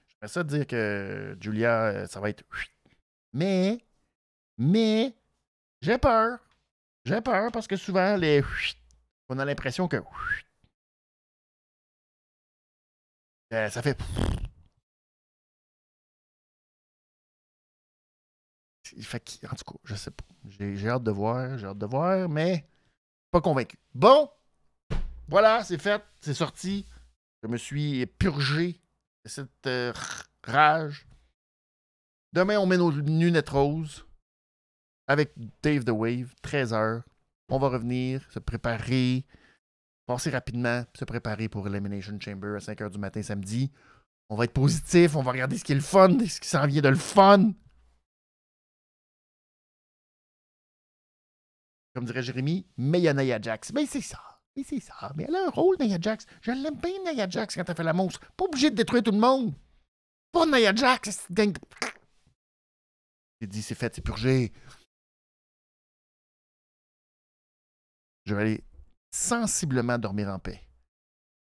J'aimerais 0.08 0.28
ça 0.28 0.42
te 0.42 0.48
dire 0.48 0.66
que 0.66 1.36
Julia, 1.40 2.06
ça 2.08 2.20
va 2.20 2.30
être. 2.30 2.42
Mais, 3.32 3.78
mais, 4.58 5.14
j'ai 5.82 5.98
peur. 5.98 6.38
J'ai 7.04 7.20
peur 7.20 7.52
parce 7.52 7.68
que 7.68 7.76
souvent, 7.76 8.16
les. 8.16 8.42
On 9.28 9.38
a 9.38 9.44
l'impression 9.44 9.86
que 9.86 9.98
euh, 13.56 13.70
ça 13.70 13.82
fait. 13.82 13.98
fait 19.00 19.40
en 19.50 19.54
tout 19.54 19.64
cas, 19.64 19.78
je 19.84 19.94
sais 19.94 20.10
pas. 20.10 20.24
J'ai 20.48 20.88
hâte 20.88 21.02
de 21.02 21.10
voir, 21.10 21.58
j'ai 21.58 21.66
hâte 21.66 21.78
de 21.78 21.86
voir, 21.86 22.28
mais 22.28 22.66
pas 23.30 23.40
convaincu. 23.40 23.78
Bon, 23.94 24.30
voilà, 25.28 25.64
c'est 25.64 25.78
fait, 25.78 26.02
c'est 26.20 26.34
sorti. 26.34 26.86
Je 27.42 27.48
me 27.48 27.56
suis 27.56 28.06
purgé 28.06 28.80
de 29.24 29.28
cette 29.28 29.66
euh, 29.66 29.92
rage. 30.44 31.06
Demain, 32.32 32.58
on 32.58 32.66
met 32.66 32.76
nos 32.76 32.90
lunettes 32.90 33.48
roses 33.48 34.06
avec 35.06 35.32
Dave 35.62 35.84
the 35.84 35.90
Wave, 35.90 36.34
13h. 36.42 37.02
On 37.48 37.58
va 37.58 37.68
revenir, 37.68 38.26
se 38.32 38.38
préparer, 38.38 39.24
passer 40.06 40.30
rapidement, 40.30 40.84
se 40.94 41.04
préparer 41.04 41.48
pour 41.48 41.66
Elimination 41.66 42.18
Chamber 42.18 42.56
à 42.56 42.60
5 42.60 42.80
h 42.80 42.90
du 42.90 42.98
matin 42.98 43.22
samedi. 43.22 43.70
On 44.28 44.36
va 44.36 44.44
être 44.44 44.52
positif, 44.52 45.16
on 45.16 45.22
va 45.22 45.32
regarder 45.32 45.58
ce 45.58 45.64
qui 45.64 45.72
est 45.72 45.76
le 45.76 45.80
fun, 45.80 46.18
ce 46.26 46.40
qui 46.40 46.48
s'en 46.48 46.66
vient 46.66 46.82
de 46.82 46.88
le 46.88 46.96
fun. 46.96 47.52
Comme 51.94 52.04
dirait 52.04 52.22
Jérémy, 52.22 52.66
mais 52.76 53.00
il 53.00 53.04
y 53.04 53.08
a 53.08 53.14
Nia 53.14 53.40
Jax. 53.40 53.72
Mais 53.72 53.86
c'est 53.86 54.00
ça. 54.00 54.20
Mais 54.56 54.64
c'est 54.64 54.80
ça. 54.80 55.12
Mais 55.16 55.24
elle 55.28 55.36
a 55.36 55.46
un 55.46 55.50
rôle, 55.50 55.76
Nia 55.80 55.98
Jax. 56.00 56.26
Je 56.42 56.50
l'aime 56.50 56.76
bien, 56.76 56.92
Nia 57.04 57.28
Jax, 57.28 57.54
quand 57.54 57.68
elle 57.68 57.76
fait 57.76 57.82
la 57.82 57.92
mousse. 57.92 58.18
Pas 58.36 58.44
obligé 58.44 58.70
de 58.70 58.74
détruire 58.74 59.02
tout 59.02 59.12
le 59.12 59.18
monde. 59.18 59.54
Pas 60.32 60.46
Nia 60.46 60.74
Jax. 60.74 61.26
J'ai 63.40 63.46
dit, 63.46 63.62
c'est 63.62 63.74
fait, 63.74 63.94
c'est 63.94 64.02
purgé. 64.02 64.52
Je 68.24 68.34
vais 68.34 68.42
aller 68.42 68.64
sensiblement 69.16 69.98
dormir 69.98 70.28
en 70.28 70.38
paix. 70.38 70.60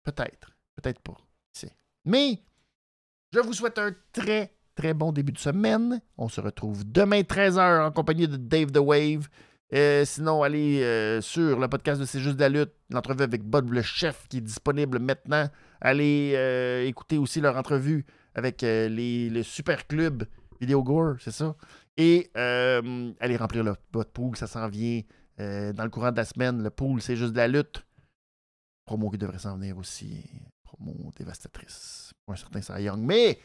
Peut-être, 0.04 0.52
peut-être 0.76 1.00
pas. 1.02 1.18
Mais 2.04 2.42
je 3.32 3.40
vous 3.40 3.54
souhaite 3.54 3.78
un 3.78 3.92
très, 4.12 4.56
très 4.76 4.94
bon 4.94 5.12
début 5.12 5.32
de 5.32 5.38
semaine. 5.38 6.02
On 6.18 6.28
se 6.28 6.42
retrouve 6.42 6.84
demain 6.84 7.22
13h 7.22 7.86
en 7.86 7.92
compagnie 7.92 8.28
de 8.28 8.38
Dave 8.38 8.72
the 8.72 8.80
Wave. 8.80 9.28
Euh, 9.74 10.04
sinon, 10.04 10.44
allez 10.44 10.82
euh, 10.84 11.22
sur 11.22 11.60
le 11.60 11.68
podcast 11.70 12.02
de 12.02 12.06
C'est 12.06 12.20
juste 12.20 12.40
la 12.40 12.50
lutte, 12.50 12.74
l'entrevue 12.90 13.24
avec 13.24 13.44
Bob 13.44 13.72
le 13.72 13.82
chef 13.82 14.28
qui 14.28 14.38
est 14.38 14.42
disponible 14.42 15.00
maintenant. 15.00 15.48
Allez 15.80 16.34
euh, 16.36 16.86
écouter 16.86 17.18
aussi 17.18 17.40
leur 17.40 17.56
entrevue 17.56 18.06
avec 18.34 18.64
les, 18.64 19.30
les, 19.30 19.44
super 19.44 19.88
clubs 19.88 20.26
Video 20.60 20.82
Gore, 20.84 21.16
c'est 21.20 21.32
ça? 21.32 21.56
Et 21.98 22.32
allez 22.36 23.38
remplir 23.38 23.64
le, 23.64 23.76
votre 23.94 24.12
pool, 24.12 24.36
ça 24.36 24.48
s'en 24.48 24.68
vient. 24.68 25.02
Euh, 25.42 25.74
dans 25.74 25.84
le 25.84 25.90
courant 25.90 26.12
de 26.12 26.18
la 26.18 26.26
semaine, 26.26 26.62
le 26.62 26.70
pool, 26.70 27.02
c'est 27.02 27.16
juste 27.16 27.34
de 27.34 27.38
la 27.38 27.48
lutte. 27.48 27.84
Promo 28.86 29.10
qui 29.10 29.18
devrait 29.18 29.40
s'en 29.40 29.58
venir 29.58 29.78
aussi. 29.78 30.24
Promo 30.64 31.12
dévastatrice 31.18 32.14
pour 32.24 32.34
un 32.34 32.38
certain 32.38 32.62
Cy 32.62 32.84
Young. 32.84 33.00
Mais 33.02 33.40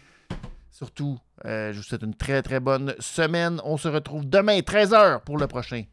surtout, 0.71 1.19
euh, 1.45 1.73
je 1.73 1.79
vous 1.79 1.83
souhaite 1.83 2.03
une 2.03 2.15
très 2.15 2.43
très 2.43 2.61
bonne 2.61 2.95
semaine. 2.99 3.61
On 3.65 3.77
se 3.77 3.89
retrouve 3.89 4.29
demain, 4.29 4.59
13h, 4.59 5.23
pour 5.23 5.39
le 5.39 5.47
prochain 5.47 5.85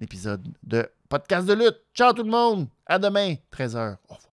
épisode 0.00 0.46
de 0.62 0.88
Podcast 1.08 1.46
de 1.46 1.54
lutte. 1.54 1.78
Ciao 1.94 2.12
tout 2.12 2.24
le 2.24 2.30
monde. 2.30 2.68
À 2.86 2.98
demain, 2.98 3.34
13h. 3.52 3.96
Au 4.08 4.14
revoir. 4.14 4.31